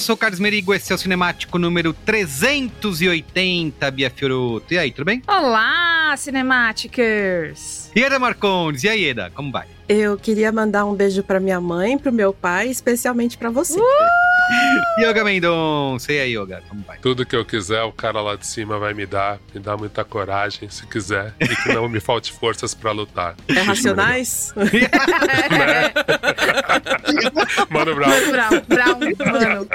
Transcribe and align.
eu 0.00 0.02
sou 0.02 0.14
o 0.14 0.18
Carlos 0.18 0.40
Merigo, 0.40 0.72
esse 0.72 0.90
é 0.90 0.94
o 0.94 0.98
Cinemático 0.98 1.58
número 1.58 1.92
380, 1.92 3.90
Bia 3.90 4.08
Fioroto. 4.08 4.72
E 4.72 4.78
aí, 4.78 4.90
tudo 4.90 5.04
bem? 5.04 5.22
Olá, 5.28 6.14
Cinematicers! 6.16 7.90
Ieda 7.94 8.18
Marcondes, 8.18 8.82
e 8.82 8.88
aí, 8.88 9.02
Ieda, 9.02 9.30
como 9.34 9.52
vai? 9.52 9.66
Eu 9.86 10.16
queria 10.16 10.50
mandar 10.50 10.86
um 10.86 10.94
beijo 10.94 11.22
pra 11.22 11.38
minha 11.38 11.60
mãe, 11.60 11.98
pro 11.98 12.10
meu 12.10 12.32
pai, 12.32 12.70
especialmente 12.70 13.36
pra 13.36 13.50
você. 13.50 13.78
Yoga 14.98 15.24
Mendonça, 15.24 16.12
e 16.12 16.20
aí, 16.20 16.36
Yoga, 16.36 16.62
como 16.68 16.82
vai? 16.82 16.98
Tudo 16.98 17.24
que 17.24 17.34
eu 17.34 17.44
quiser, 17.44 17.82
o 17.82 17.92
cara 17.92 18.20
lá 18.20 18.36
de 18.36 18.46
cima 18.46 18.78
vai 18.78 18.92
me 18.92 19.06
dar, 19.06 19.38
me 19.54 19.60
dá 19.60 19.76
muita 19.76 20.04
coragem, 20.04 20.68
se 20.68 20.86
quiser, 20.86 21.34
e 21.40 21.48
que 21.48 21.72
não 21.72 21.88
me 21.88 22.00
falte 22.00 22.32
forças 22.32 22.74
pra 22.74 22.92
lutar. 22.92 23.34
É 23.48 23.60
racionais? 23.60 24.52
Mano 27.70 27.94
Brown. 27.94 28.10
Mano 28.10 28.32
Brown, 28.32 28.60
Brown, 28.68 28.98
mano. 29.32 29.68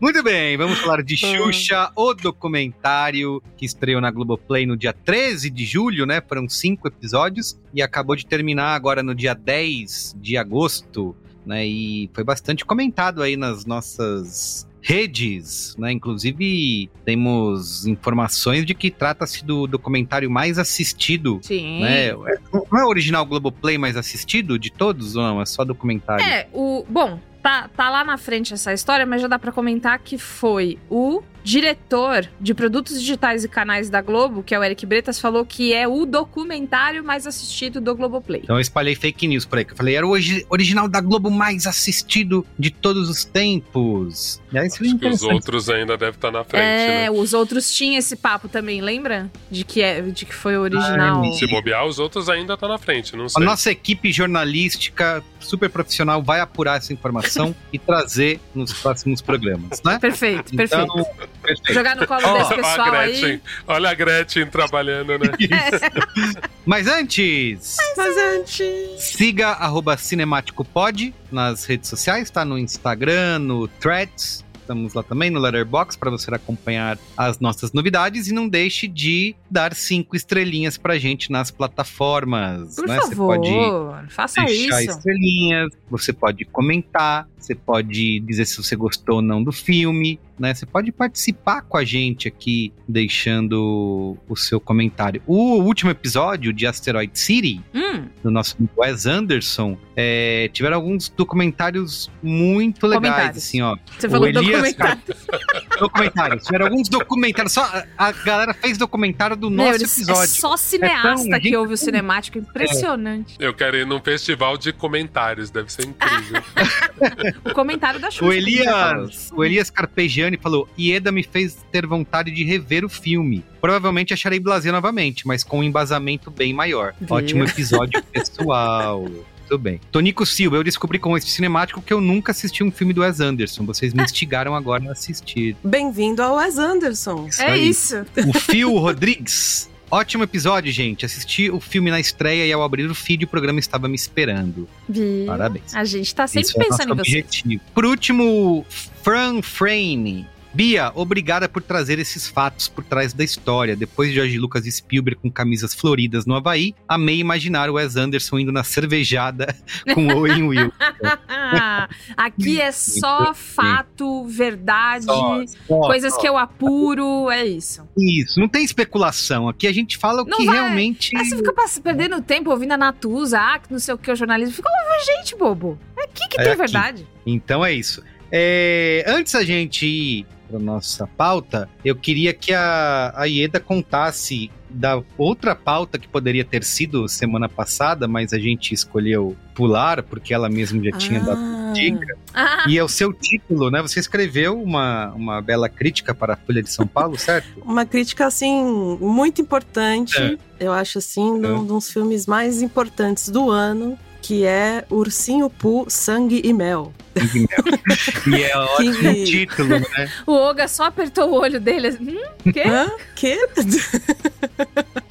Muito 0.00 0.22
bem, 0.22 0.56
vamos 0.56 0.78
falar 0.78 1.02
de 1.02 1.16
Xuxa, 1.16 1.90
o 1.94 2.14
documentário 2.14 3.42
que 3.56 3.64
estreou 3.64 4.00
na 4.00 4.10
Globoplay 4.10 4.66
no 4.66 4.76
dia 4.76 4.92
13 4.92 5.50
de 5.50 5.64
julho, 5.64 6.06
né? 6.06 6.22
Foram 6.26 6.48
cinco 6.48 6.88
episódios 6.88 7.58
e 7.74 7.82
acabou 7.82 8.16
de 8.16 8.26
terminar 8.26 8.74
agora 8.74 9.02
no 9.02 9.14
dia 9.14 9.34
10 9.34 10.16
de 10.18 10.36
agosto, 10.36 11.16
né? 11.46 11.64
E 11.66 12.10
foi 12.12 12.24
bastante 12.24 12.64
comentado 12.64 13.22
aí 13.22 13.36
nas 13.36 13.64
nossas 13.64 14.66
redes, 14.82 15.74
né? 15.78 15.90
Inclusive 15.92 16.90
temos 17.04 17.86
informações 17.86 18.64
de 18.64 18.74
que 18.74 18.90
trata-se 18.90 19.44
do 19.44 19.66
documentário 19.66 20.30
mais 20.30 20.58
assistido, 20.58 21.40
Sim. 21.42 21.80
né? 21.80 22.12
Não 22.12 22.78
é 22.78 22.84
o 22.84 22.88
original 22.88 23.24
Globoplay 23.24 23.78
mais 23.78 23.96
assistido 23.96 24.58
de 24.58 24.70
todos 24.70 25.16
ou 25.16 25.22
não? 25.22 25.40
É 25.40 25.46
só 25.46 25.64
documentário? 25.64 26.24
É, 26.24 26.46
o. 26.52 26.84
Bom, 26.88 27.18
tá, 27.42 27.68
tá 27.76 27.90
lá 27.90 28.04
na 28.04 28.18
frente 28.18 28.54
essa 28.54 28.72
história, 28.72 29.06
mas 29.06 29.22
já 29.22 29.28
dá 29.28 29.38
pra 29.38 29.52
comentar 29.52 29.98
que 29.98 30.18
foi 30.18 30.78
o 30.90 31.22
diretor 31.46 32.28
de 32.40 32.52
produtos 32.52 33.00
digitais 33.00 33.44
e 33.44 33.48
canais 33.48 33.88
da 33.88 34.02
Globo, 34.02 34.42
que 34.42 34.52
é 34.52 34.58
o 34.58 34.64
Eric 34.64 34.84
Bretas, 34.84 35.20
falou 35.20 35.46
que 35.46 35.72
é 35.72 35.86
o 35.86 36.04
documentário 36.04 37.04
mais 37.04 37.24
assistido 37.24 37.80
do 37.80 37.94
Globoplay. 37.94 38.40
Então 38.42 38.56
eu 38.56 38.60
espalhei 38.60 38.96
fake 38.96 39.28
news 39.28 39.44
por 39.44 39.58
aí, 39.58 39.64
que 39.64 39.72
eu 39.72 39.76
falei, 39.76 39.94
era 39.94 40.04
o 40.04 40.10
origi- 40.10 40.44
original 40.50 40.88
da 40.88 41.00
Globo 41.00 41.30
mais 41.30 41.64
assistido 41.64 42.44
de 42.58 42.70
todos 42.72 43.08
os 43.08 43.24
tempos. 43.24 44.42
E 44.52 44.58
aí 44.58 44.68
seria 44.68 44.90
Acho 44.90 44.98
que 44.98 45.06
os 45.08 45.22
outros 45.22 45.70
ainda 45.70 45.96
devem 45.96 46.16
estar 46.16 46.32
na 46.32 46.42
frente, 46.42 46.64
é, 46.64 46.88
né? 47.02 47.10
os 47.12 47.32
outros 47.32 47.72
tinham 47.72 47.96
esse 47.98 48.16
papo 48.16 48.48
também, 48.48 48.80
lembra? 48.80 49.30
De 49.48 49.62
que, 49.64 49.80
é, 49.80 50.00
de 50.02 50.26
que 50.26 50.34
foi 50.34 50.58
o 50.58 50.62
original. 50.62 51.24
Ah, 51.24 51.32
Se 51.34 51.46
bobear, 51.46 51.86
os 51.86 52.00
outros 52.00 52.28
ainda 52.28 52.54
estão 52.54 52.68
na 52.68 52.78
frente, 52.78 53.14
não 53.14 53.26
A 53.26 53.28
sei. 53.28 53.44
nossa 53.44 53.70
equipe 53.70 54.10
jornalística 54.10 55.22
super 55.38 55.70
profissional 55.70 56.20
vai 56.22 56.40
apurar 56.40 56.78
essa 56.78 56.92
informação 56.92 57.54
e 57.72 57.78
trazer 57.78 58.40
nos 58.52 58.72
próximos 58.72 59.20
programas, 59.22 59.80
né? 59.84 59.98
Perfeito, 60.00 60.56
perfeito. 60.56 60.82
Então, 60.84 61.04
perfeito. 61.04 61.35
Jogar 61.70 61.96
no 61.96 62.06
colo 62.06 62.20
Ó, 62.24 62.38
desse 62.38 62.52
Olha 62.54 62.62
a 62.62 62.68
pessoal 62.70 62.90
Gretchen, 62.90 63.24
aí. 63.30 63.40
olha 63.66 63.90
a 63.90 63.94
Gretchen 63.94 64.46
trabalhando, 64.46 65.18
né? 65.18 65.30
Mas 66.64 66.86
antes, 66.88 67.76
Mas 67.96 68.16
antes. 68.16 68.66
siga 68.98 69.48
arroba 69.50 69.96
cinemáticopod 69.96 71.14
nas 71.30 71.64
redes 71.64 71.88
sociais, 71.88 72.30
tá? 72.30 72.44
No 72.44 72.58
Instagram, 72.58 73.38
no 73.38 73.68
Threads, 73.68 74.44
estamos 74.60 74.94
lá 74.94 75.02
também 75.04 75.30
no 75.30 75.38
Letterboxd 75.38 75.96
para 75.96 76.10
você 76.10 76.34
acompanhar 76.34 76.98
as 77.16 77.38
nossas 77.38 77.72
novidades 77.72 78.26
e 78.26 78.32
não 78.32 78.48
deixe 78.48 78.88
de 78.88 79.36
dar 79.48 79.72
cinco 79.74 80.16
estrelinhas 80.16 80.76
pra 80.76 80.98
gente 80.98 81.30
nas 81.30 81.52
plataformas, 81.52 82.74
Por 82.74 82.88
né? 82.88 82.96
Você 83.00 83.14
favor, 83.14 83.36
pode 83.38 84.12
faça 84.12 84.42
deixar 84.44 84.82
isso. 84.82 84.90
estrelinhas, 84.90 85.70
você 85.88 86.12
pode 86.12 86.44
comentar, 86.46 87.28
Você 87.46 87.54
pode 87.54 88.18
dizer 88.20 88.44
se 88.44 88.56
você 88.56 88.74
gostou 88.74 89.16
ou 89.16 89.22
não 89.22 89.40
do 89.40 89.52
filme, 89.52 90.18
né? 90.36 90.52
Você 90.52 90.66
pode 90.66 90.90
participar 90.90 91.62
com 91.62 91.76
a 91.76 91.84
gente 91.84 92.26
aqui, 92.26 92.72
deixando 92.88 94.16
o 94.28 94.34
seu 94.34 94.58
comentário. 94.58 95.22
O 95.28 95.60
último 95.62 95.92
episódio 95.92 96.52
de 96.52 96.66
Asteroid 96.66 97.16
City, 97.16 97.60
Hum, 97.72 98.06
do 98.24 98.30
nosso 98.32 98.56
amigo 98.58 98.72
Wes 98.78 99.06
Anderson, 99.06 99.78
é, 99.94 100.50
tiveram 100.52 100.74
alguns 100.76 101.08
documentários 101.08 102.10
muito 102.20 102.84
legais, 102.84 103.04
Comentários. 103.12 103.44
assim, 103.44 103.62
ó. 103.62 103.76
você 103.96 104.06
O 104.08 104.10
falou 104.10 104.26
Elias 104.26 104.44
documentário. 104.44 105.02
Documentários. 105.78 106.44
Tiveram 106.44 106.66
alguns 106.66 106.88
documentários. 106.88 107.52
Só 107.52 107.70
a, 107.98 108.10
galera 108.12 108.54
fez 108.54 108.78
documentário 108.78 109.36
do 109.36 109.50
Meu, 109.50 109.66
nosso 109.66 109.76
eles- 109.78 109.96
episódio. 109.98 110.22
É 110.22 110.26
só 110.26 110.56
cineasta 110.56 111.26
É 111.28 111.30
tão- 111.32 111.40
que 111.40 111.54
ouve 111.56 111.74
o 111.74 111.76
cinemático. 111.76 112.38
Impressionante. 112.38 113.36
Eu 113.38 113.52
quero 113.54 113.76
ir 113.76 113.86
num 113.86 114.00
festival 114.00 114.56
de 114.56 114.72
comentários, 114.72 115.50
deve 115.50 115.70
ser 115.70 115.86
incrível. 115.86 116.42
O 117.44 117.52
comentário 117.52 118.00
da 118.00 118.10
Xuxa. 118.10 118.24
O. 118.24 118.32
Elias, 118.32 119.30
o 119.34 119.44
Elias 119.44 119.70
Carpegiani 119.70 120.36
falou: 120.36 120.68
Ieda 120.78 121.10
me 121.12 121.22
fez 121.22 121.56
ter 121.70 121.86
vontade 121.86 122.30
de 122.30 122.44
rever 122.44 122.84
o 122.84 122.88
filme. 122.88 123.44
Provavelmente 123.60 124.12
acharei 124.14 124.38
blasé 124.40 124.70
novamente, 124.72 125.26
mas 125.26 125.42
com 125.44 125.60
um 125.60 125.62
embasamento 125.64 126.30
bem 126.30 126.52
maior. 126.52 126.94
Viu? 127.00 127.08
Ótimo 127.16 127.44
episódio 127.44 128.02
pessoal. 128.12 129.04
Tudo 129.48 129.58
bem. 129.60 129.80
Tonico 129.92 130.26
Silva, 130.26 130.56
eu 130.56 130.64
descobri 130.64 130.98
com 130.98 131.16
esse 131.16 131.28
cinemático 131.30 131.80
que 131.80 131.92
eu 131.92 132.00
nunca 132.00 132.32
assisti 132.32 132.64
um 132.64 132.70
filme 132.72 132.92
do 132.92 133.02
Wes 133.02 133.20
Anderson. 133.20 133.64
Vocês 133.64 133.94
me 133.94 134.02
instigaram 134.02 134.56
agora 134.56 134.88
a 134.88 134.92
assistir. 134.92 135.56
Bem-vindo 135.62 136.20
ao 136.20 136.34
Wes 136.36 136.58
Anderson. 136.58 137.28
Isso 137.28 137.42
É 137.42 137.52
aí. 137.52 137.68
isso. 137.68 138.04
O 138.26 138.32
Phil 138.32 138.72
Rodrigues. 138.76 139.70
Ótimo 139.90 140.24
episódio, 140.24 140.72
gente. 140.72 141.06
Assisti 141.06 141.50
o 141.50 141.60
filme 141.60 141.90
na 141.90 142.00
estreia 142.00 142.44
e 142.46 142.52
ao 142.52 142.62
abrir 142.62 142.90
o 142.90 142.94
feed 142.94 143.24
o 143.24 143.28
programa 143.28 143.60
estava 143.60 143.86
me 143.88 143.94
esperando. 143.94 144.68
Vi. 144.88 145.24
Parabéns. 145.26 145.74
A 145.74 145.84
gente 145.84 146.14
tá 146.14 146.26
sempre 146.26 146.48
Isso 146.48 146.60
é 146.60 146.64
pensando 146.64 146.92
em 146.92 146.96
nosso 146.96 147.10
você. 147.10 147.18
objetivo. 147.18 147.60
Por 147.72 147.84
último, 147.84 148.66
Fran 149.02 149.42
Frame. 149.42 150.26
Bia, 150.56 150.90
obrigada 150.94 151.50
por 151.50 151.62
trazer 151.62 151.98
esses 151.98 152.26
fatos 152.26 152.66
por 152.66 152.82
trás 152.82 153.12
da 153.12 153.22
história. 153.22 153.76
Depois 153.76 154.08
de 154.08 154.14
George 154.14 154.38
Lucas 154.38 154.64
e 154.64 154.72
Spielberg 154.72 155.20
com 155.20 155.30
camisas 155.30 155.74
floridas 155.74 156.24
no 156.24 156.34
Havaí, 156.34 156.74
amei 156.88 157.18
imaginar 157.18 157.68
o 157.68 157.74
Wes 157.74 157.94
Anderson 157.94 158.38
indo 158.38 158.50
na 158.50 158.64
cervejada 158.64 159.54
com 159.92 160.08
Owen 160.14 160.44
Will. 160.44 160.72
Aqui 162.16 162.58
é 162.58 162.72
só 162.72 163.34
fato, 163.34 164.24
verdade, 164.26 165.04
Só, 165.04 165.44
só, 165.68 165.80
coisas 165.82 166.14
só. 166.14 166.20
que 166.20 166.26
eu 166.28 166.38
apuro, 166.38 167.30
é 167.30 167.44
isso. 167.44 167.86
Isso, 167.94 168.40
não 168.40 168.48
tem 168.48 168.64
especulação. 168.64 169.50
Aqui 169.50 169.66
a 169.66 169.72
gente 169.74 169.98
fala 169.98 170.22
o 170.22 170.24
Não 170.24 170.38
que 170.38 170.46
vai. 170.46 170.54
realmente. 170.54 171.14
Aí 171.14 171.24
você 171.26 171.36
fica 171.36 171.52
perdendo 171.82 172.22
tempo 172.22 172.50
ouvindo 172.50 172.72
a 172.72 172.78
Natuza, 172.78 173.38
ah, 173.38 173.58
que 173.58 173.70
não 173.70 173.78
sei 173.78 173.92
o 173.94 173.98
que, 173.98 174.10
o 174.10 174.16
jornalismo. 174.16 174.54
Fica 174.54 174.70
ouvindo 174.70 175.04
gente, 175.04 175.36
bobo. 175.36 175.78
É 175.98 176.04
aqui 176.04 176.26
que 176.30 176.40
É 176.40 176.44
tem 176.44 176.52
aqui. 176.52 176.58
verdade. 176.58 177.06
Então 177.26 177.62
é 177.62 177.74
isso. 177.74 178.02
É, 178.32 179.04
antes 179.06 179.34
a 179.34 179.44
gente 179.44 179.86
ir 179.86 180.26
para 180.48 180.58
nossa 180.58 181.06
pauta, 181.06 181.68
eu 181.84 181.94
queria 181.94 182.32
que 182.32 182.52
a, 182.52 183.12
a 183.14 183.24
Ieda 183.24 183.60
contasse 183.60 184.50
da 184.68 185.02
outra 185.16 185.54
pauta 185.54 185.98
que 185.98 186.06
poderia 186.06 186.44
ter 186.44 186.62
sido 186.62 187.08
semana 187.08 187.48
passada, 187.48 188.06
mas 188.06 188.32
a 188.32 188.38
gente 188.38 188.74
escolheu 188.74 189.36
pular 189.54 190.02
porque 190.02 190.34
ela 190.34 190.48
mesma 190.48 190.82
já 190.84 190.92
tinha 190.98 191.20
dado 191.20 191.40
Ah, 191.40 191.72
dica. 191.72 192.18
Ah, 192.34 192.64
E 192.68 192.76
é 192.76 192.84
o 192.84 192.88
seu 192.88 193.12
título, 193.12 193.70
né? 193.70 193.80
Você 193.80 193.98
escreveu 193.98 194.60
uma, 194.60 195.12
uma 195.14 195.40
bela 195.40 195.68
crítica 195.68 196.14
para 196.14 196.34
a 196.34 196.36
Folha 196.36 196.62
de 196.62 196.70
São 196.70 196.86
Paulo, 196.86 197.18
certo? 197.18 197.48
Uma 197.64 197.86
crítica, 197.86 198.26
assim, 198.26 198.64
muito 199.00 199.40
importante. 199.40 200.20
É. 200.20 200.36
Eu 200.66 200.72
acho, 200.72 200.98
assim, 200.98 201.22
um 201.22 201.64
dos 201.64 201.90
filmes 201.90 202.26
mais 202.26 202.60
importantes 202.60 203.28
do 203.28 203.50
ano, 203.50 203.98
que 204.26 204.44
é 204.44 204.84
Ursinho 204.90 205.48
Poo, 205.48 205.86
Sangue 205.88 206.40
e 206.44 206.52
Mel. 206.52 206.92
e 208.26 208.42
é 208.42 208.56
ótimo 208.58 208.92
Que- 209.14 209.24
título, 209.24 209.68
né? 209.78 210.10
o 210.26 210.32
Oga 210.32 210.66
só 210.66 210.84
apertou 210.86 211.30
o 211.30 211.34
olho 211.40 211.60
dele. 211.60 211.86
assim, 211.86 212.16
Hum, 212.18 212.52
quê? 212.52 212.62
Hã? 212.66 212.90
Quê? 213.14 213.38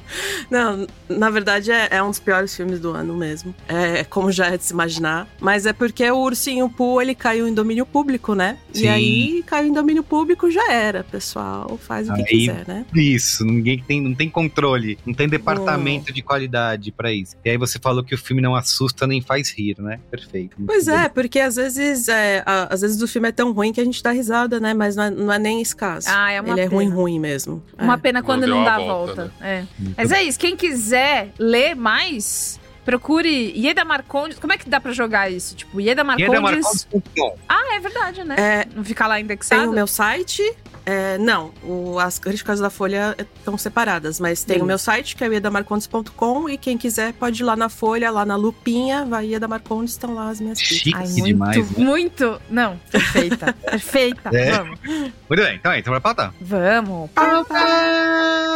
Não, 0.49 0.85
na 1.09 1.29
verdade 1.29 1.71
é, 1.71 1.87
é 1.91 2.03
um 2.03 2.09
dos 2.09 2.19
piores 2.19 2.55
filmes 2.55 2.79
do 2.79 2.91
ano 2.91 3.15
mesmo. 3.15 3.53
É 3.67 4.03
como 4.03 4.31
já 4.31 4.47
é 4.47 4.57
de 4.57 4.63
se 4.63 4.73
imaginar. 4.73 5.27
Mas 5.39 5.65
é 5.65 5.73
porque 5.73 6.09
o 6.09 6.17
Ursinho 6.17 6.69
Poo, 6.69 7.01
ele 7.01 7.15
caiu 7.15 7.47
em 7.47 7.53
domínio 7.53 7.85
público, 7.85 8.33
né? 8.35 8.57
Sim. 8.73 8.83
E 8.83 8.87
aí, 8.87 9.43
caiu 9.45 9.67
em 9.69 9.73
domínio 9.73 10.03
público, 10.03 10.49
já 10.51 10.71
era, 10.71 11.03
pessoal. 11.03 11.77
Faz 11.81 12.09
o 12.09 12.13
que 12.13 12.21
Aí- 12.21 12.25
quiser, 12.27 12.67
né? 12.67 12.85
Isso, 12.93 13.43
ninguém 13.45 13.79
tem, 13.85 14.01
não 14.01 14.13
tem 14.13 14.29
controle, 14.29 14.97
não 15.05 15.13
tem 15.13 15.27
departamento 15.27 16.13
de 16.13 16.21
qualidade 16.21 16.91
pra 16.91 17.11
isso. 17.11 17.35
E 17.43 17.49
aí 17.49 17.57
você 17.57 17.79
falou 17.79 18.03
que 18.03 18.13
o 18.13 18.17
filme 18.17 18.41
não 18.41 18.55
assusta 18.55 19.05
nem 19.07 19.21
faz 19.21 19.51
rir, 19.51 19.75
né? 19.79 19.99
Perfeito. 20.11 20.55
Pois 20.65 20.85
bem. 20.85 20.95
é, 20.95 21.09
porque 21.09 21.39
às 21.39 21.55
vezes, 21.55 22.07
é, 22.07 22.43
às 22.45 22.81
vezes 22.81 23.01
o 23.01 23.07
filme 23.07 23.29
é 23.29 23.31
tão 23.31 23.51
ruim 23.51 23.71
que 23.73 23.81
a 23.81 23.85
gente 23.85 24.01
dá 24.01 24.11
risada, 24.11 24.59
né? 24.59 24.73
Mas 24.73 24.95
não 24.95 25.03
é, 25.03 25.09
não 25.09 25.33
é 25.33 25.39
nem 25.39 25.61
esse 25.61 25.75
caso. 25.75 26.07
Ah, 26.09 26.31
é 26.31 26.41
uma 26.41 26.51
Ele 26.53 26.61
é 26.61 26.63
pena. 26.69 26.75
ruim, 26.75 26.89
ruim 26.89 27.19
mesmo. 27.19 27.63
Uma 27.79 27.93
É. 27.95 27.97
pena 27.97 28.21
quando 28.23 28.45
Não 28.47 28.57
não, 28.57 28.63
dá 28.63 28.75
a 28.75 28.79
volta, 28.79 29.15
volta. 29.25 29.33
É. 29.41 29.63
Mas 29.97 30.11
é 30.11 30.23
isso, 30.23 30.39
quem 30.39 30.55
quiser 30.55 31.31
ler 31.39 31.75
mais, 31.75 32.59
procure 32.83 33.51
Ieda 33.55 33.83
Marcondes. 33.85 34.37
Como 34.39 34.53
é 34.53 34.57
que 34.57 34.69
dá 34.69 34.79
pra 34.79 34.91
jogar 34.91 35.31
isso? 35.31 35.55
Tipo, 35.55 35.79
Ieda 35.81 36.03
Marcondes. 36.03 36.87
Ieda. 37.17 37.33
Ah, 37.49 37.75
é 37.75 37.79
verdade, 37.79 38.23
né? 38.23 38.35
É, 38.37 38.67
Não 38.75 38.83
ficar 38.83 39.07
lá 39.07 39.15
Tem 39.15 39.23
indexado. 39.23 39.69
o 39.69 39.73
meu 39.73 39.87
site. 39.87 40.41
é, 40.87 41.17
não, 41.17 41.51
o- 41.63 41.97
as 41.97 42.19
críticas 42.19 42.59
da 42.59 42.69
Folha 42.69 43.15
estão 43.17 43.57
separadas, 43.57 44.19
mas 44.19 44.41
tem 44.43 44.49
Beleza. 44.57 44.63
o 44.63 44.67
meu 44.67 44.77
site, 44.77 45.15
que 45.15 45.23
é 45.23 45.27
o 45.27 45.33
iedamarcondes.com, 45.33 46.47
e 46.47 46.59
quem 46.59 46.77
quiser 46.77 47.11
pode 47.13 47.41
ir 47.41 47.43
lá 47.45 47.55
na 47.55 47.69
Folha, 47.69 48.11
lá 48.11 48.23
na 48.23 48.35
lupinha, 48.35 49.03
vai 49.03 49.25
Ieda 49.29 49.47
Marcondes, 49.47 49.93
estão 49.93 50.13
lá 50.13 50.29
as 50.29 50.39
minhas 50.39 50.59
críticas. 50.59 50.79
Chique 50.83 50.95
Ai, 50.95 51.07
muito, 51.07 51.25
demais, 51.25 51.71
né? 51.71 51.83
muito. 51.83 52.41
Não, 52.51 52.77
perfeita. 52.91 53.53
perfeita. 53.65 54.29
É. 54.31 54.51
Vamos. 54.51 54.79
Muito 55.27 55.43
bem, 55.43 55.55
então, 55.55 55.73
então 55.73 55.91
vai 55.91 55.99
pautar. 56.01 56.31
Vamos. 56.39 57.09
Pauta! 57.09 57.55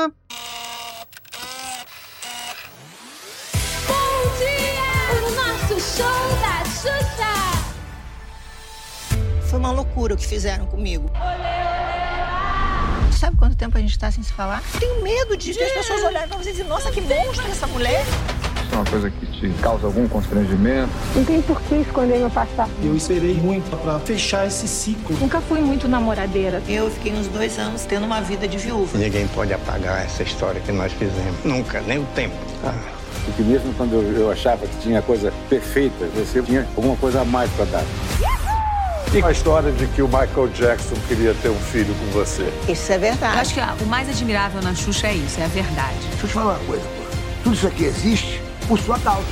Bom 0.08 0.69
Xuxa! 6.80 7.60
Foi 9.50 9.60
uma 9.60 9.72
loucura 9.72 10.14
o 10.14 10.18
que 10.18 10.26
fizeram 10.26 10.66
comigo. 10.66 11.10
Sabe 13.20 13.36
quanto 13.36 13.58
tempo 13.58 13.78
a 13.78 13.82
gente 13.82 14.00
tá 14.00 14.10
sem 14.10 14.24
se 14.24 14.32
falar? 14.32 14.64
Tenho 14.80 15.04
medo 15.04 15.36
de 15.36 15.52
as 15.52 15.58
pessoas 15.58 16.04
olharem 16.04 16.30
pra 16.30 16.38
você 16.38 16.50
e 16.50 16.54
dizer, 16.54 16.64
nossa, 16.64 16.90
que 16.90 17.02
monstro 17.02 17.52
essa 17.52 17.68
mulher. 17.68 18.06
é 18.72 18.76
uma 18.76 18.86
coisa 18.86 19.12
que 19.12 19.26
te 19.26 19.50
causa 19.62 19.88
algum 19.88 20.08
constrangimento. 20.08 20.90
Não 21.14 21.26
tem 21.26 21.42
por 21.42 21.62
que 21.64 21.76
esconder 21.76 22.20
meu 22.20 22.30
passado. 22.30 22.72
Eu 22.82 22.96
esperei 22.96 23.34
muito 23.34 23.76
pra 23.82 24.00
fechar 24.00 24.48
esse 24.48 24.66
ciclo. 24.66 25.18
Nunca 25.20 25.42
fui 25.42 25.60
muito 25.60 25.86
namoradeira. 25.86 26.64
Eu 26.66 26.90
fiquei 26.90 27.12
uns 27.12 27.28
dois 27.28 27.60
anos 27.60 27.84
tendo 27.84 28.06
uma 28.06 28.22
vida 28.22 28.48
de 28.48 28.58
viúva. 28.58 28.98
Ninguém 28.98 29.28
pode 29.28 29.52
apagar 29.52 30.06
essa 30.06 30.24
história 30.24 30.62
que 30.62 30.72
nós 30.72 30.94
fizemos. 30.94 31.44
Nunca, 31.44 31.82
nem 31.82 32.00
o 32.00 32.06
tempo. 32.16 32.38
Porque 33.40 33.52
mesmo 33.54 33.74
quando 33.76 33.94
eu, 33.94 34.02
eu 34.18 34.32
achava 34.32 34.68
que 34.68 34.82
tinha 34.82 35.02
coisa 35.02 35.32
perfeita, 35.48 36.06
você 36.08 36.44
tinha 36.44 36.68
alguma 36.76 36.98
coisa 36.98 37.22
a 37.22 37.26
mais 37.26 37.50
para 37.52 37.64
dar. 37.66 37.84
E 39.14 39.24
a 39.24 39.32
história 39.32 39.72
de 39.72 39.88
que 39.88 40.02
o 40.02 40.08
Michael 40.08 40.50
Jackson 40.50 40.96
queria 41.08 41.34
ter 41.36 41.48
um 41.48 41.60
filho 41.60 41.96
com 41.96 42.06
você? 42.08 42.52
Isso 42.70 42.92
é 42.92 42.98
verdade. 42.98 43.36
Eu 43.36 43.40
acho 43.40 43.54
que 43.54 43.60
ah, 43.62 43.78
o 43.82 43.86
mais 43.86 44.10
admirável 44.10 44.62
na 44.62 44.76
Xuxa 44.76 45.08
é 45.08 45.14
isso, 45.14 45.40
é 45.40 45.46
a 45.46 45.48
verdade. 45.48 45.98
Deixa 46.10 46.26
eu 46.26 46.28
te 46.28 46.34
falar 46.34 46.58
uma 46.58 46.66
coisa, 46.66 46.84
pô. 46.84 47.18
Tudo 47.44 47.56
isso 47.56 47.68
aqui 47.68 47.86
existe 47.86 48.42
por 48.68 48.78
sua 48.78 49.00
causa. 49.00 49.28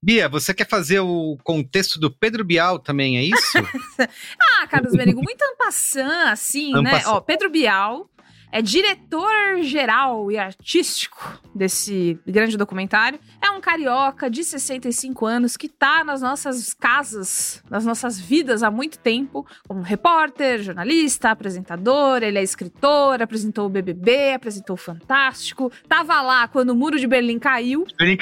Bia, 0.00 0.28
você 0.28 0.54
quer 0.54 0.68
fazer 0.68 1.00
o 1.00 1.36
contexto 1.42 1.98
do 1.98 2.08
Pedro 2.08 2.44
Bial 2.44 2.78
também, 2.78 3.18
é 3.18 3.22
isso? 3.24 3.58
Ah, 4.40 4.66
Carlos 4.68 4.92
Merigo, 4.92 5.22
muito 5.22 5.42
ampassã, 5.42 6.30
assim, 6.30 6.72
né? 6.82 7.02
Ó, 7.06 7.20
Pedro 7.20 7.50
Bial 7.50 8.08
é 8.50 8.62
diretor 8.62 9.62
geral 9.62 10.30
e 10.30 10.38
artístico 10.38 11.40
desse 11.54 12.18
grande 12.26 12.56
documentário. 12.56 13.18
É 13.46 13.50
um 13.50 13.60
carioca 13.60 14.28
de 14.28 14.42
65 14.42 15.24
anos 15.24 15.56
que 15.56 15.68
tá 15.68 16.02
nas 16.02 16.20
nossas 16.20 16.74
casas, 16.74 17.62
nas 17.70 17.86
nossas 17.86 18.18
vidas 18.18 18.64
há 18.64 18.72
muito 18.72 18.98
tempo, 18.98 19.46
como 19.68 19.82
repórter, 19.82 20.60
jornalista, 20.60 21.30
apresentador, 21.30 22.24
ele 22.24 22.38
é 22.38 22.42
escritor, 22.42 23.22
apresentou 23.22 23.66
o 23.66 23.68
BBB, 23.68 24.32
apresentou 24.32 24.74
o 24.74 24.76
Fantástico, 24.76 25.70
tava 25.88 26.20
lá 26.22 26.48
quando 26.48 26.70
o 26.70 26.74
Muro 26.74 26.98
de 26.98 27.06
Berlim 27.06 27.38
caiu. 27.38 27.86
É, 28.00 28.16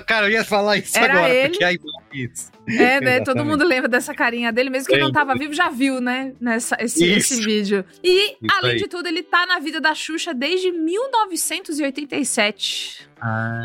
cara, 0.00 0.26
eu 0.26 0.32
ia 0.32 0.44
falar 0.44 0.78
isso 0.78 0.98
Era 0.98 1.18
agora, 1.18 1.32
ele. 1.32 1.50
porque 1.50 1.64
aí 1.64 1.78
isso. 2.12 2.52
É, 2.66 3.00
né? 3.00 3.20
Todo 3.20 3.44
mundo 3.44 3.62
lembra 3.64 3.88
dessa 3.88 4.12
carinha 4.14 4.50
dele, 4.52 4.70
mesmo 4.70 4.88
que 4.88 4.94
ele 4.94 5.02
não 5.02 5.12
tava 5.12 5.34
vivo, 5.34 5.52
já 5.52 5.68
viu, 5.68 6.00
né? 6.00 6.32
Nessa, 6.40 6.76
esse, 6.80 7.04
esse 7.04 7.44
vídeo. 7.44 7.84
E, 8.02 8.32
Isso 8.32 8.38
além 8.50 8.72
aí. 8.72 8.78
de 8.78 8.88
tudo, 8.88 9.06
ele 9.06 9.22
tá 9.22 9.44
na 9.46 9.58
vida 9.58 9.78
da 9.80 9.94
Xuxa 9.94 10.32
desde 10.32 10.72
1987. 10.72 13.06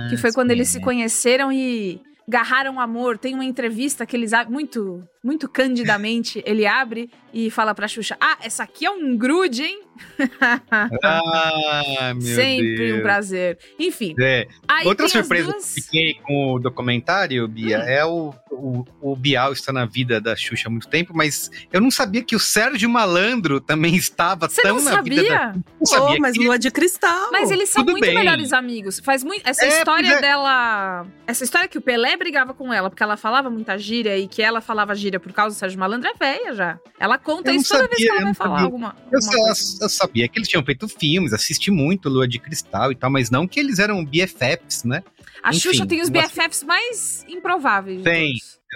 Que 0.09 0.17
foi 0.17 0.31
quando 0.31 0.51
eles 0.51 0.69
se 0.69 0.79
conheceram 0.79 1.51
e 1.51 2.01
garraram 2.27 2.79
amor. 2.79 3.17
Tem 3.17 3.33
uma 3.33 3.45
entrevista 3.45 4.05
que 4.05 4.15
eles. 4.15 4.31
Muito 4.49 5.03
muito 5.23 5.49
candidamente, 5.49 6.41
ele 6.45 6.65
abre 6.65 7.09
e 7.33 7.49
fala 7.51 7.75
pra 7.75 7.87
Xuxa: 7.87 8.15
Ah, 8.21 8.37
essa 8.41 8.63
aqui 8.63 8.85
é 8.85 8.91
um 8.91 9.15
grude, 9.17 9.63
hein? 9.63 9.81
Ah, 11.03 12.13
meu 12.15 12.21
Sempre 12.35 12.77
Deus. 12.77 12.99
um 12.99 13.01
prazer. 13.03 13.57
Enfim. 13.77 14.15
É. 14.19 14.47
Aí 14.67 14.87
Outra 14.87 15.07
surpresa 15.09 15.51
duas- 15.51 15.73
que 15.73 15.79
eu 15.79 15.83
fiquei 15.83 16.13
com 16.23 16.53
o 16.53 16.59
documentário, 16.59 17.47
Bia, 17.47 17.79
Hum. 17.79 17.81
é 17.83 18.05
o, 18.05 18.33
o, 18.51 18.85
o 19.01 19.15
Bial 19.15 19.51
está 19.53 19.71
na 19.73 19.85
vida 19.85 20.19
da 20.21 20.35
Xuxa 20.35 20.67
há 20.67 20.71
muito 20.71 20.87
tempo, 20.87 21.11
mas 21.15 21.49
eu 21.71 21.81
não 21.81 21.91
sabia 21.91 22.23
que 22.23 22.35
o 22.35 22.39
Sérgio 22.39 22.89
Malandro 22.89 23.59
também 23.59 23.95
estava 23.95 24.47
Você 24.47 24.61
tão 24.61 24.77
não 24.77 24.83
na 24.83 25.01
vida 25.01 25.23
da. 25.23 25.29
sabia? 25.29 25.63
Não 25.79 25.85
sabia 25.85 26.15
Oh, 26.17 26.21
mas 26.21 26.37
que- 26.37 26.45
lua 26.45 26.57
de 26.59 26.71
cristal. 26.71 27.29
Mas 27.31 27.51
eles 27.51 27.69
são 27.69 27.83
Tudo 27.83 27.91
muito 27.93 28.05
bem. 28.05 28.15
melhores 28.15 28.53
amigos. 28.53 28.99
Faz 28.99 29.23
muito. 29.23 29.41
Essa 29.47 29.65
É, 29.65 29.79
história 29.79 30.13
é. 30.13 30.21
dela. 30.21 31.05
Essa 31.27 31.43
história 31.43 31.67
que 31.67 31.77
o 31.77 31.81
Pelé 31.81 32.15
brigava 32.17 32.53
com 32.53 32.73
ela, 32.73 32.89
porque 32.89 33.03
ela 33.03 33.17
falava 33.17 33.49
muita 33.49 33.77
gíria 33.77 34.17
e 34.17 34.27
que 34.27 34.41
ela 34.41 34.61
falava 34.61 34.95
gíria 34.95 35.08
por 35.17 35.31
causa 35.31 35.55
do 35.55 35.59
Sérgio 35.59 35.79
Malandro 35.79 36.09
é 36.09 36.13
velha 36.13 36.53
já. 36.53 36.77
Ela 36.99 37.17
conta 37.17 37.53
isso 37.53 37.69
toda 37.69 37.87
vez 37.87 37.95
que 38.01 38.03
sabia, 38.07 38.15
ela 38.17 38.25
vai 38.25 38.33
falar 38.33 38.49
sabia. 38.49 38.65
alguma. 38.65 38.95
Eu, 39.09 39.19
alguma 39.19 39.55
só- 39.55 39.77
eu 39.85 39.89
sabia 39.89 40.27
que 40.27 40.37
eles 40.37 40.49
tinham 40.49 40.63
feito 40.65 40.87
filmes, 40.89 41.31
assisti 41.31 41.71
muito 41.71 42.09
Lua 42.09 42.27
de 42.27 42.37
Cristal 42.37 42.91
e 42.91 42.95
tal, 42.95 43.09
mas 43.09 43.29
não 43.31 43.47
que 43.47 43.59
eles 43.59 43.79
eram 43.79 44.03
BFFs, 44.03 44.83
né? 44.83 45.01
A 45.41 45.51
Enfim, 45.51 45.59
Xuxa 45.59 45.85
tem 45.85 46.01
os 46.01 46.09
uma- 46.09 46.21
BFFs 46.21 46.63
mais 46.63 47.25
improváveis. 47.29 48.03
Tem, 48.03 48.33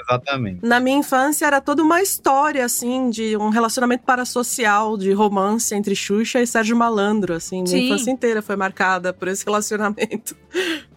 exatamente. 0.09 0.65
Na 0.65 0.79
minha 0.79 0.97
infância 0.97 1.45
era 1.45 1.59
toda 1.59 1.83
uma 1.83 2.01
história, 2.01 2.63
assim, 2.63 3.09
de 3.09 3.35
um 3.35 3.49
relacionamento 3.49 4.05
parasocial, 4.05 4.97
de 4.97 5.11
romance 5.11 5.75
entre 5.75 5.93
Xuxa 5.93 6.41
e 6.41 6.47
Sérgio 6.47 6.77
Malandro, 6.77 7.33
assim. 7.33 7.57
Minha 7.63 7.67
Sim. 7.67 7.85
infância 7.87 8.11
inteira 8.11 8.41
foi 8.41 8.55
marcada 8.55 9.11
por 9.13 9.27
esse 9.27 9.43
relacionamento. 9.45 10.35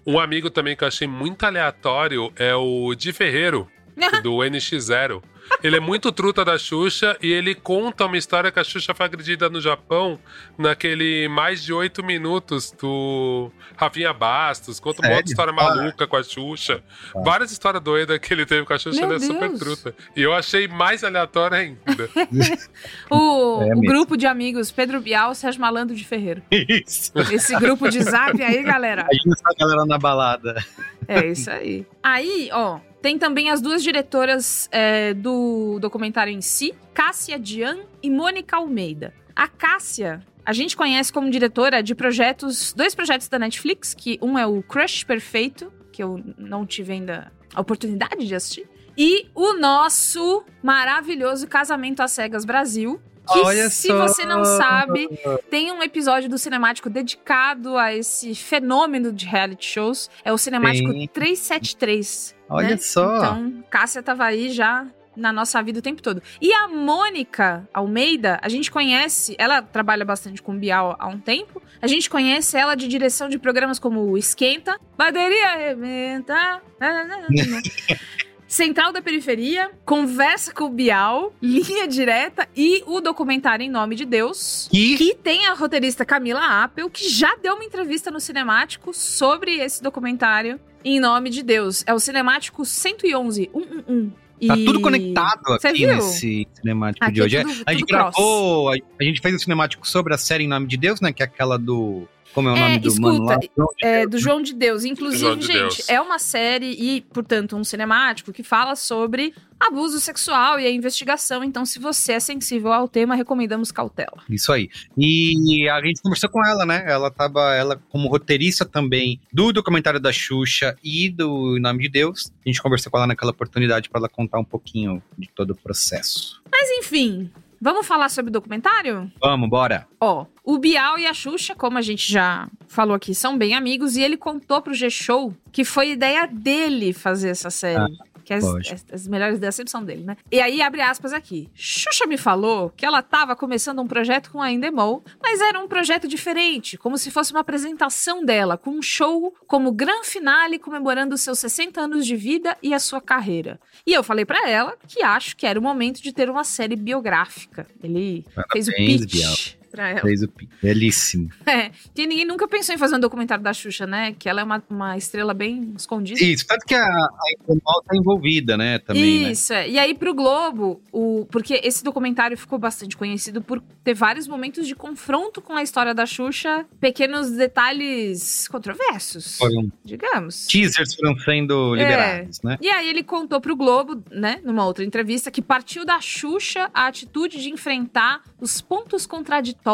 Um 0.07 0.21
amigo 0.21 0.51
também 0.51 0.77
que 0.77 0.85
eu 0.85 0.89
achei 0.89 1.09
muito 1.09 1.45
aleatório 1.45 2.33
é 2.37 2.55
o 2.55 2.95
Di 2.95 3.13
Ferreiro, 3.13 3.69
do 4.23 4.31
NX0. 4.39 5.23
Ele 5.63 5.77
é 5.77 5.81
muito 5.81 6.11
truta 6.11 6.45
da 6.45 6.59
Xuxa 6.59 7.17
e 7.23 7.31
ele 7.33 7.55
conta 7.55 8.05
uma 8.07 8.17
história 8.19 8.51
que 8.51 8.59
a 8.59 8.65
Xuxa 8.65 8.93
foi 8.93 9.07
agredida 9.07 9.49
no 9.49 9.61
Japão 9.61 10.19
naquele 10.59 11.29
mais 11.29 11.63
de 11.63 11.73
oito 11.73 12.05
minutos 12.05 12.73
do 12.73 13.51
Rafinha 13.77 14.13
Bastos. 14.13 14.81
Conta 14.81 15.03
uma 15.07 15.15
outra 15.15 15.31
história 15.31 15.53
maluca 15.53 16.05
com 16.05 16.17
a 16.17 16.23
Xuxa. 16.25 16.83
Várias 17.15 17.53
histórias 17.53 17.81
doidas 17.81 18.19
que 18.19 18.35
ele 18.35 18.45
teve 18.45 18.67
com 18.67 18.73
a 18.73 18.79
Xuxa, 18.79 19.01
Meu 19.07 19.15
ele 19.17 19.25
é 19.25 19.27
super 19.27 19.49
Deus. 19.49 19.61
truta. 19.61 19.95
E 20.17 20.23
eu 20.23 20.35
achei 20.35 20.67
mais 20.67 21.05
aleatório 21.05 21.57
ainda. 21.57 22.11
O, 23.09 23.63
É 23.63 23.75
o 23.75 23.81
grupo 23.81 24.17
de 24.17 24.27
amigos 24.27 24.71
Pedro 24.73 25.01
Bial, 25.01 25.35
Sérgio 25.35 25.61
Malandro 25.61 25.95
de 25.95 26.05
Ferreiro. 26.05 26.43
Isso. 26.51 27.13
Esse 27.31 27.55
grupo 27.57 27.89
de 27.89 28.03
zap 28.03 28.43
aí, 28.43 28.63
galera. 28.63 29.03
Imagina 29.03 29.35
essa 29.35 29.55
galera 29.59 29.87
na 29.87 29.99
balada. 29.99 30.65
É 31.07 31.25
isso 31.27 31.51
aí. 31.51 31.87
Aí, 32.03 32.51
ó, 32.53 32.81
tem 33.07 33.21
também 33.21 33.51
as 33.51 33.61
duas 33.61 33.85
diretoras 33.85 34.69
é, 34.73 35.15
do 35.15 35.79
documentário 35.79 36.33
em 36.33 36.41
si, 36.41 36.75
Cássia 36.93 37.39
Dian 37.39 37.79
e 38.03 38.11
Mônica 38.11 38.57
Almeida. 38.57 39.15
A 39.33 39.47
Cássia, 39.47 40.27
a 40.45 40.53
gente 40.53 40.77
conhece 40.77 41.13
como 41.13 41.31
diretora 41.31 41.85
de 41.85 41.95
projetos, 41.95 42.73
dois 42.73 42.97
projetos 42.97 43.29
da 43.29 43.39
Netflix, 43.39 43.95
que 43.95 44.19
um 44.21 44.37
é 44.37 44.45
o 44.45 44.61
Crush 44.61 45.05
Perfeito, 45.05 45.73
que 45.93 46.03
eu 46.03 46.21
não 46.37 46.67
tive 46.67 46.95
ainda 46.95 47.31
a 47.55 47.61
oportunidade 47.61 48.27
de 48.27 48.35
assistir, 48.35 48.69
e 48.99 49.29
o 49.37 49.53
nosso 49.53 50.45
maravilhoso 50.61 51.47
Casamento 51.47 52.01
às 52.01 52.11
Cegas 52.11 52.45
Brasil. 52.45 53.01
Que, 53.27 53.39
Olha 53.41 53.69
se 53.69 53.89
só. 53.89 54.07
você 54.07 54.25
não 54.25 54.45
sabe, 54.45 55.09
tem 55.51 55.73
um 55.73 55.83
episódio 55.83 56.29
do 56.29 56.39
Cinemático 56.39 56.89
dedicado 56.89 57.77
a 57.77 57.95
esse 57.95 58.35
fenômeno 58.35 59.13
de 59.13 59.27
reality 59.27 59.67
shows. 59.67 60.09
É 60.25 60.33
o 60.33 60.39
Cinemático 60.39 60.93
Tem. 60.93 61.09
373. 61.09 62.35
Olha 62.49 62.71
né? 62.71 62.77
só. 62.77 63.17
Então, 63.17 63.65
Cássia 63.69 64.03
tava 64.03 64.25
aí 64.25 64.51
já 64.51 64.87
na 65.17 65.33
nossa 65.33 65.63
vida 65.63 65.79
o 65.79 65.83
tempo 65.83 66.03
todo. 66.03 66.23
E 66.41 66.53
a 66.53 66.69
Mônica 66.69 67.67
Almeida, 67.73 68.39
a 68.43 68.49
gente 68.49 68.71
conhece, 68.71 69.35
ela 69.39 69.63
trabalha 69.63 70.05
bastante 70.05 70.43
com 70.43 70.53
o 70.53 70.59
Bial 70.59 70.95
há 70.99 71.09
um 71.09 71.19
tempo. 71.19 71.63
A 71.81 71.87
gente 71.87 72.11
conhece 72.11 72.57
ela 72.57 72.75
de 72.75 72.87
direção 72.87 73.29
de 73.29 73.39
programas 73.39 73.79
como 73.79 74.01
o 74.01 74.19
Esquenta, 74.19 74.79
Bateria 74.97 75.49
Arrebenta, 75.49 76.63
Central 78.49 78.93
da 78.93 79.03
Periferia, 79.03 79.71
Conversa 79.85 80.53
com 80.53 80.65
o 80.65 80.69
Bial, 80.71 81.33
Linha 81.43 81.87
Direta 81.89 82.49
e 82.57 82.83
o 82.87 83.01
documentário 83.01 83.65
Em 83.65 83.69
Nome 83.71 83.97
de 83.97 84.05
Deus. 84.05 84.69
Que? 84.71 84.97
Que 84.97 85.15
tem 85.15 85.47
a 85.47 85.55
roteirista 85.55 86.05
Camila 86.05 86.63
Appel, 86.63 86.89
que 86.89 87.09
já 87.09 87.35
deu 87.43 87.55
uma 87.55 87.65
entrevista 87.65 88.11
no 88.11 88.21
Cinemático 88.21 88.95
sobre 88.95 89.57
esse 89.57 89.83
documentário 89.83 90.61
Em 90.85 91.01
Nome 91.01 91.29
de 91.31 91.43
Deus. 91.43 91.83
É 91.87 91.93
o 91.93 91.99
Cinemático 91.99 92.65
111, 92.65 93.51
111. 93.53 94.13
Tá 94.47 94.55
E- 94.57 94.65
tudo 94.67 94.81
conectado 94.83 95.55
aqui 95.55 95.87
nesse 95.87 96.47
cinemático 96.53 97.03
Aqui 97.03 97.15
de 97.15 97.23
hoje. 97.23 97.37
É, 97.39 97.43
tudo- 97.43 97.63
a 97.67 97.73
gente 97.73 97.87
cross. 97.87 98.15
gravou, 98.15 98.69
a, 98.71 98.75
a 99.01 99.05
gente 99.05 99.21
fez 99.23 99.35
um 99.35 99.39
cinemático 99.39 99.89
sobre 99.89 100.13
a 100.15 100.19
série 100.19 100.45
Em 100.45 100.49
Nome 100.49 100.67
de 100.67 100.77
Deus, 100.77 101.01
né? 101.01 101.11
Que 101.13 101.23
é 101.23 101.27
aquela 101.27 101.59
do. 101.59 102.07
Como 102.37 102.51
é 102.51 102.53
o 102.53 102.57
É, 102.57 102.61
nome 102.61 102.79
do 102.81 103.01
mano 103.01 103.25
lá? 103.25 103.39
escuta, 103.41 103.75
é, 103.81 104.07
do 104.07 104.19
João 104.19 104.43
de 104.43 104.53
Deus. 104.53 104.85
Inclusive, 104.85 105.21
João 105.23 105.37
de 105.39 105.47
gente, 105.47 105.59
Deus. 105.79 105.89
é 105.89 105.99
uma 105.99 106.19
série 106.19 106.67
e, 106.79 107.01
portanto, 107.01 107.57
um 107.57 107.65
cinemático 107.65 108.31
que 108.31 108.43
fala 108.43 108.77
sobre 108.77 109.33
abuso 109.59 109.99
sexual 109.99 110.61
e 110.61 110.67
a 110.67 110.71
investigação. 110.71 111.43
Então, 111.43 111.65
se 111.65 111.79
você 111.79 112.13
é 112.13 112.21
sensível 112.21 112.75
ao 112.75 112.87
tema, 112.87 113.15
recomendamos 113.15 113.73
cautela. 113.73 114.23
Isso 114.29 114.53
aí. 114.53 114.69
E 114.99 115.67
a 115.67 115.81
gente 115.83 116.03
conversou 116.03 116.29
com 116.29 116.45
ela, 116.47 116.67
né? 116.67 116.85
Ela 116.87 117.11
tava, 117.11 117.55
ela 117.55 117.81
como 117.89 118.07
roteirista 118.11 118.67
também 118.67 119.19
do 119.33 119.51
documentário 119.55 119.99
da 119.99 120.13
Xuxa 120.13 120.77
e 120.85 121.09
do 121.09 121.57
Em 121.57 121.61
Nome 121.63 121.85
de 121.85 121.89
Deus. 121.89 122.31
A 122.45 122.49
gente 122.51 122.61
conversou 122.61 122.93
com 122.93 122.99
ela 122.99 123.07
naquela 123.07 123.31
oportunidade 123.31 123.89
para 123.89 123.99
ela 123.99 124.09
contar 124.11 124.39
um 124.39 124.45
pouquinho 124.45 125.03
de 125.17 125.27
todo 125.35 125.53
o 125.53 125.57
processo. 125.57 126.43
Mas, 126.53 126.69
enfim, 126.73 127.31
vamos 127.61 127.87
falar 127.87 128.09
sobre 128.09 128.31
o 128.31 128.33
documentário? 128.33 129.11
Vamos, 129.21 129.49
bora. 129.49 129.87
Ó, 130.01 130.27
o 130.45 130.59
Bial 130.59 130.99
e 130.99 131.07
a 131.07 131.15
Xuxa, 131.15 131.55
como 131.55 131.79
a 131.79 131.83
gente 131.83 132.11
já 132.11 132.49
falou 132.69 132.95
aqui, 132.95 133.15
são 133.15 133.37
bem 133.37 133.55
amigos 133.55 133.97
e 133.97 134.03
ele 134.03 134.17
contou 134.17 134.61
pro 134.63 134.75
G-Show 134.75 135.35
que 135.51 135.65
foi 135.65 135.91
ideia 135.91 136.27
dele 136.27 136.93
fazer 136.93 137.31
essa 137.31 137.51
série. 137.51 137.97
Que 138.27 138.35
as, 138.35 138.45
as- 138.45 138.85
as 138.93 139.07
melhores 139.09 139.37
ideias 139.37 139.55
sempre 139.55 139.71
são 139.71 139.85
dele, 139.85 140.03
né? 140.03 140.17
E 140.33 140.41
aí, 140.41 140.61
abre 140.61 140.81
aspas 140.81 141.13
aqui. 141.13 141.49
Xuxa 141.55 142.07
me 142.07 142.19
falou 142.19 142.71
que 142.77 142.85
ela 142.85 143.01
tava 143.01 143.37
começando 143.37 143.81
um 143.81 143.87
projeto 143.87 144.31
com 144.33 144.43
a 144.43 144.51
Endemol, 144.53 145.05
mas 145.23 145.41
era 145.41 145.61
um 145.61 145.69
projeto 145.69 146.09
diferente, 146.09 146.77
como 146.77 146.99
se 146.99 147.11
fosse 147.11 147.31
uma 147.33 147.41
apresentação 147.41 148.25
dela, 148.25 148.59
com 148.59 148.71
um 148.71 148.83
show 148.83 149.33
como 149.47 149.71
gran 149.71 150.03
finale 150.03 150.59
comemorando 150.59 151.15
os 151.15 151.21
seus 151.21 151.39
60 151.39 151.81
anos 151.81 152.05
de 152.05 152.17
vida 152.17 152.57
e 152.61 152.75
a 152.75 152.81
sua 152.81 153.01
carreira. 153.01 153.61
E 153.87 153.93
eu 153.93 154.03
falei 154.03 154.25
pra 154.25 154.51
ela 154.51 154.77
que 154.89 155.03
acho 155.05 155.37
que 155.37 155.47
era 155.47 155.59
o 155.59 155.63
momento 155.63 156.03
de 156.03 156.13
ter 156.13 156.29
uma 156.29 156.43
série 156.43 156.75
biográfica. 156.75 157.67
Ele 157.83 158.25
fez 158.53 158.67
o 158.67 158.73
Parabéns, 158.73 159.01
pitch 159.03 159.13
Bial. 159.13 159.35
Pra 159.77 159.91
ela. 159.91 160.01
Fez 160.01 160.23
o 160.23 160.29
pi- 160.29 160.49
Belíssimo. 160.63 161.29
É, 161.47 161.71
que 161.95 162.07
ninguém 162.07 162.25
nunca 162.25 162.49
pensou 162.49 162.75
em 162.75 162.79
fazer 162.79 162.97
um 162.97 163.01
documentário 163.01 163.43
da 163.45 163.53
Xuxa, 163.53 163.87
né? 163.87 164.15
Que 164.19 164.29
ela 164.29 164.41
é 164.41 164.45
uma, 164.45 164.63
uma 164.69 164.97
estrela 164.97 165.33
bem 165.33 165.73
escondida. 165.77 166.23
Isso, 166.23 166.47
tanto 166.47 166.65
que 166.67 166.75
a, 166.75 166.83
a 166.85 167.09
Intermol 167.41 167.83
tá 167.87 167.97
envolvida, 167.97 168.57
né? 168.57 168.79
Também, 168.79 169.21
né? 169.21 169.33
Isso, 169.33 169.53
é. 169.53 169.69
E 169.69 169.79
aí 169.79 169.95
pro 169.95 170.13
Globo, 170.15 170.81
o, 170.93 171.27
porque 171.31 171.61
esse 171.63 171.85
documentário 171.85 172.37
ficou 172.37 172.59
bastante 172.59 172.97
conhecido 172.97 173.41
por 173.43 173.61
ter 173.85 173.95
vários 173.95 174.27
momentos 174.27 174.67
de 174.67 174.75
confronto 174.75 175.41
com 175.41 175.53
a 175.55 175.63
história 175.63 175.95
da 175.95 176.05
Xuxa, 176.07 176.67
pequenos 176.81 177.31
detalhes 177.31 178.49
controversos, 178.49 179.37
Foram 179.39 179.71
digamos. 179.85 180.47
teasers 180.47 180.95
foram 180.95 181.17
sendo 181.19 181.75
É. 181.77 181.79
liberados, 181.79 182.43
né? 182.43 182.59
E 182.61 182.69
aí 182.69 182.89
ele 182.89 183.03
contou 183.03 183.41
pro 183.41 183.57
Globo, 183.57 184.03
né, 184.11 184.41
numa 184.45 184.65
outra 184.65 184.85
entrevista, 184.85 185.31
que 185.31 185.43
partiu 185.43 185.85
da 185.85 186.01
Xuxa 186.01 186.71
a 186.73 186.87
atitude 186.87 187.41
de 187.41 187.51
enfrentar 187.51 188.23
os 188.41 188.61
pontos 188.61 189.07
contraditórios, 189.07 189.66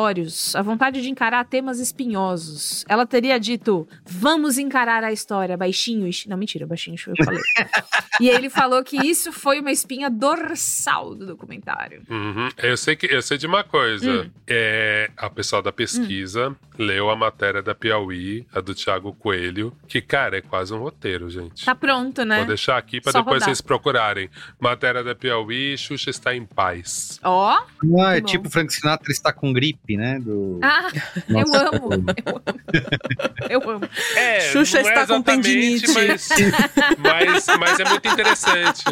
a 0.55 0.63
vontade 0.63 1.03
de 1.03 1.09
encarar 1.11 1.45
temas 1.45 1.79
espinhosos. 1.79 2.85
Ela 2.89 3.07
teria 3.07 3.39
dito, 3.39 3.87
vamos 4.05 4.59
encarar 4.59 5.05
a 5.05 5.13
história, 5.13 5.57
baixinho. 5.57 6.07
e- 6.09 6.29
Não, 6.29 6.37
mentira, 6.37 6.67
baixinho 6.67 6.97
foi 6.99 7.15
eu 7.19 7.25
falei. 7.25 7.41
e 8.21 8.29
ele 8.29 8.49
falou 8.49 8.83
que 8.85 8.97
isso 9.07 9.33
foi 9.33 9.61
uma 9.61 9.71
espinha 9.71 10.09
dorsal 10.11 11.15
do 11.15 11.27
documentário. 11.27 12.03
Uhum. 12.09 12.49
Eu 12.59 12.77
sei 12.77 12.97
que 12.97 13.07
eu 13.07 13.21
sei 13.23 13.37
de 13.39 13.47
uma 13.47 13.65
coisa. 13.65 14.23
Hum. 14.25 14.31
É, 14.47 15.11
a 15.17 15.29
pessoa 15.31 15.63
da 15.63 15.73
pesquisa 15.73 16.55
leu 16.79 17.11
a 17.11 17.17
matéria 17.17 17.63
da 17.63 17.75
Piauí, 17.75 18.47
a 18.55 18.61
do 18.61 18.75
Thiago 18.75 19.13
Coelho, 19.15 19.77
que, 19.89 20.01
cara, 20.01 20.39
é 20.39 20.41
quase 20.41 20.73
um 20.73 20.79
roteiro, 20.79 21.29
gente. 21.31 21.65
Tá 21.65 21.75
pronto, 21.75 22.25
né? 22.25 22.39
Vou 22.39 22.47
deixar 22.47 22.77
aqui 22.77 23.01
pra 23.01 23.13
Só 23.13 23.19
depois 23.19 23.35
rodar. 23.37 23.49
vocês 23.49 23.61
procurarem. 23.61 24.29
Matéria 24.61 25.03
da 25.05 25.15
Piauí, 25.15 25.77
Xuxa 25.77 26.11
está 26.11 26.35
em 26.35 26.45
paz. 26.45 27.19
Ó, 27.23 27.51
Ah, 27.51 28.17
é 28.17 28.21
bom. 28.21 28.27
tipo 28.27 28.49
Frank 28.51 28.73
Sinatra 28.73 29.11
está 29.13 29.33
com 29.33 29.53
gripe. 29.53 29.82
Clipe, 29.83 29.97
né? 29.97 30.19
Do 30.21 30.59
Ah, 30.62 30.89
eu 31.29 31.39
amo. 31.39 31.91
Eu 32.25 32.37
amo. 32.37 32.51
Eu 33.51 33.71
amo. 33.71 33.89
É, 34.17 34.41
Xuxa 34.41 34.81
não 34.83 34.89
é 34.89 34.93
está 34.93 35.07
com 35.07 35.15
exatamente, 35.15 35.43
tendinite. 35.45 35.93
Mas, 35.93 36.29
mas, 36.99 37.47
mas 37.59 37.81
é 37.81 37.85
muito 37.85 38.09
interessante. 38.09 38.85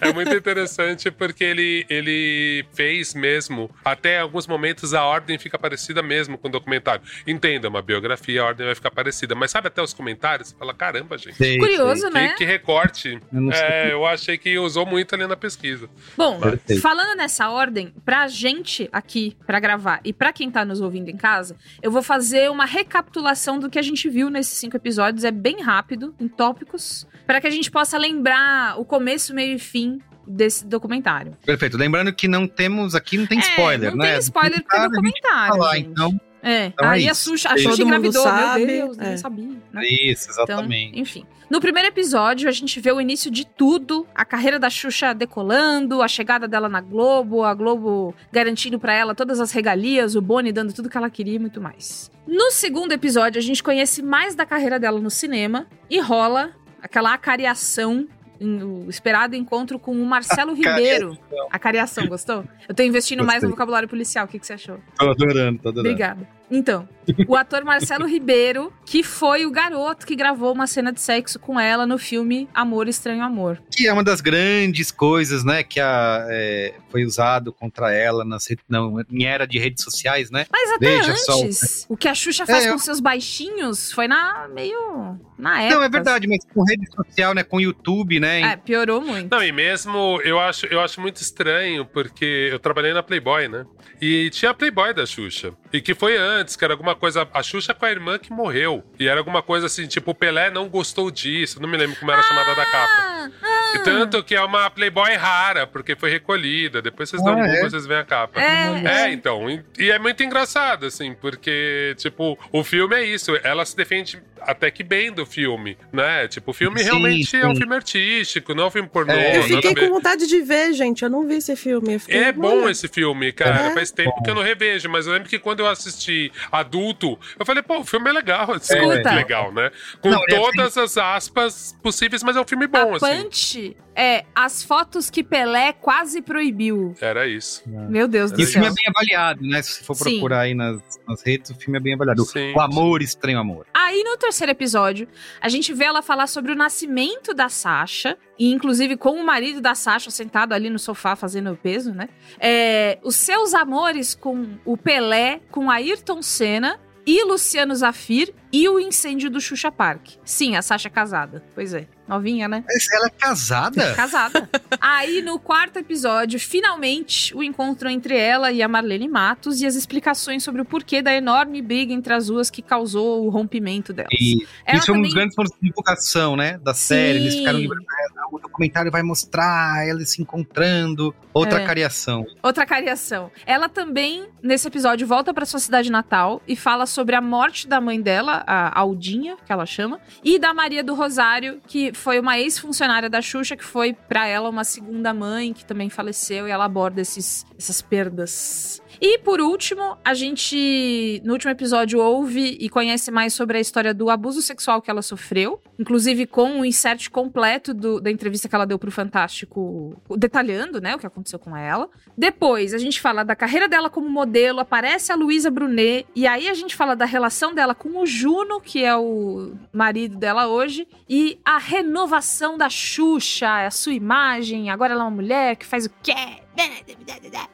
É 0.00 0.12
muito 0.12 0.34
interessante 0.34 1.10
porque 1.10 1.44
ele, 1.44 1.86
ele 1.88 2.64
fez 2.74 3.14
mesmo. 3.14 3.70
Até 3.84 4.20
alguns 4.20 4.46
momentos 4.46 4.94
a 4.94 5.04
ordem 5.04 5.38
fica 5.38 5.58
parecida 5.58 6.02
mesmo 6.02 6.36
com 6.36 6.48
o 6.48 6.50
documentário. 6.50 7.02
Entenda, 7.26 7.68
uma 7.68 7.82
biografia, 7.82 8.42
a 8.42 8.46
ordem 8.46 8.66
vai 8.66 8.74
ficar 8.74 8.90
parecida. 8.90 9.34
Mas 9.34 9.50
sabe 9.50 9.68
até 9.68 9.80
os 9.82 9.92
comentários? 9.94 10.48
Você 10.48 10.56
fala, 10.56 10.74
caramba, 10.74 11.16
gente. 11.16 11.36
Sei, 11.36 11.58
Curioso, 11.58 12.02
sei. 12.02 12.10
né? 12.10 12.28
Que, 12.30 12.36
que 12.38 12.44
recorte. 12.44 13.18
Eu. 13.32 13.52
É, 13.52 13.92
eu 13.92 14.06
achei 14.06 14.36
que 14.36 14.58
usou 14.58 14.84
muito 14.84 15.14
ali 15.14 15.26
na 15.26 15.36
pesquisa. 15.36 15.88
Bom, 16.16 16.40
Perfeito. 16.40 16.82
falando 16.82 17.16
nessa 17.16 17.48
ordem, 17.48 17.92
pra 18.04 18.28
gente 18.28 18.88
aqui, 18.92 19.36
pra 19.46 19.60
gravar, 19.60 19.75
e 20.04 20.12
pra 20.12 20.32
quem 20.32 20.50
tá 20.50 20.64
nos 20.64 20.80
ouvindo 20.80 21.08
em 21.08 21.16
casa, 21.16 21.56
eu 21.82 21.90
vou 21.90 22.02
fazer 22.02 22.50
uma 22.50 22.64
recapitulação 22.64 23.58
do 23.58 23.68
que 23.70 23.78
a 23.78 23.82
gente 23.82 24.08
viu 24.08 24.30
nesses 24.30 24.56
cinco 24.58 24.76
episódios. 24.76 25.24
É 25.24 25.30
bem 25.30 25.60
rápido, 25.62 26.14
em 26.20 26.28
tópicos, 26.28 27.06
pra 27.26 27.40
que 27.40 27.46
a 27.46 27.50
gente 27.50 27.70
possa 27.70 27.98
lembrar 27.98 28.78
o 28.80 28.84
começo, 28.84 29.34
meio 29.34 29.54
e 29.56 29.58
fim 29.58 30.00
desse 30.26 30.66
documentário. 30.66 31.32
Perfeito. 31.44 31.76
Lembrando 31.76 32.12
que 32.12 32.26
não 32.26 32.46
temos 32.48 32.94
aqui, 32.94 33.16
não 33.16 33.26
tem 33.26 33.38
É, 33.38 33.42
spoiler, 33.42 33.90
não 33.90 33.98
né? 33.98 34.10
tem 34.12 34.18
spoiler 34.20 34.62
porque 34.62 34.76
é 34.76 34.88
documentário, 34.88 35.54
falar, 35.54 35.78
então. 35.78 36.20
É, 36.46 36.66
Então 36.66 36.86
é 36.86 36.94
aí 36.94 37.08
a. 37.08 37.14
Xuxa, 37.14 37.48
a 37.48 37.52
Todo 37.52 37.60
Xuxa 37.62 37.70
mundo 37.70 37.82
engravidou, 37.86 38.22
sabe, 38.22 38.64
meu 38.66 38.76
Deus, 38.94 38.98
é. 38.98 39.16
sabia. 39.16 39.48
né? 39.72 39.82
Isso, 39.84 40.30
Então, 40.30 40.44
exatamente. 40.44 40.98
enfim. 41.00 41.24
No 41.48 41.60
primeiro 41.60 41.88
episódio, 41.88 42.48
a 42.48 42.52
gente 42.52 42.80
vê 42.80 42.90
o 42.90 43.00
início 43.00 43.30
de 43.30 43.46
tudo, 43.46 44.04
a 44.14 44.24
carreira 44.24 44.58
da 44.58 44.68
Xuxa 44.68 45.14
decolando, 45.14 46.02
a 46.02 46.08
chegada 46.08 46.48
dela 46.48 46.68
na 46.68 46.80
Globo, 46.80 47.44
a 47.44 47.54
Globo 47.54 48.14
garantindo 48.32 48.80
pra 48.80 48.92
ela 48.92 49.14
todas 49.14 49.38
as 49.38 49.52
regalias, 49.52 50.16
o 50.16 50.20
Boni 50.20 50.50
dando 50.50 50.72
tudo 50.72 50.88
que 50.88 50.96
ela 50.96 51.08
queria 51.08 51.36
e 51.36 51.38
muito 51.38 51.60
mais. 51.60 52.10
No 52.26 52.50
segundo 52.50 52.90
episódio, 52.92 53.38
a 53.38 53.42
gente 53.42 53.62
conhece 53.62 54.02
mais 54.02 54.34
da 54.34 54.44
carreira 54.44 54.78
dela 54.80 55.00
no 55.00 55.10
cinema 55.10 55.66
e 55.88 56.00
rola 56.00 56.50
aquela 56.82 57.14
acariação, 57.14 58.08
o 58.40 58.90
esperado 58.90 59.36
encontro 59.36 59.78
com 59.78 59.92
o 59.92 60.04
Marcelo 60.04 60.52
Ribeiro. 60.54 61.16
Acariação, 61.50 62.06
gostou? 62.08 62.44
Eu 62.68 62.74
tô 62.74 62.82
investindo 62.82 63.20
mais 63.20 63.36
no 63.42 63.48
Gostei. 63.48 63.50
vocabulário 63.50 63.88
policial, 63.88 64.24
o 64.24 64.28
que, 64.28 64.38
que 64.40 64.46
você 64.46 64.54
achou? 64.54 64.78
Tô 64.98 65.08
adorando, 65.10 65.60
tô 65.60 65.68
adorando. 65.68 65.90
Obrigada. 65.90 66.28
Então, 66.50 66.88
o 67.26 67.34
ator 67.36 67.64
Marcelo 67.64 68.06
Ribeiro, 68.08 68.72
que 68.84 69.02
foi 69.02 69.44
o 69.46 69.50
garoto 69.50 70.06
que 70.06 70.14
gravou 70.14 70.52
uma 70.52 70.66
cena 70.66 70.92
de 70.92 71.00
sexo 71.00 71.38
com 71.38 71.58
ela 71.58 71.86
no 71.86 71.98
filme 71.98 72.48
Amor 72.54 72.88
Estranho 72.88 73.22
Amor. 73.24 73.60
Que 73.70 73.86
é 73.88 73.92
uma 73.92 74.04
das 74.04 74.20
grandes 74.20 74.90
coisas, 74.90 75.42
né, 75.44 75.62
que 75.62 75.80
a, 75.80 76.24
é, 76.30 76.74
foi 76.90 77.04
usado 77.04 77.52
contra 77.52 77.92
ela 77.92 78.24
nas, 78.24 78.46
não, 78.68 79.00
em 79.10 79.24
era 79.24 79.46
de 79.46 79.58
redes 79.58 79.82
sociais, 79.82 80.30
né? 80.30 80.46
Mas 80.50 80.70
até 80.72 80.98
Veja 80.98 81.16
só. 81.16 81.42
antes, 81.42 81.86
o 81.88 81.96
que 81.96 82.08
a 82.08 82.14
Xuxa 82.14 82.46
faz 82.46 82.64
É, 82.64 82.68
com 82.68 82.74
eu- 82.74 82.78
seus 82.78 83.00
baixinhos 83.00 83.90
foi 83.92 84.06
na 84.06 84.48
meio 84.54 85.18
na 85.38 85.62
época. 85.62 85.74
Não, 85.76 85.82
é 85.84 85.88
verdade, 85.88 86.28
mas 86.28 86.38
com 86.54 86.62
rede 86.64 86.86
social, 86.94 87.34
né, 87.34 87.42
com 87.42 87.60
YouTube, 87.60 88.20
né? 88.20 88.40
É, 88.52 88.56
piorou 88.56 89.00
muito. 89.00 89.30
Não, 89.30 89.42
e 89.42 89.50
mesmo 89.52 90.20
eu 90.24 90.38
acho, 90.38 90.66
eu 90.66 90.80
acho 90.80 91.00
muito 91.00 91.20
estranho, 91.20 91.84
porque 91.84 92.48
eu 92.52 92.58
trabalhei 92.58 92.92
na 92.92 93.02
Playboy, 93.02 93.48
né? 93.48 93.66
E 94.00 94.30
tinha 94.30 94.50
a 94.50 94.54
Playboy 94.54 94.94
da 94.94 95.04
Xuxa. 95.06 95.52
E 95.72 95.80
que 95.80 95.94
foi 95.94 96.16
antes, 96.16 96.35
que 96.44 96.64
era 96.64 96.74
alguma 96.74 96.94
coisa. 96.94 97.26
A 97.32 97.42
Xuxa 97.42 97.72
com 97.74 97.84
a 97.86 97.90
irmã 97.90 98.18
que 98.18 98.32
morreu. 98.32 98.84
E 98.98 99.08
era 99.08 99.18
alguma 99.20 99.42
coisa 99.42 99.66
assim, 99.66 99.86
tipo, 99.86 100.10
o 100.10 100.14
Pelé 100.14 100.50
não 100.50 100.68
gostou 100.68 101.10
disso. 101.10 101.60
Não 101.60 101.68
me 101.68 101.76
lembro 101.76 101.96
como 101.96 102.10
era 102.10 102.20
a 102.20 102.24
chamada 102.24 102.54
da 102.54 102.64
capa. 102.64 102.92
Ah, 102.98 103.30
ah. 103.42 103.72
E 103.74 103.78
tanto 103.80 104.22
que 104.22 104.34
é 104.34 104.40
uma 104.42 104.70
Playboy 104.70 105.14
rara, 105.14 105.66
porque 105.66 105.96
foi 105.96 106.10
recolhida. 106.10 106.80
Depois 106.80 107.08
vocês 107.10 107.22
Ah, 107.22 107.24
dão 107.26 107.34
um 107.36 107.44
é? 107.44 107.48
Google, 107.54 107.70
vocês 107.70 107.86
veem 107.86 108.00
a 108.00 108.04
capa. 108.04 108.40
É, 108.40 109.06
É, 109.06 109.12
então. 109.12 109.48
E, 109.50 109.62
e 109.78 109.90
é 109.90 109.98
muito 109.98 110.22
engraçado, 110.22 110.86
assim, 110.86 111.14
porque, 111.14 111.94
tipo, 111.98 112.38
o 112.52 112.62
filme 112.64 112.94
é 112.96 113.04
isso. 113.04 113.32
Ela 113.42 113.64
se 113.64 113.76
defende 113.76 114.20
até 114.40 114.70
que 114.70 114.84
bem 114.84 115.10
do 115.10 115.26
filme, 115.26 115.76
né? 115.92 116.28
Tipo, 116.28 116.52
o 116.52 116.54
filme 116.54 116.78
Sim, 116.78 116.84
realmente 116.84 117.36
é 117.36 117.46
um 117.46 117.52
sim. 117.52 117.58
filme 117.60 117.74
artístico, 117.74 118.54
não 118.54 118.64
é 118.64 118.66
um 118.66 118.70
filme 118.70 118.88
pornô. 118.88 119.12
É, 119.12 119.38
Eu 119.38 119.42
fiquei 119.42 119.74
com 119.74 119.88
vontade 119.88 120.26
de 120.28 120.40
ver, 120.42 120.72
gente. 120.72 121.02
Eu 121.02 121.10
não 121.10 121.26
vi 121.26 121.34
esse 121.36 121.56
filme. 121.56 121.98
Fiquei, 121.98 122.16
É 122.24 122.32
bom 122.32 122.68
esse 122.68 122.86
filme, 122.86 123.32
cara. 123.32 123.68
É. 123.68 123.74
Faz 123.74 123.90
tempo 123.90 124.22
que 124.22 124.30
eu 124.30 124.34
não 124.34 124.42
revejo, 124.42 124.88
mas 124.88 125.06
eu 125.06 125.12
lembro 125.12 125.28
que 125.28 125.38
quando 125.38 125.60
eu 125.60 125.66
assisti 125.66 126.25
adulto, 126.50 127.18
eu 127.38 127.46
falei, 127.46 127.62
pô, 127.62 127.78
o 127.78 127.84
filme 127.84 128.10
é 128.10 128.12
legal. 128.12 128.52
Assim, 128.52 128.74
Escuta. 128.74 129.14
legal, 129.14 129.52
né? 129.52 129.70
Com 130.00 130.10
Não, 130.10 130.22
é 130.28 130.34
todas 130.34 130.76
as 130.76 130.96
aspas 130.96 131.76
possíveis, 131.82 132.22
mas 132.22 132.36
é 132.36 132.40
um 132.40 132.46
filme 132.46 132.66
bom, 132.66 132.94
a 132.94 132.96
assim. 132.96 133.22
Punch 133.22 133.76
é 133.96 134.24
as 134.34 134.62
fotos 134.62 135.08
que 135.08 135.24
Pelé 135.24 135.72
quase 135.72 136.20
proibiu. 136.20 136.94
Era 137.00 137.26
isso. 137.26 137.62
Meu 137.66 138.06
Deus 138.06 138.30
do 138.30 138.38
E 138.40 138.44
o 138.44 138.46
céu. 138.46 138.62
filme 138.62 138.68
é 138.68 138.72
bem 138.74 138.84
avaliado, 138.88 139.42
né? 139.42 139.62
Se 139.62 139.82
for 139.82 139.94
Sim. 139.94 140.10
procurar 140.10 140.40
aí 140.40 140.54
nas, 140.54 140.80
nas 141.08 141.22
redes, 141.26 141.50
o 141.50 141.54
filme 141.54 141.78
é 141.78 141.80
bem 141.80 141.94
avaliado. 141.94 142.24
Sim. 142.26 142.52
O 142.54 142.60
Amor, 142.60 143.00
Estranho 143.00 143.38
Amor. 143.38 143.66
Aí 143.72 144.04
no 144.04 144.16
terceiro 144.18 144.52
episódio, 144.52 145.08
a 145.40 145.48
gente 145.48 145.72
vê 145.72 145.84
ela 145.84 146.02
falar 146.02 146.26
sobre 146.26 146.52
o 146.52 146.54
nascimento 146.54 147.32
da 147.32 147.48
Sasha, 147.48 148.18
e 148.38 148.52
inclusive 148.52 148.96
com 148.98 149.12
o 149.12 149.24
marido 149.24 149.60
da 149.60 149.74
Sasha 149.74 150.10
sentado 150.10 150.52
ali 150.52 150.68
no 150.68 150.78
sofá 150.78 151.16
fazendo 151.16 151.50
o 151.52 151.56
peso, 151.56 151.92
né? 151.94 152.08
É, 152.38 152.98
os 153.02 153.16
seus 153.16 153.54
amores 153.54 154.14
com 154.14 154.58
o 154.64 154.76
Pelé, 154.76 155.40
com 155.50 155.70
Ayrton 155.70 156.20
Senna 156.20 156.78
e 157.06 157.24
Luciano 157.24 157.74
Zafir 157.74 158.34
e 158.52 158.68
o 158.68 158.78
incêndio 158.80 159.30
do 159.30 159.40
Xuxa 159.40 159.70
Park. 159.72 160.08
Sim, 160.24 160.56
a 160.56 160.60
Sasha 160.62 160.88
é 160.88 160.90
casada. 160.90 161.42
Pois 161.54 161.72
é, 161.72 161.86
novinha, 162.08 162.48
né? 162.48 162.64
Mas 162.66 162.86
Ela 162.92 163.06
é 163.06 163.10
casada? 163.10 163.94
Casada. 163.96 164.48
Aí, 164.80 165.22
no 165.22 165.38
quarto 165.38 165.78
episódio, 165.78 166.38
finalmente, 166.38 167.34
o 167.36 167.42
encontro 167.42 167.88
entre 167.88 168.16
ela 168.16 168.52
e 168.52 168.62
a 168.62 168.68
Marlene 168.68 169.08
Matos 169.08 169.60
e 169.60 169.66
as 169.66 169.74
explicações 169.74 170.42
sobre 170.42 170.60
o 170.62 170.64
porquê 170.64 171.02
da 171.02 171.14
enorme 171.14 171.60
briga 171.62 171.92
entre 171.92 172.12
as 172.14 172.26
duas 172.26 172.50
que 172.50 172.62
causou 172.62 173.24
o 173.24 173.28
rompimento 173.28 173.92
delas. 173.92 174.10
E 174.12 174.46
Ela 174.64 174.78
isso 174.78 174.90
é 174.90 174.94
um 174.94 175.00
dos 175.00 175.08
também- 175.10 175.14
grandes 175.14 175.34
pontos 175.36 175.52
de 175.60 175.68
divulgação, 175.68 176.36
né? 176.36 176.58
Da 176.58 176.74
série. 176.74 177.18
Eles 177.18 177.32
Sim. 177.34 177.38
ficaram 177.40 177.58
lembrando, 177.58 177.84
ah, 177.88 178.26
o 178.32 178.38
documentário 178.38 178.90
vai 178.90 179.02
mostrar 179.02 179.86
eles 179.88 180.10
se 180.10 180.22
encontrando. 180.22 181.14
Outra 181.32 181.60
É. 181.60 181.66
cariação. 181.66 182.24
Outra 182.42 182.64
cariação. 182.64 183.30
Ela 183.44 183.68
também, 183.68 184.26
nesse 184.42 184.66
episódio, 184.68 185.06
volta 185.06 185.34
pra 185.34 185.44
sua 185.44 185.60
cidade 185.60 185.90
natal 185.90 186.40
e 186.48 186.56
fala 186.56 186.86
sobre 186.86 187.14
a 187.14 187.20
morte 187.20 187.68
da 187.68 187.78
mãe 187.80 188.00
dela, 188.00 188.42
a 188.46 188.78
Aldinha, 188.80 189.36
que 189.44 189.52
ela 189.52 189.66
chama, 189.66 190.00
e 190.24 190.38
da 190.38 190.54
Maria 190.54 190.82
do 190.82 190.94
Rosário, 190.94 191.60
que 191.66 191.92
foi 191.96 192.20
uma 192.20 192.38
ex-funcionária 192.38 193.08
da 193.08 193.20
Xuxa, 193.20 193.56
que 193.56 193.64
foi 193.64 193.92
pra 193.92 194.26
ela 194.26 194.48
uma 194.48 194.64
segunda 194.64 195.12
mãe, 195.12 195.52
que 195.52 195.64
também 195.64 195.90
faleceu, 195.90 196.46
e 196.46 196.50
ela 196.50 196.64
aborda 196.64 197.00
esses, 197.00 197.44
essas 197.58 197.82
perdas. 197.82 198.80
E 199.00 199.18
por 199.18 199.40
último, 199.40 199.96
a 200.04 200.14
gente, 200.14 201.20
no 201.24 201.32
último 201.34 201.50
episódio, 201.50 202.00
ouve 202.00 202.56
e 202.60 202.68
conhece 202.68 203.10
mais 203.10 203.34
sobre 203.34 203.58
a 203.58 203.60
história 203.60 203.92
do 203.92 204.08
abuso 204.10 204.40
sexual 204.40 204.80
que 204.80 204.90
ela 204.90 205.02
sofreu, 205.02 205.60
inclusive 205.78 206.26
com 206.26 206.60
o 206.60 206.64
insert 206.64 207.10
completo 207.10 207.74
do- 207.74 208.00
da 208.00 208.10
entrevista 208.10 208.48
que 208.48 208.54
ela 208.54 208.66
deu 208.66 208.78
pro 208.78 208.90
Fantástico, 208.90 210.00
detalhando, 210.16 210.80
né, 210.80 210.94
o 210.94 210.98
que 210.98 211.06
aconteceu 211.06 211.38
com 211.38 211.56
ela. 211.56 211.88
Depois, 212.16 212.72
a 212.72 212.78
gente 212.78 213.00
fala 213.00 213.22
da 213.24 213.36
carreira 213.36 213.68
dela 213.68 213.90
como 213.90 214.08
modelo, 214.08 214.60
aparece 214.60 215.12
a 215.12 215.14
Luísa 215.14 215.50
Brunet, 215.50 216.06
e 216.14 216.26
aí 216.26 216.48
a 216.48 216.54
gente 216.54 216.74
fala 216.74 216.94
da 216.96 217.04
relação 217.04 217.54
dela 217.54 217.74
com 217.74 218.00
o 218.00 218.06
Juno, 218.06 218.60
que 218.60 218.82
é 218.84 218.96
o 218.96 219.52
marido 219.72 220.16
dela 220.16 220.46
hoje, 220.46 220.88
e 221.08 221.38
a 221.44 221.58
renovação 221.58 222.56
da 222.56 222.70
Xuxa, 222.70 223.66
a 223.66 223.70
sua 223.70 223.92
imagem, 223.92 224.70
agora 224.70 224.92
ela 224.94 225.02
é 225.02 225.04
uma 225.04 225.10
mulher 225.10 225.56
que 225.56 225.66
faz 225.66 225.86
o 225.86 225.90
quê? 226.02 226.14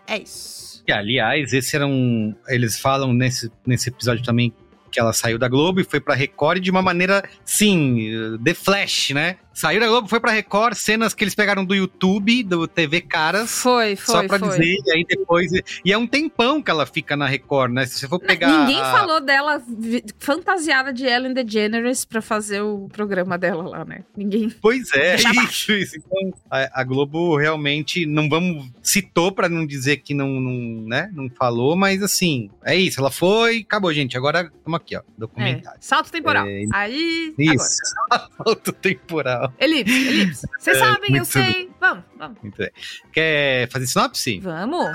É 0.07 0.18
isso. 0.18 0.72
E, 0.87 0.92
aliás, 0.92 1.53
esse 1.53 1.77
era 1.77 1.87
um. 1.87 2.35
Eles 2.49 2.79
falam 2.79 3.12
nesse, 3.12 3.51
nesse 3.66 3.88
episódio 3.88 4.25
também 4.25 4.53
que 4.90 5.01
ela 5.01 5.12
saiu 5.12 5.38
da 5.38 5.49
Globo 5.49 5.81
e 5.81 5.85
foi 5.85 6.01
pra 6.01 6.14
Record 6.14 6.61
de 6.61 6.71
uma 6.71 6.83
maneira, 6.83 7.25
sim, 7.45 8.38
The 8.45 8.53
Flash, 8.53 9.11
né? 9.11 9.37
Saiu 9.55 9.81
da 9.81 9.87
Globo, 9.87 10.09
foi 10.09 10.19
pra 10.21 10.31
Record, 10.33 10.75
cenas 10.75 11.15
que 11.15 11.23
eles 11.25 11.35
pegaram 11.35 11.65
do 11.65 11.75
YouTube, 11.75 12.43
do 12.43 12.67
TV 12.67 13.01
Caras. 13.01 13.51
Foi, 13.51 13.97
foi, 13.97 14.15
Só 14.15 14.27
pra 14.27 14.38
foi. 14.38 14.49
dizer, 14.51 14.77
e 14.87 14.91
aí 14.93 15.05
depois. 15.09 15.51
E 15.85 15.93
é 15.93 15.99
um 15.99 16.07
tempão 16.07 16.62
que 16.62 16.71
ela 16.71 16.87
fica 16.87 17.17
na 17.17 17.27
Record, 17.27 17.73
né? 17.73 17.85
Se 17.87 17.99
você 17.99 18.09
for 18.09 18.19
pegar. 18.19 18.49
Ninguém 18.67 18.81
a- 18.81 18.91
falou 18.93 19.21
dela 19.21 19.62
fantasiada 20.19 20.93
de 20.93 21.05
Ellen 21.05 21.35
DeGeneres 21.35 22.05
pra 22.05 22.23
fazer 22.23 22.61
o 22.62 22.88
programa 22.93 23.37
dela 23.38 23.62
lá, 23.69 23.85
né? 23.85 24.05
Ninguém. 24.17 24.51
Pois 24.61 24.93
é, 24.95 25.17
isso, 25.45 25.73
isso. 25.73 25.97
Então, 25.97 26.33
a, 26.51 26.81
a 26.81 26.85
Globo 26.85 27.37
realmente 27.37 28.07
não 28.07 28.29
vamos. 28.29 28.71
Citou 28.83 29.33
pra 29.33 29.49
não 29.49 29.67
dizer 29.67 29.99
que 29.99 30.15
não, 30.15 30.29
não, 30.29 30.87
né, 30.88 31.11
não 31.12 31.29
falou, 31.31 31.77
mas 31.77 32.03
assim, 32.03 32.51
é 32.65 32.75
isso. 32.77 33.01
Ela 33.01 33.11
foi, 33.11 33.59
acabou, 33.59 33.93
gente. 33.93 34.17
Agora 34.17 34.51
estamos 34.57 34.77
aqui, 34.81 34.97
ó. 34.97 35.01
É, 35.01 35.03
Documentário. 35.19 35.79
salto 35.81 36.11
temporal. 36.11 36.47
É, 36.47 36.65
Aí. 36.73 37.35
Isso, 37.38 37.79
salto 38.45 38.73
temporal. 38.73 39.41
Agora. 39.44 39.55
Elipse, 39.59 40.09
elipse. 40.09 40.46
Vocês 40.59 40.76
É, 40.76 40.81
sabem, 40.81 41.16
eu 41.16 41.24
sei. 41.24 41.70
Vamos, 41.81 42.05
vamos. 42.18 42.38
Muito 42.42 42.57
bem. 42.57 42.70
Quer 43.12 43.68
fazer 43.70 43.87
sinopse? 43.87 44.38
Vamos. 44.40 44.87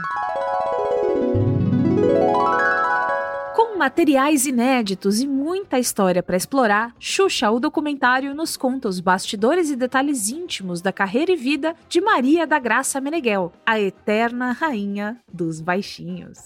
Com 3.55 3.77
materiais 3.77 4.45
inéditos 4.45 5.19
e 5.19 5.27
muita 5.27 5.79
história 5.79 6.21
para 6.21 6.37
explorar, 6.37 6.93
Xuxa, 6.99 7.49
o 7.51 7.59
documentário, 7.59 8.33
nos 8.35 8.55
conta 8.55 8.87
os 8.87 8.99
bastidores 8.99 9.69
e 9.69 9.75
detalhes 9.75 10.29
íntimos 10.29 10.81
da 10.81 10.91
carreira 10.91 11.31
e 11.31 11.35
vida 11.35 11.75
de 11.89 11.99
Maria 11.99 12.45
da 12.45 12.59
Graça 12.59 13.01
Meneghel, 13.01 13.51
a 13.65 13.79
eterna 13.79 14.51
rainha 14.51 15.17
dos 15.31 15.59
baixinhos. 15.59 16.37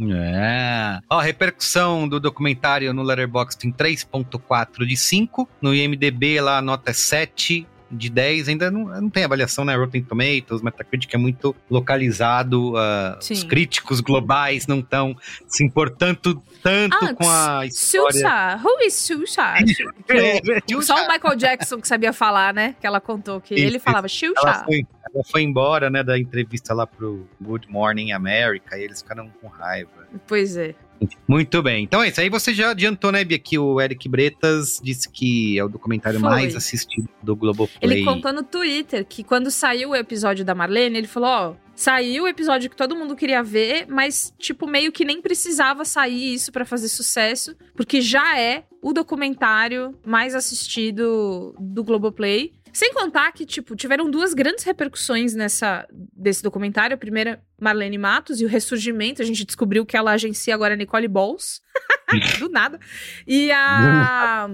É. 0.00 1.00
Ó, 1.10 1.18
a 1.18 1.22
repercussão 1.22 2.08
do 2.08 2.18
documentário 2.18 2.92
no 2.92 3.02
Letterboxd 3.02 3.58
tem 3.60 3.72
3.4 3.72 4.86
de 4.86 4.96
5. 4.96 5.48
No 5.60 5.74
IMDB 5.74 6.40
lá 6.40 6.58
a 6.58 6.62
nota 6.62 6.90
é 6.90 6.94
7 6.94 7.66
de 7.92 8.08
10. 8.10 8.48
Ainda 8.48 8.70
não, 8.70 8.84
não 9.00 9.10
tem 9.10 9.24
avaliação, 9.24 9.64
né? 9.64 9.76
Rotten 9.76 10.02
Tomatoes, 10.02 10.62
Metacritic 10.62 11.12
é 11.14 11.18
muito 11.18 11.54
localizado. 11.70 12.72
uh, 12.74 13.18
os 13.30 13.44
críticos 13.44 14.00
globais 14.00 14.66
não 14.66 14.80
estão 14.80 15.16
se 15.46 15.64
importando 15.64 16.42
tanto 16.62 16.96
Ah, 17.04 17.14
com 17.14 17.28
a 17.28 17.66
história. 17.66 18.12
Susa, 18.12 18.60
who 18.64 18.80
is 18.86 18.94
Susa? 18.94 19.54
É, 20.08 20.82
Só 20.82 21.04
o 21.04 21.08
Michael 21.08 21.36
Jackson 21.36 21.80
que 21.80 21.88
sabia 21.88 22.12
falar, 22.12 22.52
né? 22.52 22.74
Que 22.80 22.86
ela 22.86 23.00
contou 23.00 23.40
que 23.40 23.54
Isso, 23.54 23.64
ele 23.64 23.78
falava 23.78 24.06
Ela 24.06 24.08
Xuxa. 24.08 24.64
foi, 24.64 24.86
ela 25.14 25.24
foi 25.30 25.42
embora, 25.42 25.88
né, 25.90 26.02
da 26.02 26.18
entrevista 26.18 26.74
lá 26.74 26.86
pro 26.86 27.26
Good 27.40 27.68
Morning 27.70 28.12
America 28.12 28.76
e 28.78 28.82
eles 28.82 29.00
ficaram 29.02 29.28
com 29.40 29.48
raiva. 29.48 29.90
Pois 30.26 30.56
é. 30.56 30.74
Muito 31.26 31.62
bem. 31.62 31.84
Então 31.84 32.02
é 32.02 32.08
isso. 32.08 32.20
Aí 32.20 32.28
você 32.28 32.52
já 32.54 32.70
adiantou, 32.70 33.12
né, 33.12 33.24
Bia, 33.24 33.38
que 33.38 33.58
o 33.58 33.80
Eric 33.80 34.08
Bretas 34.08 34.80
disse 34.82 35.08
que 35.08 35.58
é 35.58 35.64
o 35.64 35.68
documentário 35.68 36.20
Foi. 36.20 36.28
mais 36.28 36.56
assistido 36.56 37.08
do 37.22 37.34
Globoplay. 37.36 37.78
Ele 37.80 38.04
contou 38.04 38.32
no 38.32 38.42
Twitter 38.42 39.04
que 39.04 39.22
quando 39.22 39.50
saiu 39.50 39.90
o 39.90 39.96
episódio 39.96 40.44
da 40.44 40.54
Marlene, 40.54 40.98
ele 40.98 41.06
falou: 41.06 41.28
ó, 41.28 41.54
saiu 41.74 42.24
o 42.24 42.28
episódio 42.28 42.70
que 42.70 42.76
todo 42.76 42.96
mundo 42.96 43.16
queria 43.16 43.42
ver, 43.42 43.86
mas, 43.88 44.32
tipo, 44.38 44.66
meio 44.66 44.92
que 44.92 45.04
nem 45.04 45.20
precisava 45.20 45.84
sair 45.84 46.34
isso 46.34 46.52
pra 46.52 46.64
fazer 46.64 46.88
sucesso, 46.88 47.56
porque 47.74 48.00
já 48.00 48.38
é 48.38 48.64
o 48.80 48.92
documentário 48.92 49.94
mais 50.04 50.34
assistido 50.34 51.54
do 51.58 51.84
Globoplay. 51.84 52.52
Sem 52.72 52.92
contar 52.94 53.30
que, 53.32 53.44
tipo, 53.44 53.76
tiveram 53.76 54.10
duas 54.10 54.32
grandes 54.32 54.64
repercussões 54.64 55.34
nessa 55.34 55.86
desse 55.92 56.42
documentário. 56.42 56.94
A 56.94 56.98
primeira, 56.98 57.42
Marlene 57.60 57.98
Matos, 57.98 58.40
e 58.40 58.44
o 58.44 58.48
ressurgimento. 58.48 59.20
A 59.20 59.24
gente 59.24 59.44
descobriu 59.44 59.84
que 59.84 59.96
ela 59.96 60.12
agencia 60.12 60.54
agora 60.54 60.74
a 60.74 60.76
Nicole 60.76 61.08
Balls. 61.08 61.60
Do 62.38 62.48
nada. 62.48 62.78
E 63.26 63.50
a 63.52 64.48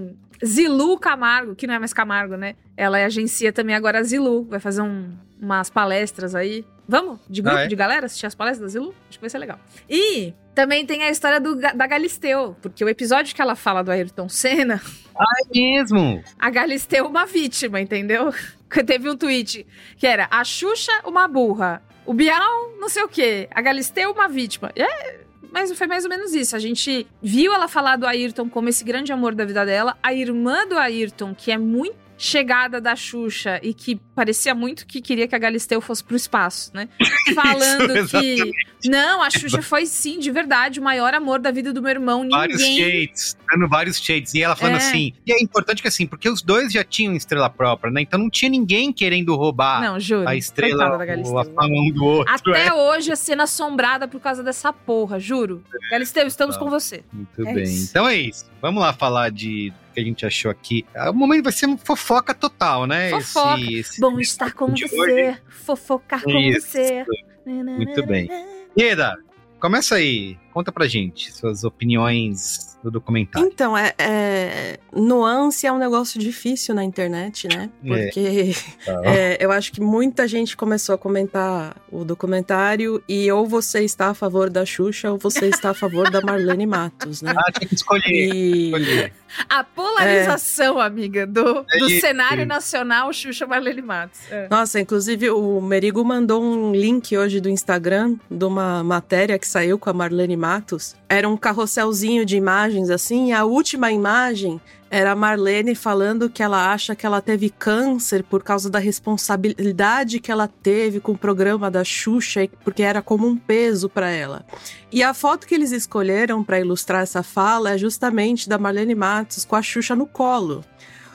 Zilu 0.45 0.97
Camargo, 0.99 1.55
que 1.55 1.65
não 1.67 1.73
é 1.73 1.79
mais 1.79 1.93
Camargo, 1.93 2.35
né? 2.35 2.55
Ela 2.75 3.03
agencia 3.05 3.51
também 3.53 3.75
agora 3.75 3.99
a 3.99 4.03
Zilu. 4.03 4.45
Vai 4.45 4.59
fazer 4.59 4.81
um- 4.81 5.13
umas 5.41 5.69
palestras 5.69 6.35
aí. 6.35 6.65
Vamos? 6.87 7.19
De 7.29 7.41
grupo, 7.41 7.57
Ah, 7.57 7.61
é? 7.63 7.67
de 7.67 7.75
galera, 7.75 8.05
assistir 8.07 8.25
as 8.25 8.33
palestras 8.35 8.61
da 8.73 8.79
Zilu? 8.79 8.93
Acho 9.09 9.17
que 9.19 9.21
vai 9.21 9.29
ser 9.29 9.37
legal. 9.37 9.59
E 9.89 10.33
também 10.55 10.85
tem 10.85 11.03
a 11.03 11.09
história 11.09 11.39
do, 11.39 11.55
da 11.55 11.85
Galisteu, 11.87 12.55
porque 12.61 12.83
o 12.83 12.89
episódio 12.89 13.33
que 13.35 13.41
ela 13.41 13.55
fala 13.55 13.83
do 13.83 13.91
Ayrton 13.91 14.27
Senna, 14.27 14.81
Ah, 15.15 15.25
é 15.45 15.59
mesmo? 15.59 16.23
a 16.39 16.49
Galisteu 16.49 17.05
uma 17.05 17.25
vítima, 17.25 17.79
entendeu? 17.81 18.33
Teve 18.85 19.09
um 19.09 19.17
tweet 19.17 19.65
que 19.97 20.07
era 20.07 20.27
a 20.31 20.43
Xuxa 20.43 20.91
uma 21.05 21.27
burra, 21.27 21.81
o 22.05 22.13
Bial 22.13 22.71
não 22.79 22.87
sei 22.89 23.03
o 23.03 23.07
quê, 23.09 23.47
a 23.53 23.61
Galisteu 23.61 24.11
uma 24.11 24.27
vítima. 24.29 24.71
É, 24.75 25.19
mas 25.51 25.71
foi 25.77 25.87
mais 25.87 26.03
ou 26.05 26.09
menos 26.09 26.33
isso. 26.33 26.55
A 26.55 26.59
gente 26.59 27.05
viu 27.21 27.53
ela 27.53 27.67
falar 27.67 27.97
do 27.97 28.07
Ayrton 28.07 28.49
como 28.49 28.69
esse 28.69 28.83
grande 28.83 29.11
amor 29.11 29.35
da 29.35 29.43
vida 29.45 29.65
dela. 29.65 29.97
A 30.01 30.13
irmã 30.13 30.65
do 30.67 30.77
Ayrton, 30.77 31.35
que 31.35 31.51
é 31.51 31.57
muito 31.57 31.97
chegada 32.19 32.81
da 32.81 32.97
Xuxa 32.97 33.61
e 33.63 33.73
que 33.73 33.95
parecia 34.13 34.53
muito 34.53 34.85
que 34.85 35.01
queria 35.01 35.25
que 35.25 35.33
a 35.33 35.39
Galisteu 35.39 35.79
fosse 35.79 36.03
pro 36.03 36.17
espaço, 36.17 36.69
né? 36.73 36.89
Falando 37.33 37.93
que 37.93 37.95
exatamente. 38.03 38.51
Não, 38.85 39.21
a 39.21 39.29
Xuxa 39.29 39.61
foi 39.61 39.85
sim, 39.85 40.19
de 40.19 40.31
verdade, 40.31 40.79
o 40.79 40.83
maior 40.83 41.13
amor 41.13 41.39
da 41.39 41.51
vida 41.51 41.73
do 41.73 41.81
meu 41.81 41.91
irmão. 41.91 42.27
Vários 42.29 42.61
Ninguém 42.61 43.05
shades, 43.07 43.37
dando 43.51 43.67
vários 43.67 43.97
shades. 43.99 44.33
E 44.33 44.41
ela 44.41 44.55
falando 44.55 44.75
É. 44.75 44.77
assim. 44.77 45.13
E 45.25 45.31
é 45.33 45.41
importante 45.41 45.81
que 45.81 45.87
assim, 45.87 46.05
porque 46.07 46.29
os 46.29 46.41
dois 46.41 46.71
já 46.71 46.83
tinham 46.83 47.13
estrela 47.15 47.49
própria, 47.49 47.91
né? 47.91 48.01
Então 48.01 48.19
não 48.19 48.29
tinha 48.29 48.49
ninguém 48.49 48.93
querendo 48.93 49.35
roubar 49.35 49.81
Não, 49.81 49.99
juro. 49.99 50.27
a 50.27 50.35
estrela, 50.35 50.97
ou 51.25 51.39
a 51.39 51.45
fama 51.45 51.67
um 51.75 51.91
do 51.91 52.05
outro. 52.05 52.33
Até 52.33 52.67
é. 52.67 52.73
hoje 52.73 53.11
a 53.11 53.15
cena 53.15 53.43
assombrada 53.43 54.07
por 54.07 54.19
causa 54.21 54.41
dessa 54.43 54.71
porra, 54.71 55.19
juro. 55.19 55.63
Galisteu, 55.91 56.25
estamos 56.27 56.55
Ah. 56.55 56.59
com 56.59 56.69
você. 56.69 57.03
Muito 57.11 57.47
É 57.47 57.53
bem. 57.53 57.63
isso. 57.63 57.89
Então 57.89 58.07
é 58.07 58.15
isso. 58.15 58.45
Vamos 58.61 58.81
lá 58.81 58.93
falar 58.93 59.29
de 59.31 59.73
que 59.93 59.99
a 59.99 60.03
gente 60.03 60.25
achou 60.25 60.51
aqui. 60.51 60.85
Ah, 60.95 61.09
O 61.09 61.13
momento 61.13 61.43
vai 61.43 61.53
ser 61.53 61.65
uma 61.65 61.77
fofoca 61.77 62.33
total, 62.33 62.85
né? 62.85 63.09
Fofoca. 63.09 63.59
Esse- 63.61 63.73
esse- 63.73 64.01
Bom 64.01 64.19
estar 64.19 64.53
com 64.53 64.67
você, 64.67 65.37
fofocar 65.49 66.21
com 66.23 66.29
Isso. 66.31 66.67
você. 66.67 67.05
Muito 67.45 68.05
bem. 68.05 68.29
Ieda, 68.77 69.17
começa 69.59 69.95
aí. 69.95 70.37
Conta 70.53 70.71
pra 70.71 70.87
gente 70.87 71.31
suas 71.31 71.63
opiniões 71.63 72.77
do 72.83 72.89
documentário. 72.89 73.45
Então, 73.47 73.77
é, 73.77 73.93
é- 73.97 74.79
nuance 74.95 75.67
é 75.67 75.71
um 75.71 75.77
negócio 75.77 76.17
difícil 76.19 76.73
na 76.73 76.83
internet, 76.83 77.47
né? 77.47 77.69
É. 77.83 78.03
Porque 78.05 78.53
Tá. 78.85 79.01
é, 79.03 79.37
eu 79.39 79.51
acho 79.51 79.71
que 79.71 79.81
muita 79.81 80.27
gente 80.27 80.55
começou 80.55 80.95
a 80.95 80.97
comentar 80.97 81.75
o 81.91 82.05
documentário 82.05 83.03
e 83.07 83.29
ou 83.31 83.45
você 83.45 83.83
está 83.83 84.09
a 84.09 84.13
favor 84.13 84.49
da 84.49 84.65
Xuxa 84.65 85.11
ou 85.11 85.17
você 85.17 85.47
está 85.47 85.71
a 85.71 85.73
favor 85.73 86.09
da 86.09 86.21
Marlene 86.21 86.65
Matos, 86.65 87.21
né? 87.21 87.33
Ah, 87.37 87.51
tem 87.51 87.67
que 87.67 87.75
escolher. 87.75 88.03
E- 88.09 88.65
escolher. 88.67 89.13
A 89.47 89.63
polarização, 89.63 90.79
amiga, 90.79 91.27
do, 91.27 91.63
É 91.71 91.77
do 91.79 91.89
cenário 91.99 92.45
nacional 92.45 93.11
Xuxa 93.13 93.45
Marlene 93.45 93.81
Matos. 93.81 94.19
É. 94.31 94.47
Nossa, 94.49 94.79
inclusive 94.79 95.29
o 95.29 95.61
Merigo 95.61 96.03
mandou 96.03 96.41
um 96.43 96.71
link 96.73 97.15
hoje 97.17 97.39
do 97.39 97.49
Instagram 97.49 98.15
de 98.29 98.45
uma 98.45 98.83
matéria 98.83 99.37
que 99.37 99.47
saiu 99.47 99.77
com 99.77 99.89
a 99.89 99.93
Marlene 99.93 100.35
Matos. 100.39 100.95
Era 101.07 101.29
um 101.29 101.37
carrosselzinho 101.37 102.25
de 102.25 102.37
imagens 102.37 102.89
assim, 102.89 103.27
e 103.27 103.33
a 103.33 103.45
última 103.45 103.91
imagem 103.91 104.59
era 104.89 105.11
a 105.11 105.15
Marlene 105.15 105.75
falando 105.75 106.29
que 106.29 106.41
ela 106.41 106.71
acha 106.71 106.95
que 106.95 107.05
ela 107.05 107.21
teve 107.21 107.49
câncer 107.49 108.23
por 108.23 108.41
causa 108.41 108.69
da 108.69 108.79
responsabilidade 108.79 110.19
que 110.19 110.31
ela 110.31 110.47
teve 110.47 110.99
com 110.99 111.11
o 111.11 111.17
programa 111.17 111.69
da 111.69 111.83
Xuxa, 111.83 112.49
porque 112.63 112.81
era 112.81 113.01
como 113.01 113.27
um 113.27 113.37
peso 113.37 113.87
para 113.87 114.09
ela. 114.09 114.43
E 114.91 115.03
a 115.03 115.13
foto 115.13 115.45
que 115.45 115.53
eles 115.53 115.71
escolheram 115.71 116.43
para 116.43 116.59
ilustrar 116.59 117.03
essa 117.03 117.21
fala 117.21 117.71
é 117.71 117.77
justamente 117.77 118.49
da 118.49 118.57
Marlene 118.57 118.95
Matos 118.95 119.45
com 119.45 119.55
a 119.55 119.61
Xuxa 119.61 119.95
no 119.95 120.07
colo. 120.07 120.65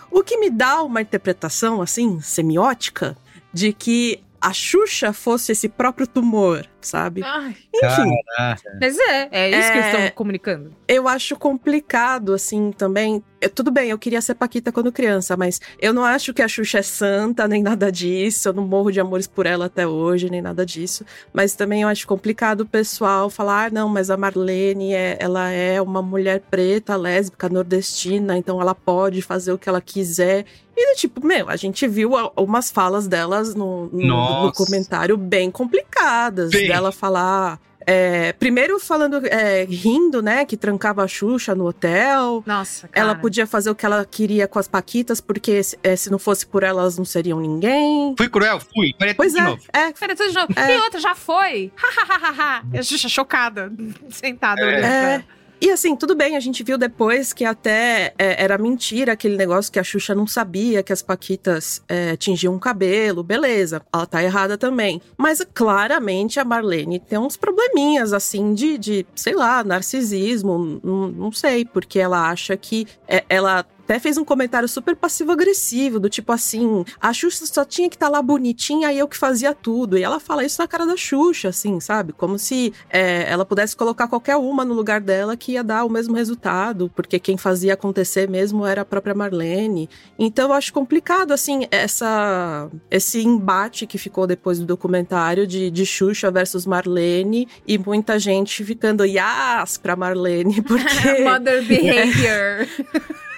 O 0.09 0.23
que 0.23 0.37
me 0.37 0.51
dá 0.51 0.81
uma 0.83 1.03
interpretação, 1.03 1.83
assim, 1.83 2.21
semiótica, 2.21 3.17
de 3.53 3.73
que 3.73 4.23
a 4.41 4.53
Xuxa 4.53 5.13
fosse 5.13 5.51
esse 5.51 5.69
próprio 5.69 6.07
tumor, 6.07 6.69
sabe? 6.87 7.23
Ai. 7.25 7.57
Enfim. 7.75 8.15
Caraca. 8.37 8.79
Mas 8.81 8.99
é, 8.99 9.29
é 9.31 9.51
isso 9.51 9.73
que 9.73 9.79
eles 9.79 9.87
É. 9.87 9.91
estão 10.05 10.11
comunicando. 10.15 10.71
Eu 10.87 11.09
acho 11.09 11.37
complicado, 11.37 12.33
assim, 12.35 12.71
também. 12.73 13.23
Eu- 13.41 13.51
tudo 13.51 13.71
bem, 13.71 13.91
eu 13.91 13.99
queria 13.99 14.21
ser 14.23 14.35
Paquita 14.35 14.73
quando 14.73 14.91
criança, 14.93 15.37
mas 15.37 15.61
eu 15.79 15.93
não 15.93 16.03
acho 16.05 16.33
que 16.33 16.41
a 16.41 16.49
Xuxa 16.49 16.79
é 16.79 16.83
santa, 16.83 17.47
nem 17.47 17.63
nada 17.63 17.91
disso. 17.93 18.49
Eu 18.49 18.53
não 18.55 18.67
morro 18.67 18.91
de 18.91 19.01
amores 19.01 19.27
por 19.27 19.45
ela 19.47 19.67
até 19.67 19.87
hoje, 19.87 20.31
nem 20.31 20.41
nada 20.41 20.65
disso. 20.65 21.05
Mas 21.33 21.55
também 21.55 21.83
eu 21.83 21.89
acho 21.89 22.07
complicado 22.07 22.63
o 22.63 22.67
pessoal 22.67 23.29
falar, 23.29 23.67
ah, 23.67 23.71
não, 23.71 23.89
mas 23.89 24.09
a 24.11 24.17
Marlene, 24.17 24.95
é, 24.95 25.17
ela 25.21 25.51
é 25.51 25.81
uma 25.81 26.01
mulher 26.01 26.41
preta, 26.51 26.97
lésbica, 26.97 27.49
nordestina, 27.49 28.37
então 28.39 28.61
ela 28.61 28.75
pode 28.75 29.21
fazer 29.21 29.53
o 29.53 29.59
que 29.59 29.69
ela 29.69 29.81
quiser. 29.81 30.45
E, 30.77 30.97
tipo, 30.97 31.25
meu, 31.25 31.49
a 31.49 31.55
gente 31.55 31.87
viu 31.87 32.17
a- 32.17 32.33
umas 32.37 32.71
falas 32.71 33.07
delas 33.07 33.55
no, 33.55 33.87
no, 33.93 34.45
no 34.47 34.53
comentário 34.53 35.17
bem 35.17 35.49
complicadas. 35.51 36.51
Bem. 36.51 36.67
Dela 36.75 36.93
falar. 36.93 37.59
é, 37.87 38.33
primeiro 38.33 38.81
falando, 38.81 39.21
é, 39.27 39.65
rindo, 39.65 40.23
né? 40.23 40.45
Que 40.47 40.57
trancava 40.57 41.05
a 41.05 41.09
Xuxa 41.09 41.55
no 41.55 41.67
hotel. 41.67 42.43
Nossa, 42.47 42.89
cara. 42.89 43.07
Ela 43.09 43.15
podia 43.15 43.47
fazer 43.47 43.69
o 43.71 43.75
que 43.75 43.85
ela 43.85 44.05
queria 44.07 44.49
com 44.49 44.59
as 44.59 44.67
Paquitas, 44.67 45.21
porque 45.21 45.63
se, 45.63 45.79
é, 45.83 45.95
se 45.95 46.11
não 46.11 46.19
fosse 46.19 46.47
por 46.47 46.63
ela, 46.63 46.81
elas 46.81 46.97
não 46.97 47.05
seriam 47.05 47.39
ninguém. 47.41 48.15
Fui 48.17 48.29
cruel? 48.29 48.59
Fui. 48.61 48.95
Faria 48.99 49.15
Pois 49.15 49.33
tudo 49.35 49.43
de 49.43 49.47
é, 49.47 49.51
novo. 49.51 49.63
é. 49.73 49.93
Tudo 49.93 50.29
de 50.29 50.35
novo. 50.35 50.49
É. 50.57 50.75
E 50.77 50.81
outra, 50.81 50.99
já 51.01 51.15
foi. 51.15 51.71
Hahaha. 51.77 52.65
Eu 52.73 52.83
Xuxa 52.83 53.09
chocada, 53.09 53.71
sentada 54.09 54.61
É. 54.63 54.65
olhando 54.67 54.81
pra 54.81 54.89
É. 54.89 55.15
ela. 55.17 55.25
E 55.61 55.71
assim, 55.71 55.97
tudo 55.97 56.15
bem, 56.15 56.37
a 56.37 56.41
gente 56.41 56.63
viu 56.63 56.77
depois 56.77 57.33
que 57.33 57.45
até 57.45 58.13
é, 58.19 58.43
era 58.43 58.59
mentira 58.59 59.13
aquele 59.13 59.37
negócio 59.37 59.73
que 59.73 59.79
a 59.79 59.85
Xuxa 59.85 60.15
não 60.15 60.27
sabia 60.27 60.83
que 60.83 60.93
as 60.93 61.01
Paquitas 61.01 61.83
é, 61.89 62.17
tingiam 62.17 62.55
o 62.55 62.61
cabelo, 62.61 63.23
beleza, 63.23 63.81
ela 63.93 64.07
tá 64.07 64.23
errada 64.23 64.59
também. 64.59 65.01
Mas 65.17 65.45
claramente 65.55 66.39
a 66.39 66.45
Marlene 66.45 67.01
tem 67.01 67.19
uns 67.19 67.37
probleminhas 67.37 68.13
assim 68.13 68.53
de, 68.53 68.77
de 68.77 69.07
sei 69.15 69.35
lá, 69.35 69.65
narcisismo, 69.65 70.81
não, 70.83 71.33
sei, 71.33 71.65
porque 71.65 71.99
ela 71.99 72.29
acha 72.29 72.57
que 72.57 72.87
é, 73.09 73.25
ela 73.29 73.65
até 73.85 73.99
fez 73.99 74.17
um 74.17 74.25
comentário 74.25 74.67
super 74.67 74.97
passivo-agressivo, 74.97 76.01
do 76.01 76.09
tipo 76.09 76.33
assim, 76.33 76.85
a 77.01 77.13
Xuxa 77.13 77.45
só 77.47 77.65
tinha 77.65 77.89
que 77.89 77.97
estar 77.97 78.09
lá 78.09 78.23
bonitinha 78.23 78.91
e 78.91 78.99
eu 78.99 79.07
que 79.07 79.17
fazia 79.17 79.55
tudo. 79.55 79.99
E 79.99 80.03
ela 80.03 80.19
fala 80.19 80.45
isso 80.45 80.61
na 80.61 80.67
cara 80.67 80.87
da 80.87 80.97
Xuxa, 80.97 81.49
assim, 81.49 81.79
sabe? 81.81 82.13
Como 82.15 82.39
se 82.39 82.73
é, 82.89 83.31
ela 83.31 83.45
pudesse 83.45 83.77
colocar 83.77 84.09
qualquer 84.09 84.37
uma 84.37 84.65
no 84.65 84.73
lugar 84.73 85.01
dela 85.01 85.37
que 85.37 85.53
ia 85.53 85.63
dar 85.63 85.85
o 85.85 85.91
mesmo 85.91 86.15
resultado, 86.15 86.91
porque 86.97 87.19
quem 87.19 87.37
fazia 87.37 87.75
acontecer 87.75 88.29
mesmo 88.29 88.65
era 88.65 88.83
a 88.83 88.85
própria 88.85 89.15
Marlene. 89.15 89.89
Então 90.19 90.49
eu 90.49 90.55
acho 90.55 90.73
complicado, 90.73 91.33
assim, 91.33 91.67
essa, 91.71 92.71
esse 92.91 93.21
embate 93.23 93.87
que 93.87 93.99
ficou 93.99 94.27
depois 94.27 94.59
do 94.59 94.65
documentário 94.65 95.47
de, 95.47 95.71
de 95.71 95.85
Xuxa 95.85 96.31
versus 96.31 96.65
Marlene 96.65 97.47
e 97.67 97.77
muita 97.77 98.19
gente 98.19 98.65
ficando 98.65 99.05
yas 99.05 99.77
pra 99.77 99.95
Marlene, 99.95 100.63
porque. 100.65 101.21
Mother 101.23 101.63
behavior. 101.67 102.67
É, 102.67 103.25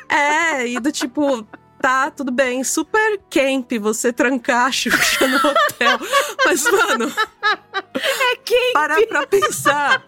e 0.67 0.81
do 0.81 0.93
tipo, 0.93 1.47
tá, 1.81 2.11
tudo 2.11 2.33
bem, 2.33 2.65
super 2.65 3.21
camp 3.31 3.73
você 3.81 4.13
trancar 4.13 4.67
a 4.67 4.73
Xuxa 4.73 5.27
no 5.27 5.37
hotel. 5.37 5.99
Mas, 6.45 6.65
mano. 6.65 7.13
É 7.95 8.37
camp. 8.37 8.73
Para 8.73 9.07
pra 9.07 9.27
pensar. 9.27 10.05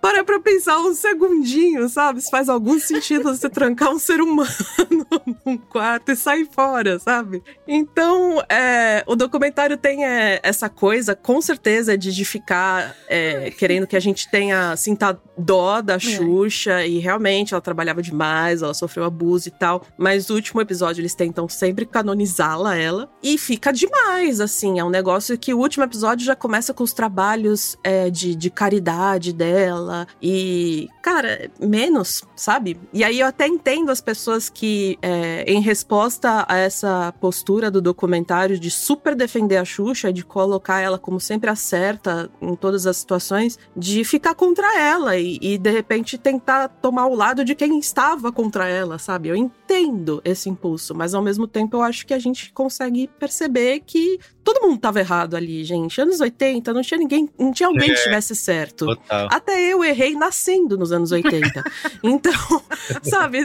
Para 0.00 0.24
pra 0.24 0.40
pensar 0.40 0.78
um 0.78 0.94
segundinho, 0.94 1.88
sabe? 1.88 2.20
Se 2.20 2.30
faz 2.30 2.48
algum 2.48 2.78
sentido 2.78 3.24
você 3.24 3.48
trancar 3.48 3.90
um 3.90 3.98
ser 3.98 4.20
humano 4.20 4.50
num 5.44 5.58
quarto 5.58 6.10
e 6.12 6.16
sair 6.16 6.48
fora, 6.50 6.98
sabe? 6.98 7.42
Então, 7.68 8.42
é, 8.48 9.04
o 9.06 9.14
documentário 9.14 9.76
tem 9.76 10.06
é, 10.06 10.40
essa 10.42 10.68
coisa, 10.68 11.14
com 11.14 11.40
certeza, 11.42 11.98
de, 11.98 12.12
de 12.12 12.24
ficar 12.24 12.96
é, 13.08 13.50
querendo 13.50 13.86
que 13.86 13.96
a 13.96 14.00
gente 14.00 14.30
tenha, 14.30 14.74
sinta 14.76 15.20
dó 15.36 15.80
da 15.82 15.98
Xuxa. 15.98 16.86
E 16.86 16.98
realmente, 16.98 17.52
ela 17.52 17.60
trabalhava 17.60 18.02
demais, 18.02 18.62
ela 18.62 18.74
sofreu 18.74 19.04
abuso 19.04 19.48
e 19.48 19.52
tal. 19.52 19.86
Mas 19.98 20.28
no 20.28 20.34
último 20.34 20.60
episódio, 20.60 21.02
eles 21.02 21.14
tentam 21.14 21.48
sempre 21.48 21.84
canonizá-la, 21.84 22.76
ela. 22.76 23.10
E 23.22 23.36
fica 23.36 23.72
demais, 23.72 24.40
assim. 24.40 24.78
É 24.78 24.84
um 24.84 24.90
negócio 24.90 25.36
que 25.38 25.52
o 25.52 25.58
último 25.58 25.84
episódio 25.84 26.24
já 26.24 26.34
começa 26.34 26.72
com 26.72 26.82
os 26.82 26.92
trabalhos 26.92 27.76
é, 27.84 28.08
de, 28.08 28.34
de 28.34 28.50
caridade 28.50 29.32
dela. 29.32 29.89
E, 30.20 30.88
cara, 31.02 31.50
menos, 31.60 32.22
sabe? 32.36 32.78
E 32.92 33.02
aí 33.04 33.20
eu 33.20 33.26
até 33.26 33.46
entendo 33.46 33.90
as 33.90 34.00
pessoas 34.00 34.48
que, 34.48 34.98
é, 35.02 35.44
em 35.46 35.60
resposta 35.60 36.44
a 36.48 36.56
essa 36.56 37.12
postura 37.20 37.70
do 37.70 37.80
documentário 37.80 38.58
de 38.58 38.70
super 38.70 39.14
defender 39.14 39.56
a 39.56 39.64
Xuxa, 39.64 40.12
de 40.12 40.24
colocar 40.24 40.80
ela 40.80 40.98
como 40.98 41.20
sempre 41.20 41.50
acerta 41.50 42.30
em 42.40 42.54
todas 42.54 42.86
as 42.86 42.96
situações, 42.96 43.58
de 43.76 44.04
ficar 44.04 44.34
contra 44.34 44.78
ela 44.78 45.16
e, 45.16 45.38
e 45.40 45.58
de 45.58 45.70
repente 45.70 46.18
tentar 46.18 46.68
tomar 46.68 47.06
o 47.06 47.14
lado 47.14 47.44
de 47.44 47.54
quem 47.54 47.78
estava 47.78 48.32
contra 48.32 48.68
ela, 48.68 48.98
sabe? 48.98 49.28
Eu 49.28 49.36
entendo 49.36 50.20
esse 50.24 50.48
impulso, 50.48 50.94
mas 50.94 51.14
ao 51.14 51.22
mesmo 51.22 51.46
tempo 51.46 51.76
eu 51.76 51.82
acho 51.82 52.06
que 52.06 52.14
a 52.14 52.18
gente 52.18 52.52
consegue 52.52 53.08
perceber 53.18 53.80
que 53.86 54.18
todo 54.42 54.62
mundo 54.62 54.76
estava 54.76 54.98
errado 55.00 55.36
ali, 55.36 55.64
gente. 55.64 56.00
Anos 56.00 56.20
80, 56.20 56.72
não 56.72 56.82
tinha 56.82 56.98
ninguém, 56.98 57.28
não 57.38 57.52
tinha 57.52 57.68
alguém 57.68 57.90
É, 57.90 57.92
que 57.92 57.98
estivesse 57.98 58.34
certo. 58.34 58.86
total. 58.86 59.28
Até 59.30 59.60
eu 59.60 59.79
errei 59.84 60.14
nascendo 60.14 60.76
nos 60.76 60.92
anos 60.92 61.12
80. 61.12 61.64
então, 62.02 62.32
sabe, 63.02 63.38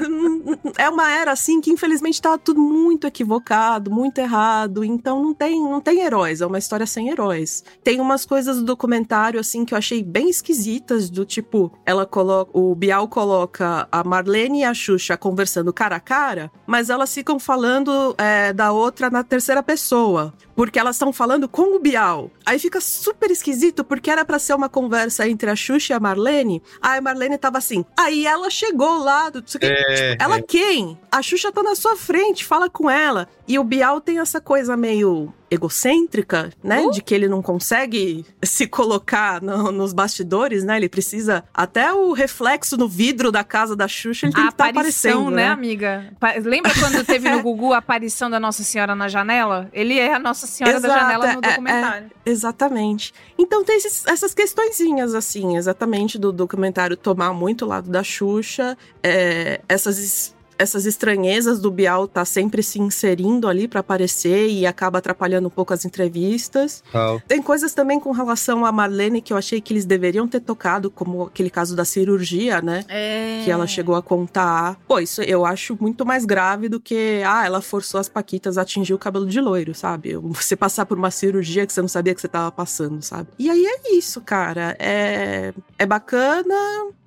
é 0.78 0.90
uma 0.90 1.12
era 1.12 1.32
assim 1.32 1.62
que 1.62 1.72
infelizmente 1.72 2.22
tava 2.22 2.38
tudo 2.38 2.60
muito 2.60 3.08
equivocado, 3.08 3.92
muito 3.92 4.18
errado. 4.20 4.84
Então 4.84 5.22
não 5.22 5.34
tem, 5.34 5.60
não 5.62 5.82
tem 5.82 6.02
heróis, 6.02 6.42
é 6.42 6.46
uma 6.46 6.58
história 6.58 6.86
sem 6.86 7.10
heróis. 7.10 7.64
Tem 7.84 8.00
umas 8.00 8.26
coisas 8.26 8.58
do 8.58 8.64
documentário 8.64 9.40
assim 9.40 9.66
que 9.66 9.74
eu 9.74 9.78
achei 9.78 10.04
bem 10.04 10.30
esquisitas, 10.30 11.10
do 11.10 11.26
tipo, 11.26 11.72
ela 11.86 12.06
coloca, 12.06 12.52
o 12.54 12.76
Bial 12.76 13.08
coloca 13.08 13.88
a 13.92 14.04
Marlene 14.04 14.62
e 14.62 14.64
a 14.64 14.74
Xuxa 14.74 15.18
conversando 15.18 15.74
cara 15.74 15.98
a 15.98 16.00
cara, 16.00 16.52
mas 16.66 16.90
elas 16.90 17.14
ficam 17.14 17.40
falando 17.40 18.16
é, 18.18 18.54
da 18.54 18.72
outra 18.72 19.10
na 19.10 19.24
terceira 19.24 19.62
pessoa. 19.62 20.34
Porque 20.56 20.80
elas 20.80 20.96
estão 20.96 21.12
falando 21.12 21.48
com 21.50 21.76
o 21.76 21.80
Bial. 21.80 22.32
Aí 22.46 22.58
fica 22.58 22.80
super 22.80 23.30
esquisito, 23.30 23.84
porque 23.84 24.10
era 24.10 24.24
pra 24.24 24.40
ser 24.40 24.54
uma 24.54 24.70
conversa 24.70 25.28
entre 25.28 25.50
a 25.50 25.56
Xuxa 25.56 25.94
e 25.94 25.96
a 25.96 26.00
Marlene. 26.00 26.64
Aí 26.82 26.98
a 26.98 27.02
Marlene 27.02 27.38
tava 27.38 27.58
assim. 27.58 27.84
Aí 27.98 28.26
ela 28.26 28.50
chegou 28.50 29.00
lá. 29.00 29.30
Do... 29.30 29.42
tipo, 29.42 29.66
É, 29.66 30.16
ela 30.20 30.38
é. 30.38 30.42
quem? 30.42 30.98
A 31.12 31.22
Xuxa 31.22 31.52
tá 31.52 31.62
na 31.62 31.76
sua 31.76 31.96
frente, 31.98 32.46
fala 32.46 32.70
com 32.70 32.90
ela. 32.90 33.28
E 33.48 33.60
o 33.60 33.64
Bial 33.64 34.02
tem 34.02 34.20
essa 34.20 34.42
coisa 34.42 34.76
meio 34.76 35.32
egocêntrica, 35.52 36.52
né? 36.64 36.90
De 36.90 37.02
que 37.02 37.14
ele 37.14 37.28
não 37.28 37.42
consegue 37.42 38.26
se 38.44 38.66
colocar 38.68 39.42
no- 39.42 39.72
nos 39.72 39.94
bastidores, 39.94 40.64
né? 40.64 40.78
Ele 40.78 40.90
precisa. 40.90 41.44
Até 41.54 41.94
o 41.94 42.12
reflexo 42.14 42.76
no 42.76 42.88
vidro 42.88 43.32
da 43.32 43.44
casa 43.44 43.76
da 43.76 43.88
Xuxa, 43.88 44.26
ele 44.26 44.34
tem 44.34 44.44
A 44.44 44.48
que 44.48 44.54
estar 44.54 44.70
aparição, 44.70 45.12
aparecendo, 45.12 45.36
né, 45.36 45.46
né? 45.46 45.50
amiga? 45.52 46.14
Lembra 46.44 46.74
quando 46.74 47.06
teve 47.06 47.30
no 47.30 47.42
Gugu 47.44 47.74
a 47.74 47.78
aparição 47.78 48.30
da 48.30 48.40
Nossa 48.40 48.64
Senhora 48.64 48.96
na 48.96 49.08
janela? 49.08 49.70
Ele 49.72 50.00
é 50.00 50.14
a 50.16 50.20
Nossa 50.20 50.48
Senhora 50.48 50.80
da 50.80 50.88
Exato, 50.88 51.02
janela 51.02 51.26
no 51.34 51.40
é- 51.40 51.50
documentário. 51.50 52.12
é, 52.26 52.30
exatamente. 52.30 53.14
Então 53.38 53.64
tem 53.64 53.78
esses- 53.78 54.06
essas 54.08 54.34
questõezinhas, 54.34 55.14
assim, 55.14 55.56
exatamente, 55.58 56.18
do 56.18 56.32
documentário 56.32 56.98
tomar 56.98 57.34
muito 57.34 57.66
o 57.66 57.68
lado 57.68 57.90
da 57.90 58.04
Xuxa, 58.04 58.78
é, 59.04 59.62
essas. 59.70 60.34
Es- 60.60 60.66
Essas 60.76 60.86
estranhezas 60.86 61.60
do 61.60 61.72
Bial 61.72 62.06
tá 62.08 62.26
sempre 62.26 62.62
se 62.62 62.82
inserindo 62.82 63.48
ali 63.48 63.66
pra 63.68 63.80
aparecer 63.80 64.50
e 64.50 64.66
acaba 64.66 64.98
atrapalhando 64.98 65.48
um 65.48 65.52
pouco 65.52 65.74
as 65.74 65.86
entrevistas. 65.86 66.84
Tal. 66.92 67.22
Tem 67.28 67.42
coisas 67.42 67.74
também 67.74 67.98
com 68.00 68.12
relação 68.12 68.66
a 68.66 68.72
Marlene 68.74 69.22
que 69.22 69.32
eu 69.32 69.38
achei 69.38 69.62
que 69.62 69.72
eles 69.72 69.86
deveriam 69.86 70.28
ter 70.28 70.42
tocado, 70.42 70.92
como 70.92 71.24
aquele 71.24 71.50
caso 71.50 71.76
da 71.76 71.86
cirurgia, 71.86 72.62
né? 72.62 72.84
É. 72.90 73.42
Que 73.46 73.52
ela 73.52 73.66
chegou 73.68 73.96
a 73.96 74.02
contar. 74.02 74.78
Pô, 74.88 75.00
isso 75.00 75.22
eu 75.22 75.46
acho 75.46 75.78
muito 75.80 76.06
mais 76.06 76.26
grave 76.26 76.68
do 76.68 76.80
que, 76.80 77.22
ah, 77.26 77.46
ela 77.46 77.62
forçou 77.62 78.00
as 78.00 78.10
Paquitas 78.10 78.58
a 78.58 78.64
atingir 78.64 78.94
o 78.94 78.98
cabelo 79.00 79.26
de 79.28 79.40
loiro, 79.40 79.74
sabe? 79.74 80.16
Você 80.18 80.56
passar 80.56 80.86
por 80.86 80.98
uma 80.98 81.12
cirurgia 81.12 81.66
que 81.66 81.72
você 81.72 81.82
não 81.82 81.88
sabia 81.88 82.14
que 82.14 82.20
você 82.20 82.28
tava 82.28 82.52
passando, 82.52 83.02
sabe? 83.02 83.30
E 83.40 83.50
aí 83.50 83.66
é 83.66 83.94
isso, 83.96 84.20
cara. 84.20 84.76
É, 84.80 85.54
é 85.80 85.86
bacana, 85.86 86.56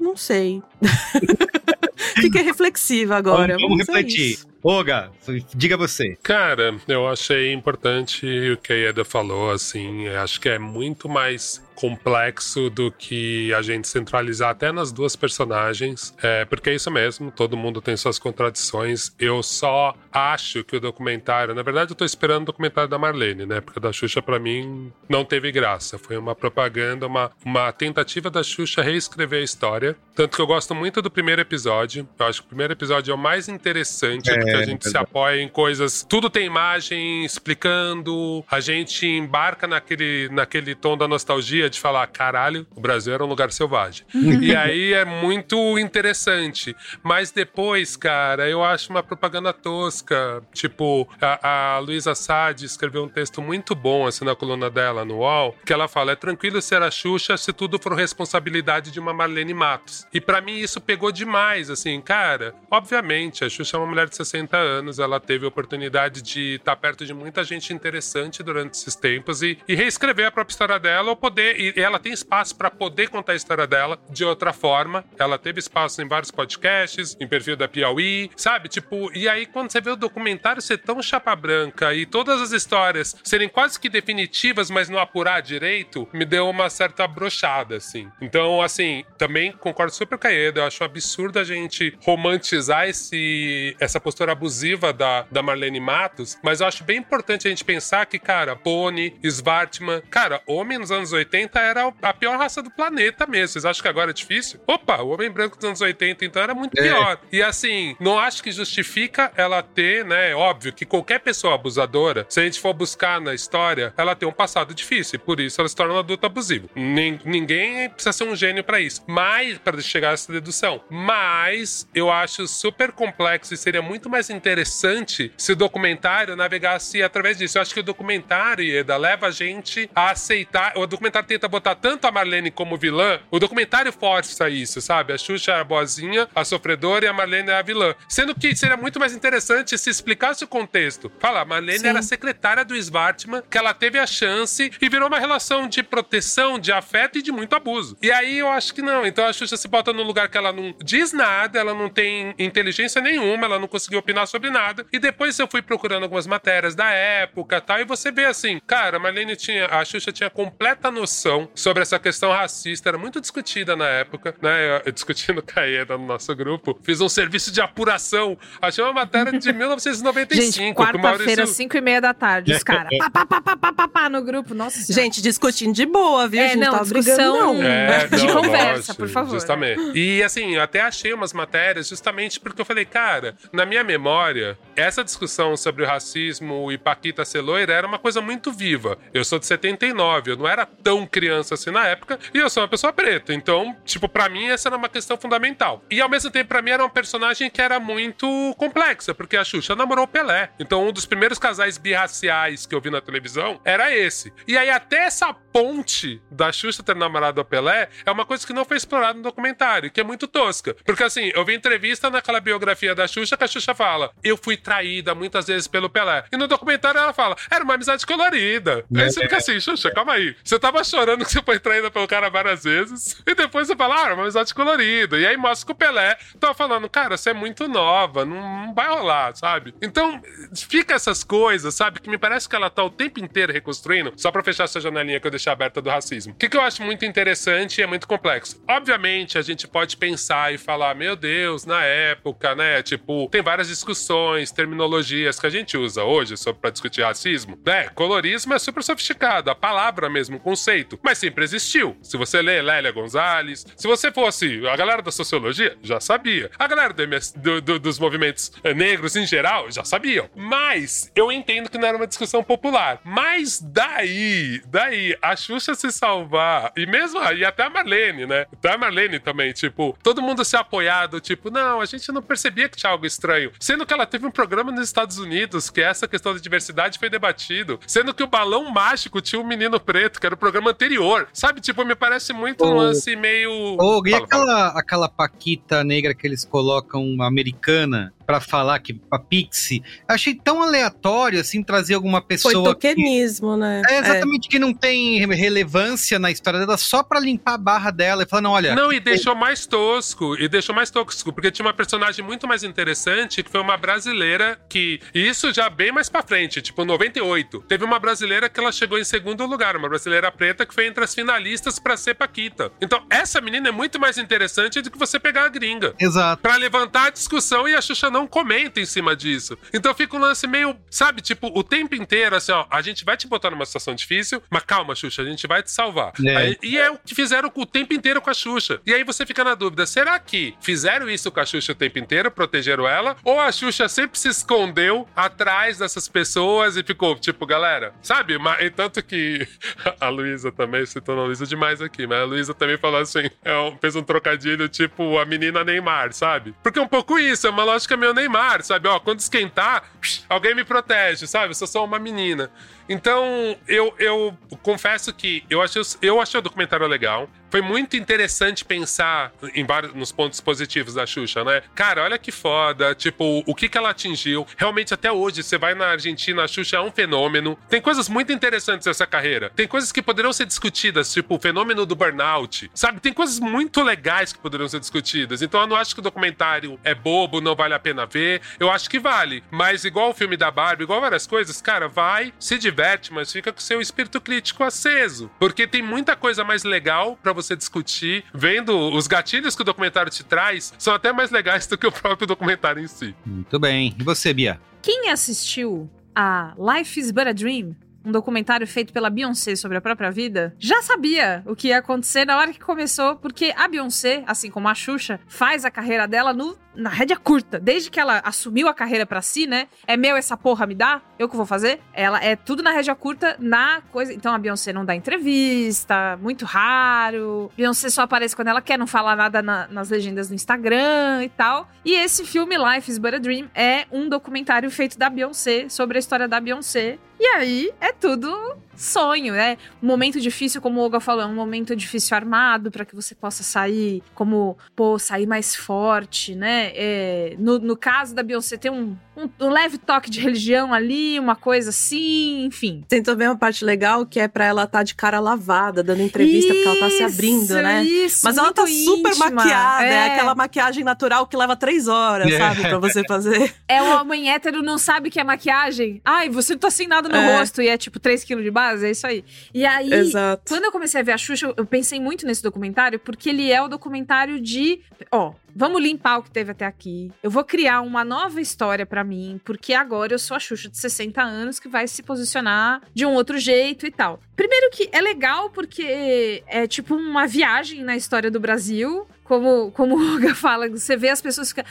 não 0.00 0.16
sei. 0.16 0.62
Fiquei 2.20 2.42
reflexiva 2.42 3.16
agora. 3.16 3.54
Vamos, 3.54 3.68
vamos 3.68 3.88
é 3.88 3.92
refletir. 3.92 4.38
Olga, 4.62 5.10
diga 5.54 5.76
você. 5.76 6.16
Cara, 6.22 6.76
eu 6.86 7.08
achei 7.08 7.52
importante 7.52 8.26
o 8.50 8.56
que 8.56 8.72
a 8.72 8.76
Ieda 8.76 9.04
falou, 9.04 9.50
assim, 9.50 10.08
acho 10.08 10.40
que 10.40 10.48
é 10.48 10.58
muito 10.58 11.08
mais 11.08 11.62
complexo 11.78 12.68
do 12.70 12.90
que 12.90 13.54
a 13.54 13.62
gente 13.62 13.86
centralizar 13.86 14.50
até 14.50 14.72
nas 14.72 14.90
duas 14.90 15.14
personagens, 15.14 16.12
é, 16.20 16.44
porque 16.44 16.70
é 16.70 16.74
isso 16.74 16.90
mesmo, 16.90 17.30
todo 17.30 17.56
mundo 17.56 17.80
tem 17.80 17.96
suas 17.96 18.18
contradições. 18.18 19.12
Eu 19.16 19.44
só 19.44 19.94
acho 20.12 20.64
que 20.64 20.74
o 20.76 20.80
documentário, 20.80 21.54
na 21.54 21.62
verdade, 21.62 21.92
eu 21.92 21.96
tô 21.96 22.04
esperando 22.04 22.42
o 22.42 22.46
documentário 22.46 22.90
da 22.90 22.98
Marlene, 22.98 23.46
né? 23.46 23.60
Porque 23.60 23.78
da 23.78 23.92
Xuxa, 23.92 24.20
pra 24.20 24.40
mim, 24.40 24.92
não 25.08 25.24
teve 25.24 25.52
graça. 25.52 25.96
Foi 25.98 26.16
uma 26.16 26.34
propaganda, 26.34 27.06
uma, 27.06 27.30
uma 27.44 27.70
tentativa 27.70 28.28
da 28.28 28.42
Xuxa 28.42 28.82
reescrever 28.82 29.40
a 29.40 29.44
história. 29.44 29.96
Tanto 30.16 30.34
que 30.34 30.42
eu 30.42 30.46
gosto 30.48 30.74
muito 30.74 31.00
do 31.00 31.08
primeiro 31.10 31.40
episódio. 31.40 32.08
Eu 32.18 32.26
acho 32.26 32.40
que 32.40 32.46
o 32.46 32.48
primeiro 32.48 32.72
episódio 32.72 33.12
é 33.12 33.14
o 33.14 33.18
mais 33.18 33.48
interessante, 33.48 34.28
É, 34.30 34.34
porque 34.34 34.50
a 34.50 34.64
gente 34.64 34.82
se 34.84 34.90
verdade. 34.92 35.04
apoia 35.04 35.40
em 35.40 35.48
coisas. 35.48 36.04
Tudo 36.08 36.28
tem 36.28 36.44
imagem 36.44 37.24
explicando. 37.24 38.44
A 38.50 38.58
gente 38.58 39.06
embarca 39.06 39.68
naquele, 39.68 40.28
naquele 40.32 40.74
tom 40.74 40.96
da 40.96 41.06
nostalgia 41.06 41.67
de 41.68 41.80
falar: 41.80 42.06
caralho, 42.08 42.66
o 42.74 42.80
Brasil 42.80 43.14
era 43.14 43.24
um 43.24 43.28
lugar 43.28 43.50
selvagem. 43.52 44.06
e 44.40 44.54
aí 44.54 44.92
é 44.92 45.04
muito 45.04 45.78
interessante. 45.78 46.74
Mas 47.02 47.30
depois, 47.30 47.96
cara, 47.96 48.48
eu 48.48 48.62
acho 48.62 48.90
uma 48.90 49.02
propaganda 49.02 49.52
tosca. 49.52 50.42
Tipo, 50.52 51.08
a, 51.20 51.76
a 51.76 51.78
Luísa 51.78 52.14
Sade 52.14 52.66
escreveu 52.66 53.04
um 53.04 53.08
texto 53.08 53.40
muito 53.40 53.74
bom, 53.74 54.06
assim, 54.06 54.24
na 54.24 54.34
coluna 54.34 54.70
dela 54.70 55.04
no 55.04 55.18
UOL, 55.18 55.56
que 55.64 55.72
ela 55.72 55.88
fala: 55.88 56.12
é 56.12 56.16
tranquilo 56.16 56.60
ser 56.60 56.82
a 56.82 56.90
Xuxa 56.90 57.36
se 57.36 57.52
tudo 57.52 57.78
for 57.78 57.92
responsabilidade 57.94 58.90
de 58.90 59.00
uma 59.00 59.12
Marlene 59.12 59.54
Matos. 59.54 60.06
E 60.12 60.20
pra 60.20 60.40
mim 60.40 60.58
isso 60.58 60.80
pegou 60.80 61.10
demais, 61.12 61.70
assim, 61.70 62.00
cara. 62.00 62.54
Obviamente, 62.70 63.44
a 63.44 63.48
Xuxa 63.48 63.76
é 63.76 63.80
uma 63.80 63.86
mulher 63.86 64.08
de 64.08 64.16
60 64.16 64.56
anos, 64.56 64.98
ela 64.98 65.20
teve 65.20 65.44
a 65.44 65.48
oportunidade 65.48 66.22
de 66.22 66.54
estar 66.54 66.76
perto 66.76 67.04
de 67.04 67.14
muita 67.14 67.42
gente 67.44 67.72
interessante 67.72 68.42
durante 68.42 68.74
esses 68.74 68.94
tempos 68.94 69.42
e, 69.42 69.58
e 69.66 69.74
reescrever 69.74 70.26
a 70.26 70.30
própria 70.30 70.52
história 70.52 70.78
dela 70.78 71.10
ou 71.10 71.16
poder. 71.16 71.57
E 71.58 71.74
ela 71.80 71.98
tem 71.98 72.12
espaço 72.12 72.56
pra 72.56 72.70
poder 72.70 73.08
contar 73.08 73.32
a 73.32 73.36
história 73.36 73.66
dela 73.66 73.98
de 74.08 74.24
outra 74.24 74.52
forma. 74.52 75.04
Ela 75.18 75.38
teve 75.38 75.58
espaço 75.58 76.00
em 76.00 76.08
vários 76.08 76.30
podcasts, 76.30 77.16
em 77.20 77.26
perfil 77.26 77.56
da 77.56 77.66
Piauí, 77.66 78.30
sabe? 78.36 78.68
Tipo, 78.68 79.10
e 79.16 79.28
aí 79.28 79.44
quando 79.46 79.70
você 79.70 79.80
vê 79.80 79.90
o 79.90 79.96
documentário 79.96 80.62
ser 80.62 80.78
tão 80.78 81.02
chapa 81.02 81.34
branca 81.34 81.92
e 81.94 82.06
todas 82.06 82.40
as 82.40 82.52
histórias 82.52 83.16
serem 83.24 83.48
quase 83.48 83.78
que 83.80 83.88
definitivas, 83.88 84.70
mas 84.70 84.88
não 84.88 84.98
apurar 84.98 85.40
direito, 85.40 86.08
me 86.12 86.24
deu 86.24 86.48
uma 86.48 86.70
certa 86.70 87.06
brochada, 87.08 87.76
assim. 87.76 88.08
Então, 88.20 88.62
assim, 88.62 89.04
também 89.16 89.52
concordo 89.52 89.92
super 89.92 90.18
com 90.18 90.26
a 90.26 90.32
Eda, 90.32 90.60
eu 90.60 90.64
acho 90.66 90.82
um 90.82 90.86
absurdo 90.86 91.38
a 91.38 91.44
gente 91.44 91.96
romantizar 92.04 92.88
esse, 92.88 93.76
essa 93.80 94.00
postura 94.00 94.32
abusiva 94.32 94.92
da, 94.92 95.26
da 95.30 95.42
Marlene 95.42 95.80
Matos, 95.80 96.38
mas 96.42 96.60
eu 96.60 96.66
acho 96.66 96.84
bem 96.84 96.98
importante 96.98 97.46
a 97.46 97.50
gente 97.50 97.64
pensar 97.64 98.06
que, 98.06 98.18
cara, 98.18 98.54
Pony, 98.54 99.18
Svartman, 99.22 100.02
cara, 100.10 100.42
homem 100.46 100.78
nos 100.78 100.92
anos 100.92 101.12
80 101.12 101.47
era 101.56 101.92
a 102.02 102.12
pior 102.12 102.36
raça 102.38 102.62
do 102.62 102.70
planeta 102.70 103.26
mesmo. 103.26 103.48
Vocês 103.48 103.64
acham 103.64 103.82
que 103.82 103.88
agora 103.88 104.10
é 104.10 104.14
difícil? 104.14 104.60
Opa, 104.66 104.96
o 105.02 105.10
homem 105.10 105.30
branco 105.30 105.56
dos 105.56 105.64
anos 105.64 105.80
80 105.80 106.24
então 106.24 106.42
era 106.42 106.54
muito 106.54 106.78
É. 106.78 106.82
pior. 106.82 107.20
E 107.32 107.42
assim, 107.42 107.96
não 108.00 108.18
acho 108.18 108.42
que 108.42 108.50
justifica 108.50 109.32
ela 109.36 109.62
ter, 109.62 110.04
né? 110.04 110.34
Óbvio 110.34 110.72
que 110.72 110.84
qualquer 110.84 111.20
pessoa 111.20 111.54
abusadora, 111.54 112.26
se 112.28 112.40
a 112.40 112.44
gente 112.44 112.58
for 112.60 112.72
buscar 112.74 113.20
na 113.20 113.34
história, 113.34 113.92
ela 113.96 114.14
tem 114.16 114.28
um 114.28 114.32
passado 114.32 114.74
difícil. 114.74 115.18
Por 115.20 115.38
isso 115.40 115.60
ela 115.60 115.68
se 115.68 115.76
torna 115.76 115.94
um 115.94 115.98
adulto 115.98 116.26
abusivo. 116.26 116.68
Nin- 116.74 117.20
ninguém 117.24 117.88
precisa 117.90 118.12
ser 118.12 118.24
um 118.24 118.34
gênio 118.36 118.64
pra 118.64 118.80
isso. 118.80 119.02
Mas, 119.06 119.58
para 119.58 119.80
chegar 119.80 120.10
a 120.10 120.12
essa 120.12 120.32
dedução. 120.32 120.82
Mas 120.90 121.88
eu 121.94 122.10
acho 122.10 122.46
super 122.48 122.92
complexo 122.92 123.54
e 123.54 123.56
seria 123.56 123.80
muito 123.82 124.08
mais 124.10 124.28
interessante 124.30 125.32
se 125.36 125.52
o 125.52 125.56
documentário 125.56 126.36
navegasse 126.36 127.02
através 127.02 127.38
disso. 127.38 127.58
Eu 127.58 127.62
acho 127.62 127.72
que 127.74 127.80
o 127.80 127.82
documentário, 127.82 128.64
Ieda, 128.64 128.96
leva 128.96 129.26
a 129.28 129.30
gente 129.30 129.88
a 129.94 130.10
aceitar. 130.10 130.72
O 130.76 130.86
documentário 130.86 131.26
tenta 131.38 131.46
botar 131.46 131.76
tanto 131.76 132.04
a 132.06 132.10
Marlene 132.10 132.50
como 132.50 132.76
vilã, 132.76 133.20
o 133.30 133.38
documentário 133.38 133.92
força 133.92 134.50
isso, 134.50 134.80
sabe? 134.80 135.12
A 135.12 135.18
Xuxa 135.18 135.52
é 135.52 135.60
a 135.60 135.64
boazinha, 135.64 136.28
a 136.34 136.44
sofredora 136.44 137.04
e 137.04 137.08
a 137.08 137.12
Marlene 137.12 137.50
é 137.50 137.54
a 137.54 137.62
vilã. 137.62 137.94
Sendo 138.08 138.34
que 138.34 138.54
seria 138.56 138.76
muito 138.76 138.98
mais 138.98 139.14
interessante 139.14 139.78
se 139.78 139.88
explicasse 139.88 140.42
o 140.42 140.48
contexto. 140.48 141.10
Fala, 141.20 141.40
a 141.40 141.44
Marlene 141.44 141.78
Sim. 141.78 141.86
era 141.86 142.02
secretária 142.02 142.64
do 142.64 142.74
Svartman, 142.74 143.42
que 143.48 143.56
ela 143.56 143.72
teve 143.72 143.98
a 143.98 144.06
chance 144.06 144.72
e 144.80 144.88
virou 144.88 145.06
uma 145.06 145.20
relação 145.20 145.68
de 145.68 145.80
proteção, 145.80 146.58
de 146.58 146.72
afeto 146.72 147.18
e 147.18 147.22
de 147.22 147.30
muito 147.30 147.54
abuso. 147.54 147.96
E 148.02 148.10
aí 148.10 148.38
eu 148.38 148.48
acho 148.48 148.74
que 148.74 148.82
não. 148.82 149.06
Então 149.06 149.24
a 149.24 149.32
Xuxa 149.32 149.56
se 149.56 149.68
bota 149.68 149.92
num 149.92 150.02
lugar 150.02 150.28
que 150.28 150.36
ela 150.36 150.52
não 150.52 150.74
diz 150.82 151.12
nada, 151.12 151.60
ela 151.60 151.72
não 151.72 151.88
tem 151.88 152.34
inteligência 152.36 153.00
nenhuma, 153.00 153.44
ela 153.44 153.60
não 153.60 153.68
conseguiu 153.68 154.00
opinar 154.00 154.26
sobre 154.26 154.50
nada. 154.50 154.84
E 154.92 154.98
depois 154.98 155.38
eu 155.38 155.46
fui 155.46 155.62
procurando 155.62 156.02
algumas 156.02 156.26
matérias 156.26 156.74
da 156.74 156.90
época 156.90 157.58
e 157.58 157.60
tal, 157.60 157.78
e 157.78 157.84
você 157.84 158.10
vê 158.10 158.24
assim, 158.24 158.60
cara, 158.66 158.96
a 158.96 159.00
Marlene 159.00 159.36
tinha, 159.36 159.66
a 159.66 159.84
Xuxa 159.84 160.10
tinha 160.10 160.28
completa 160.28 160.90
noção 160.90 161.17
sobre 161.54 161.82
essa 161.82 161.98
questão 161.98 162.30
racista, 162.30 162.88
era 162.88 162.98
muito 162.98 163.20
discutida 163.20 163.74
na 163.76 163.86
época, 163.86 164.34
né? 164.40 164.76
Eu, 164.78 164.82
eu 164.86 164.92
discutindo 164.92 165.42
com 165.42 165.58
a 165.60 165.64
Ieda 165.64 165.96
no 165.98 166.06
nosso 166.06 166.34
grupo, 166.34 166.78
fiz 166.82 167.00
um 167.00 167.08
serviço 167.08 167.50
de 167.52 167.60
apuração, 167.60 168.36
achei 168.60 168.82
uma 168.84 168.92
matéria 168.92 169.38
de 169.38 169.52
1995. 169.52 170.52
Gente, 170.52 170.74
com 170.74 170.82
o 170.82 170.86
quarta-feira, 170.86 171.42
Maurício- 171.42 171.46
5 171.46 171.76
e 171.76 171.80
meia 171.80 172.00
da 172.00 172.14
tarde, 172.14 172.52
os 172.52 172.62
caras. 172.62 172.88
Pá, 172.98 173.10
pá, 173.10 173.26
pá, 173.26 173.56
pá, 173.56 173.72
pá, 173.72 173.88
pá, 173.88 174.08
no 174.10 174.22
grupo. 174.22 174.54
Nossa 174.54 174.78
senhora. 174.80 175.02
Gente, 175.02 175.22
discutindo 175.22 175.72
de 175.74 175.86
boa, 175.86 176.26
viu? 176.28 176.40
É, 176.40 176.48
gente 176.50 176.58
não, 176.60 176.72
tá 176.72 176.82
discussão- 176.82 177.54
brigando, 177.56 177.62
não. 177.62 177.68
É, 177.68 178.06
De 178.06 178.26
não, 178.26 178.34
conversa, 178.42 178.72
lógico, 178.76 178.94
por 178.96 179.08
favor. 179.08 179.30
Justamente. 179.34 179.92
E 179.94 180.22
assim, 180.22 180.54
eu 180.56 180.62
até 180.62 180.80
achei 180.80 181.12
umas 181.12 181.32
matérias 181.32 181.88
justamente 181.88 182.38
porque 182.40 182.60
eu 182.60 182.64
falei, 182.64 182.84
cara, 182.84 183.34
na 183.52 183.64
minha 183.66 183.82
memória, 183.84 184.58
essa 184.76 185.02
discussão 185.04 185.56
sobre 185.56 185.82
o 185.84 185.86
racismo 185.86 186.70
e 186.72 186.78
Paquita 186.78 187.24
ser 187.24 187.40
loira 187.40 187.72
era 187.72 187.86
uma 187.86 187.98
coisa 187.98 188.20
muito 188.20 188.52
viva. 188.52 188.98
Eu 189.12 189.24
sou 189.24 189.38
de 189.38 189.46
79, 189.46 190.32
eu 190.32 190.36
não 190.36 190.48
era 190.48 190.66
tão 190.66 191.06
criança 191.08 191.54
assim 191.54 191.70
na 191.70 191.86
época, 191.86 192.18
e 192.32 192.38
eu 192.38 192.50
sou 192.50 192.62
uma 192.62 192.68
pessoa 192.68 192.92
preta. 192.92 193.32
Então, 193.32 193.76
tipo, 193.84 194.08
pra 194.08 194.28
mim 194.28 194.46
essa 194.46 194.68
era 194.68 194.76
uma 194.76 194.88
questão 194.88 195.16
fundamental. 195.16 195.82
E 195.90 196.00
ao 196.00 196.08
mesmo 196.08 196.30
tempo, 196.30 196.48
pra 196.48 196.62
mim 196.62 196.70
era 196.70 196.84
um 196.84 196.90
personagem 196.90 197.50
que 197.50 197.60
era 197.60 197.80
muito 197.80 198.54
complexa, 198.56 199.14
porque 199.14 199.36
a 199.36 199.44
Xuxa 199.44 199.74
namorou 199.74 200.04
o 200.04 200.08
Pelé. 200.08 200.50
Então, 200.58 200.86
um 200.86 200.92
dos 200.92 201.06
primeiros 201.06 201.38
casais 201.38 201.78
birraciais 201.78 202.66
que 202.66 202.74
eu 202.74 202.80
vi 202.80 202.90
na 202.90 203.00
televisão 203.00 203.60
era 203.64 203.94
esse. 203.94 204.32
E 204.46 204.56
aí, 204.56 204.70
até 204.70 205.04
essa 205.04 205.34
ponte 205.58 206.22
da 206.30 206.52
Xuxa 206.52 206.84
ter 206.84 206.94
namorado 206.94 207.40
o 207.40 207.44
Pelé 207.44 207.88
é 208.06 208.10
uma 208.12 208.24
coisa 208.24 208.46
que 208.46 208.52
não 208.52 208.64
foi 208.64 208.76
explorada 208.76 209.14
no 209.14 209.24
documentário, 209.24 209.90
que 209.90 210.00
é 210.00 210.04
muito 210.04 210.28
tosca. 210.28 210.76
Porque 210.84 211.02
assim, 211.02 211.32
eu 211.34 211.44
vi 211.44 211.52
entrevista 211.52 212.08
naquela 212.08 212.38
biografia 212.38 212.94
da 212.94 213.08
Xuxa 213.08 213.36
que 213.36 213.42
a 213.42 213.48
Xuxa 213.48 213.74
fala: 213.74 214.12
Eu 214.22 214.36
fui 214.36 214.56
traída 214.56 215.16
muitas 215.16 215.48
vezes 215.48 215.66
pelo 215.66 215.90
Pelé. 215.90 216.24
E 216.30 216.36
no 216.36 216.46
documentário 216.46 217.00
ela 217.00 217.12
fala: 217.12 217.36
Era 217.50 217.64
uma 217.64 217.74
amizade 217.74 218.06
colorida. 218.06 218.84
Aí 218.94 219.10
você 219.10 219.22
fica 219.22 219.38
assim, 219.38 219.58
Xuxa, 219.58 219.90
calma 219.90 220.12
aí. 220.12 220.36
Você 220.44 220.60
tava 220.60 220.84
chorando 220.84 221.24
que 221.24 221.32
você 221.32 221.42
foi 221.42 221.58
traída 221.58 221.90
pelo 221.90 222.06
cara 222.06 222.30
várias 222.30 222.62
vezes. 222.62 223.20
E 223.26 223.34
depois 223.34 223.66
você 223.66 223.74
fala: 223.74 223.96
Ah, 223.96 224.04
era 224.04 224.14
uma 224.14 224.22
amizade 224.22 224.54
colorida. 224.54 225.18
E 225.18 225.26
aí 225.26 225.36
mostra 225.36 225.66
que 225.66 225.72
o 225.72 225.74
Pelé 225.74 226.16
tava 226.38 226.54
falando: 226.54 226.88
Cara, 226.88 227.16
você 227.16 227.30
é 227.30 227.34
muito 227.34 227.66
nova, 227.66 228.24
não, 228.24 228.36
não 228.66 228.74
vai 228.74 228.88
rolar, 228.88 229.34
sabe? 229.34 229.74
Então, 229.82 230.22
fica 230.54 230.94
essas 230.94 231.24
coisas, 231.24 231.74
sabe? 231.74 231.98
Que 231.98 232.08
me 232.08 232.16
parece 232.16 232.48
que 232.48 232.54
ela 232.54 232.70
tá 232.70 232.84
o 232.84 232.90
tempo 232.90 233.18
inteiro 233.18 233.52
reconstruindo, 233.52 234.12
só 234.16 234.30
pra 234.30 234.40
fechar 234.44 234.62
essa 234.62 234.80
janelinha 234.80 235.18
que 235.18 235.26
eu 235.26 235.30
deixei 235.32 235.47
aberta 235.48 235.80
do 235.80 235.90
racismo. 235.90 236.32
O 236.32 236.36
que, 236.36 236.48
que 236.48 236.56
eu 236.56 236.60
acho 236.62 236.82
muito 236.82 237.04
interessante 237.04 237.78
e 237.78 237.82
é 237.82 237.86
muito 237.86 238.06
complexo? 238.06 238.62
Obviamente, 238.68 239.38
a 239.38 239.42
gente 239.42 239.66
pode 239.66 239.96
pensar 239.96 240.52
e 240.52 240.58
falar, 240.58 240.94
meu 240.94 241.16
Deus, 241.16 241.64
na 241.64 241.82
época, 241.84 242.54
né? 242.54 242.82
Tipo, 242.82 243.28
tem 243.30 243.42
várias 243.42 243.68
discussões, 243.68 244.50
terminologias 244.52 245.38
que 245.38 245.46
a 245.46 245.50
gente 245.50 245.76
usa 245.76 246.04
hoje 246.04 246.34
pra 246.60 246.70
discutir 246.70 247.02
racismo, 247.02 247.58
né? 247.64 247.88
Colorismo 247.90 248.54
é 248.54 248.58
super 248.58 248.82
sofisticado, 248.82 249.50
a 249.50 249.54
palavra 249.54 250.08
mesmo, 250.08 250.36
o 250.36 250.40
conceito, 250.40 250.98
mas 251.02 251.18
sempre 251.18 251.44
existiu. 251.44 251.96
Se 252.02 252.16
você 252.16 252.40
lê 252.42 252.60
Lélia 252.62 252.92
Gonzalez, 252.92 253.64
se 253.76 253.86
você 253.88 254.10
fosse 254.12 254.66
a 254.66 254.76
galera 254.76 255.02
da 255.02 255.10
sociologia, 255.10 255.76
já 255.82 256.00
sabia. 256.00 256.50
A 256.58 256.66
galera 256.66 256.92
do 256.92 257.02
MS 257.02 257.38
do- 257.38 257.60
do- 257.60 257.78
dos 257.78 257.98
movimentos 257.98 258.52
eh, 258.64 258.74
negros 258.74 259.16
em 259.16 259.26
geral, 259.26 259.70
já 259.70 259.84
sabiam. 259.84 260.28
Mas 260.34 261.10
eu 261.14 261.30
entendo 261.32 261.70
que 261.70 261.78
não 261.78 261.86
era 261.88 261.96
uma 261.96 262.06
discussão 262.06 262.42
popular. 262.42 263.00
Mas 263.04 263.60
daí, 263.60 264.60
daí, 264.66 265.16
a 265.30 265.36
Xuxa 265.36 265.74
se 265.74 265.90
salvar, 265.90 266.72
e 266.76 266.86
mesmo 266.86 267.18
aí, 267.20 267.44
até 267.44 267.64
a 267.64 267.70
Marlene, 267.70 268.26
né? 268.26 268.46
Até 268.52 268.74
a 268.74 268.78
Marlene 268.78 269.18
também, 269.18 269.52
tipo, 269.52 269.96
todo 270.02 270.22
mundo 270.22 270.44
se 270.44 270.56
apoiado, 270.56 271.20
tipo, 271.20 271.50
não, 271.50 271.80
a 271.80 271.86
gente 271.86 272.10
não 272.12 272.22
percebia 272.22 272.68
que 272.68 272.76
tinha 272.76 272.90
algo 272.90 273.06
estranho. 273.06 273.52
Sendo 273.60 273.84
que 273.86 273.92
ela 273.92 274.06
teve 274.06 274.26
um 274.26 274.30
programa 274.30 274.72
nos 274.72 274.84
Estados 274.84 275.18
Unidos 275.18 275.70
que 275.70 275.80
essa 275.80 276.08
questão 276.08 276.32
da 276.34 276.40
diversidade 276.40 276.98
foi 276.98 277.10
debatido. 277.10 277.78
Sendo 277.86 278.14
que 278.14 278.22
o 278.22 278.26
Balão 278.26 278.70
Mágico 278.70 279.20
tinha 279.20 279.40
um 279.40 279.46
menino 279.46 279.78
preto, 279.78 280.20
que 280.20 280.26
era 280.26 280.34
o 280.34 280.38
programa 280.38 280.70
anterior. 280.70 281.28
Sabe, 281.32 281.60
tipo, 281.60 281.84
me 281.84 281.94
parece 281.94 282.32
muito 282.32 282.64
um 282.64 282.72
Ô, 282.72 282.76
lance 282.76 283.14
meio. 283.16 283.76
Ô, 283.78 284.02
e 284.06 284.10
Fala, 284.10 284.26
fala. 284.26 284.42
aquela, 284.42 284.68
aquela 284.68 285.08
paquita 285.08 285.84
negra 285.84 286.14
que 286.14 286.26
eles 286.26 286.44
colocam, 286.44 287.16
americana, 287.20 288.12
pra 288.28 288.42
falar 288.42 288.78
que 288.80 289.00
a 289.10 289.18
Pixie, 289.18 289.82
achei 290.06 290.34
tão 290.34 290.62
aleatório, 290.62 291.40
assim, 291.40 291.62
trazer 291.62 291.94
alguma 291.94 292.18
Foi 292.20 292.28
pessoa 292.28 292.52
que... 292.76 292.88
tokenismo, 292.92 293.56
né? 293.56 293.80
É 293.88 294.00
exatamente 294.00 294.50
que 294.50 294.58
não 294.58 294.74
tem 294.74 295.24
re- 295.24 295.34
relevância 295.34 296.18
na 296.18 296.30
história 296.30 296.60
dela, 296.60 296.76
só 296.76 297.02
pra 297.02 297.18
limpar 297.20 297.54
a 297.54 297.58
barra 297.58 297.90
dela 297.90 298.24
e 298.24 298.26
falar, 298.26 298.42
não, 298.42 298.50
olha... 298.50 298.74
Não, 298.74 298.92
e 298.92 299.00
deixou 299.00 299.34
mais 299.34 299.64
tosco, 299.64 300.36
e 300.38 300.46
deixou 300.46 300.74
mais 300.74 300.90
tosco, 300.90 301.32
porque 301.32 301.50
tinha 301.50 301.64
uma 301.64 301.72
personagem 301.72 302.22
muito 302.22 302.46
mais 302.46 302.62
interessante, 302.62 303.42
que 303.42 303.50
foi 303.50 303.62
uma 303.62 303.78
brasileira 303.78 304.60
que, 304.68 305.00
e 305.14 305.26
isso 305.26 305.50
já 305.50 305.70
bem 305.70 305.90
mais 305.90 306.10
pra 306.10 306.22
frente, 306.22 306.60
tipo 306.60 306.84
98, 306.84 307.62
teve 307.62 307.82
uma 307.82 307.98
brasileira 307.98 308.50
que 308.50 308.60
ela 308.60 308.70
chegou 308.70 308.98
em 308.98 309.04
segundo 309.04 309.46
lugar, 309.46 309.74
uma 309.74 309.88
brasileira 309.88 310.30
preta 310.30 310.66
que 310.66 310.74
foi 310.74 310.86
entre 310.86 311.02
as 311.02 311.14
finalistas 311.14 311.78
pra 311.78 311.96
ser 311.96 312.12
Paquita. 312.12 312.70
Então, 312.78 313.02
essa 313.08 313.40
menina 313.40 313.68
é 313.68 313.72
muito 313.72 313.98
mais 313.98 314.18
interessante 314.18 314.82
do 314.82 314.90
que 314.90 314.98
você 314.98 315.18
pegar 315.18 315.44
a 315.46 315.48
gringa. 315.48 315.94
Exato. 315.98 316.42
Pra 316.42 316.56
levantar 316.56 317.06
a 317.06 317.10
discussão 317.10 317.66
e 317.66 317.74
a 317.74 317.80
Xuxa 317.80 318.10
não 318.10 318.17
comenta 318.26 318.80
em 318.80 318.84
cima 318.86 319.14
disso. 319.16 319.56
Então 319.72 319.94
fica 319.94 320.16
um 320.16 320.20
lance 320.20 320.46
meio, 320.46 320.76
sabe, 320.90 321.20
tipo, 321.20 321.50
o 321.54 321.62
tempo 321.62 321.94
inteiro, 321.94 322.36
assim, 322.36 322.52
ó, 322.52 322.66
a 322.70 322.80
gente 322.82 323.04
vai 323.04 323.16
te 323.16 323.26
botar 323.26 323.50
numa 323.50 323.66
situação 323.66 323.94
difícil, 323.94 324.42
mas 324.50 324.62
calma, 324.64 324.94
Xuxa, 324.94 325.22
a 325.22 325.24
gente 325.24 325.46
vai 325.46 325.62
te 325.62 325.70
salvar. 325.70 326.12
É. 326.24 326.36
Aí- 326.36 326.58
e 326.62 326.78
é 326.78 326.90
o 326.90 326.98
que 326.98 327.14
fizeram 327.14 327.50
o 327.54 327.66
tempo 327.66 327.94
inteiro 327.94 328.20
com 328.20 328.30
a 328.30 328.34
Xuxa. 328.34 328.80
E 328.86 328.92
aí 328.94 329.04
você 329.04 329.24
fica 329.26 329.42
na 329.44 329.54
dúvida, 329.54 329.86
será 329.86 330.18
que 330.18 330.54
fizeram 330.60 331.08
isso 331.08 331.30
com 331.30 331.40
a 331.40 331.46
Xuxa 331.46 331.72
o 331.72 331.74
tempo 331.74 331.98
inteiro, 331.98 332.30
protegeram 332.30 332.86
ela? 332.86 333.16
Ou 333.24 333.40
a 333.40 333.50
Xuxa 333.52 333.88
sempre 333.88 334.18
se 334.18 334.28
escondeu 334.28 335.06
atrás 335.14 335.78
dessas 335.78 336.08
pessoas 336.08 336.76
e 336.76 336.82
ficou, 336.82 337.16
tipo, 337.16 337.44
galera, 337.46 337.92
sabe? 338.02 338.38
Mas, 338.38 338.60
e 338.64 338.70
tanto 338.70 339.02
que 339.02 339.46
a 340.00 340.08
Luísa 340.08 340.50
também, 340.52 340.84
citou 340.86 341.18
a 341.20 341.24
Luísa 341.24 341.46
demais 341.46 341.80
aqui, 341.80 342.06
mas 342.06 342.18
a 342.20 342.24
Luísa 342.24 342.54
também 342.54 342.76
falou 342.78 343.00
assim, 343.00 343.30
é 343.44 343.56
um- 343.58 343.76
fez 343.78 343.94
um 343.96 344.02
trocadilho, 344.02 344.68
tipo, 344.68 345.18
a 345.18 345.24
menina 345.24 345.64
Neymar, 345.64 346.12
sabe? 346.12 346.54
Porque 346.62 346.78
é 346.78 346.82
um 346.82 346.88
pouco 346.88 347.18
isso, 347.18 347.46
é 347.46 347.50
uma 347.50 347.64
lógica 347.64 347.96
meio 347.96 348.07
Neymar, 348.14 348.62
sabe? 348.62 348.88
Ó, 348.88 348.98
quando 349.00 349.20
esquentar, 349.20 349.84
alguém 350.28 350.54
me 350.54 350.64
protege, 350.64 351.26
sabe? 351.26 351.50
Eu 351.50 351.54
sou 351.54 351.66
só 351.66 351.84
uma 351.84 351.98
menina. 351.98 352.50
Então, 352.88 353.56
eu, 353.66 353.94
eu 353.98 354.36
confesso 354.62 355.12
que 355.12 355.44
eu 355.50 355.60
achei, 355.60 355.82
eu 356.02 356.20
achei 356.20 356.38
o 356.38 356.42
documentário 356.42 356.86
legal. 356.86 357.28
Foi 357.50 357.62
muito 357.62 357.96
interessante 357.96 358.64
pensar 358.64 359.32
em 359.54 359.64
vários, 359.64 359.94
nos 359.94 360.12
pontos 360.12 360.40
positivos 360.40 360.94
da 360.94 361.06
Xuxa, 361.06 361.42
né? 361.44 361.62
Cara, 361.74 362.04
olha 362.04 362.18
que 362.18 362.30
foda, 362.30 362.94
tipo, 362.94 363.42
o 363.46 363.54
que, 363.54 363.68
que 363.68 363.78
ela 363.78 363.90
atingiu. 363.90 364.46
Realmente, 364.56 364.92
até 364.92 365.10
hoje, 365.10 365.42
você 365.42 365.56
vai 365.56 365.74
na 365.74 365.86
Argentina, 365.86 366.44
a 366.44 366.48
Xuxa 366.48 366.76
é 366.76 366.80
um 366.80 366.90
fenômeno. 366.90 367.58
Tem 367.68 367.80
coisas 367.80 368.08
muito 368.08 368.32
interessantes 368.32 368.86
nessa 368.86 369.06
carreira. 369.06 369.50
Tem 369.56 369.66
coisas 369.66 369.90
que 369.90 370.02
poderiam 370.02 370.32
ser 370.32 370.44
discutidas, 370.44 371.12
tipo 371.12 371.36
o 371.36 371.38
fenômeno 371.38 371.86
do 371.86 371.96
burnout. 371.96 372.70
Sabe? 372.74 373.00
Tem 373.00 373.12
coisas 373.12 373.38
muito 373.38 373.82
legais 373.82 374.32
que 374.32 374.38
poderiam 374.38 374.68
ser 374.68 374.80
discutidas. 374.80 375.40
Então, 375.40 375.60
eu 375.60 375.66
não 375.66 375.76
acho 375.76 375.94
que 375.94 376.00
o 376.00 376.02
documentário 376.02 376.78
é 376.84 376.94
bobo, 376.94 377.40
não 377.40 377.54
vale 377.54 377.72
a 377.72 377.78
pena 377.78 378.04
ver. 378.04 378.42
Eu 378.60 378.70
acho 378.70 378.90
que 378.90 378.98
vale. 378.98 379.42
Mas, 379.50 379.84
igual 379.84 380.10
o 380.10 380.14
filme 380.14 380.36
da 380.36 380.50
Barbie, 380.50 380.84
igual 380.84 381.00
várias 381.00 381.26
coisas, 381.26 381.62
cara, 381.62 381.88
vai, 381.88 382.32
se 382.38 382.58
diverte, 382.58 382.77
mas 383.12 383.32
fica 383.32 383.52
com 383.52 383.60
seu 383.60 383.80
espírito 383.80 384.20
crítico 384.20 384.62
aceso. 384.62 385.30
Porque 385.38 385.66
tem 385.66 385.82
muita 385.82 386.14
coisa 386.14 386.44
mais 386.44 386.62
legal 386.62 387.18
pra 387.22 387.32
você 387.32 387.56
discutir. 387.56 388.24
Vendo 388.32 388.76
os 388.92 389.06
gatilhos 389.06 389.56
que 389.56 389.62
o 389.62 389.64
documentário 389.64 390.10
te 390.10 390.24
traz, 390.24 390.72
são 390.78 390.94
até 390.94 391.12
mais 391.12 391.30
legais 391.30 391.66
do 391.66 391.76
que 391.76 391.86
o 391.86 391.92
próprio 391.92 392.26
documentário 392.26 392.82
em 392.82 392.86
si. 392.86 393.14
Muito 393.26 393.58
bem. 393.58 393.94
E 393.98 394.02
você, 394.02 394.32
Bia? 394.32 394.60
Quem 394.80 395.10
assistiu 395.10 395.90
a 396.14 396.54
Life 396.56 396.98
is 396.98 397.10
But 397.10 397.26
a 397.26 397.32
Dream, 397.32 397.74
um 398.08 398.12
documentário 398.12 398.66
feito 398.66 398.92
pela 398.92 399.10
Beyoncé 399.10 399.54
sobre 399.54 399.76
a 399.76 399.80
própria 399.80 400.10
vida, 400.10 400.54
já 400.58 400.80
sabia 400.82 401.42
o 401.46 401.54
que 401.54 401.68
ia 401.68 401.78
acontecer 401.78 402.24
na 402.24 402.36
hora 402.38 402.52
que 402.52 402.58
começou, 402.60 403.16
porque 403.16 403.52
a 403.56 403.68
Beyoncé, 403.68 404.22
assim 404.26 404.50
como 404.50 404.68
a 404.68 404.74
Xuxa, 404.74 405.20
faz 405.28 405.64
a 405.64 405.70
carreira 405.70 406.08
dela 406.08 406.32
no 406.32 406.56
na 406.74 406.90
rédea 406.90 407.16
curta. 407.16 407.58
Desde 407.58 407.90
que 407.90 407.98
ela 407.98 408.20
assumiu 408.24 408.68
a 408.68 408.74
carreira 408.74 409.04
pra 409.04 409.20
si, 409.20 409.48
né? 409.48 409.66
É 409.84 409.96
meu 409.96 410.16
essa 410.16 410.36
porra, 410.36 410.64
me 410.64 410.76
dá? 410.76 411.02
Eu 411.18 411.28
que 411.28 411.34
vou 411.36 411.44
fazer? 411.44 411.80
Ela 411.92 412.22
é 412.22 412.36
tudo 412.36 412.62
na 412.62 412.70
rédea 412.70 412.94
curta, 412.94 413.34
na 413.40 413.80
coisa. 413.90 414.12
Então 414.14 414.32
a 414.32 414.38
Beyoncé 414.38 414.72
não 414.72 414.84
dá 414.84 414.94
entrevista, 414.94 416.16
muito 416.22 416.44
raro. 416.44 417.50
Beyoncé 417.56 417.90
só 417.90 418.02
aparece 418.02 418.36
quando 418.36 418.48
ela 418.48 418.62
quer, 418.62 418.78
não 418.78 418.86
fala 418.86 419.16
nada 419.16 419.42
na- 419.42 419.66
nas 419.68 419.90
legendas 419.90 420.28
do 420.28 420.34
Instagram 420.34 421.24
e 421.24 421.28
tal. 421.30 421.68
E 421.84 421.94
esse 421.94 422.24
filme, 422.24 422.56
Life 422.56 422.88
is 422.88 422.98
But 422.98 423.14
a 423.14 423.18
Dream, 423.18 423.50
é 423.54 423.86
um 423.90 424.08
documentário 424.08 424.70
feito 424.70 424.96
da 424.96 425.10
Beyoncé 425.10 425.68
sobre 425.68 425.98
a 425.98 426.00
história 426.00 426.28
da 426.28 426.40
Beyoncé. 426.40 426.98
E 427.18 427.26
aí 427.26 427.72
é 427.80 427.92
tudo 427.92 428.56
sonho, 428.78 429.34
né? 429.34 429.58
Um 429.82 429.86
momento 429.86 430.20
difícil, 430.20 430.60
como 430.62 430.80
o 430.80 430.82
Olga 430.84 431.00
falou, 431.00 431.22
é 431.22 431.26
um 431.26 431.34
momento 431.34 431.74
difícil 431.74 432.16
armado 432.16 432.70
para 432.70 432.84
que 432.84 432.94
você 432.94 433.14
possa 433.14 433.42
sair, 433.42 434.02
como, 434.14 434.56
pô, 434.76 434.98
sair 434.98 435.26
mais 435.26 435.54
forte, 435.54 436.34
né? 436.34 436.70
É, 436.74 437.34
no, 437.38 437.58
no 437.58 437.76
caso 437.76 438.14
da 438.14 438.22
Beyoncé, 438.22 438.56
tem 438.56 438.70
um, 438.70 438.96
um, 439.16 439.28
um 439.40 439.50
leve 439.50 439.78
toque 439.78 440.08
de 440.08 440.20
religião 440.20 440.72
ali, 440.72 441.18
uma 441.18 441.34
coisa 441.34 441.70
assim, 441.70 442.44
enfim. 442.44 442.84
Tem 442.88 443.02
também 443.02 443.26
uma 443.26 443.36
parte 443.36 443.64
legal 443.64 444.06
que 444.06 444.20
é 444.20 444.28
pra 444.28 444.44
ela 444.44 444.62
estar 444.64 444.82
de 444.84 444.94
cara 444.94 445.18
lavada, 445.18 445.82
dando 445.82 446.02
entrevista, 446.02 446.54
porque 446.54 446.68
ela 446.68 446.78
tá 446.80 446.90
se 446.90 447.02
abrindo, 447.02 447.42
Isso, 447.42 447.54
né? 447.54 447.84
isso, 447.84 448.20
Mas 448.24 448.36
ela 448.38 448.52
tá 448.52 448.66
super 448.66 449.10
íntima. 449.10 449.30
maquiada, 449.30 449.84
é. 449.84 449.88
É. 449.92 450.14
aquela 450.14 450.34
maquiagem 450.34 450.84
natural 450.84 451.26
que 451.26 451.36
leva 451.36 451.56
três 451.56 451.88
horas, 451.88 452.30
É. 452.32 452.38
sabe? 452.38 452.60
Pra 452.62 452.78
você 452.78 453.02
fazer. 453.04 453.54
É 453.66 453.82
o 453.82 454.00
homem 454.00 454.30
hétero 454.30 454.62
não 454.62 454.78
sabe 454.78 455.10
que 455.10 455.18
é 455.18 455.24
maquiagem. 455.24 456.00
Ai, 456.04 456.28
você 456.28 456.52
não 456.52 456.60
tá 456.60 456.70
sem 456.70 456.86
nada 456.86 457.08
no 457.08 457.16
É. 457.16 457.38
rosto 457.38 457.60
e 457.60 457.68
é 457.68 457.76
tipo 457.76 457.98
3 457.98 458.22
quilos 458.22 458.44
de 458.44 458.50
base, 458.68 458.86
é 458.86 458.90
isso 458.90 459.06
aí. 459.06 459.24
E 459.52 459.64
aí, 459.64 459.92
Exato. 459.92 460.42
quando 460.48 460.64
eu 460.64 460.72
comecei 460.72 461.00
a 461.00 461.04
ver 461.04 461.12
a 461.12 461.18
Xuxa, 461.18 461.52
eu 461.56 461.66
pensei 461.66 462.00
muito 462.00 462.26
nesse 462.26 462.42
documentário, 462.42 462.98
porque 462.98 463.28
ele 463.28 463.50
é 463.50 463.60
o 463.62 463.68
documentário 463.68 464.40
de. 464.40 464.80
Ó, 465.10 465.32
vamos 465.58 465.82
limpar 465.82 466.18
o 466.18 466.22
que 466.22 466.30
teve 466.30 466.52
até 466.52 466.64
aqui. 466.64 467.10
Eu 467.20 467.30
vou 467.32 467.42
criar 467.42 467.80
uma 467.80 468.04
nova 468.04 468.40
história 468.40 468.86
pra 468.86 469.02
mim, 469.02 469.40
porque 469.44 469.74
agora 469.74 470.14
eu 470.14 470.18
sou 470.18 470.36
a 470.36 470.40
Xuxa 470.40 470.68
de 470.68 470.78
60 470.78 471.20
anos 471.20 471.58
que 471.58 471.68
vai 471.68 471.88
se 471.88 472.00
posicionar 472.00 472.80
de 472.94 473.04
um 473.04 473.12
outro 473.12 473.38
jeito 473.38 473.84
e 473.84 473.90
tal. 473.90 474.20
Primeiro 474.36 474.70
que 474.70 474.88
é 474.92 475.00
legal 475.00 475.50
porque 475.50 476.44
é 476.46 476.64
tipo 476.68 476.94
uma 476.94 477.26
viagem 477.26 477.82
na 477.82 477.96
história 477.96 478.30
do 478.30 478.38
Brasil. 478.38 479.04
Como, 479.24 479.70
como 479.72 479.94
o 479.94 480.14
Olga 480.14 480.32
fala, 480.34 480.70
você 480.70 480.96
vê 480.96 481.10
as 481.10 481.20
pessoas 481.20 481.48
ficam. 481.48 481.64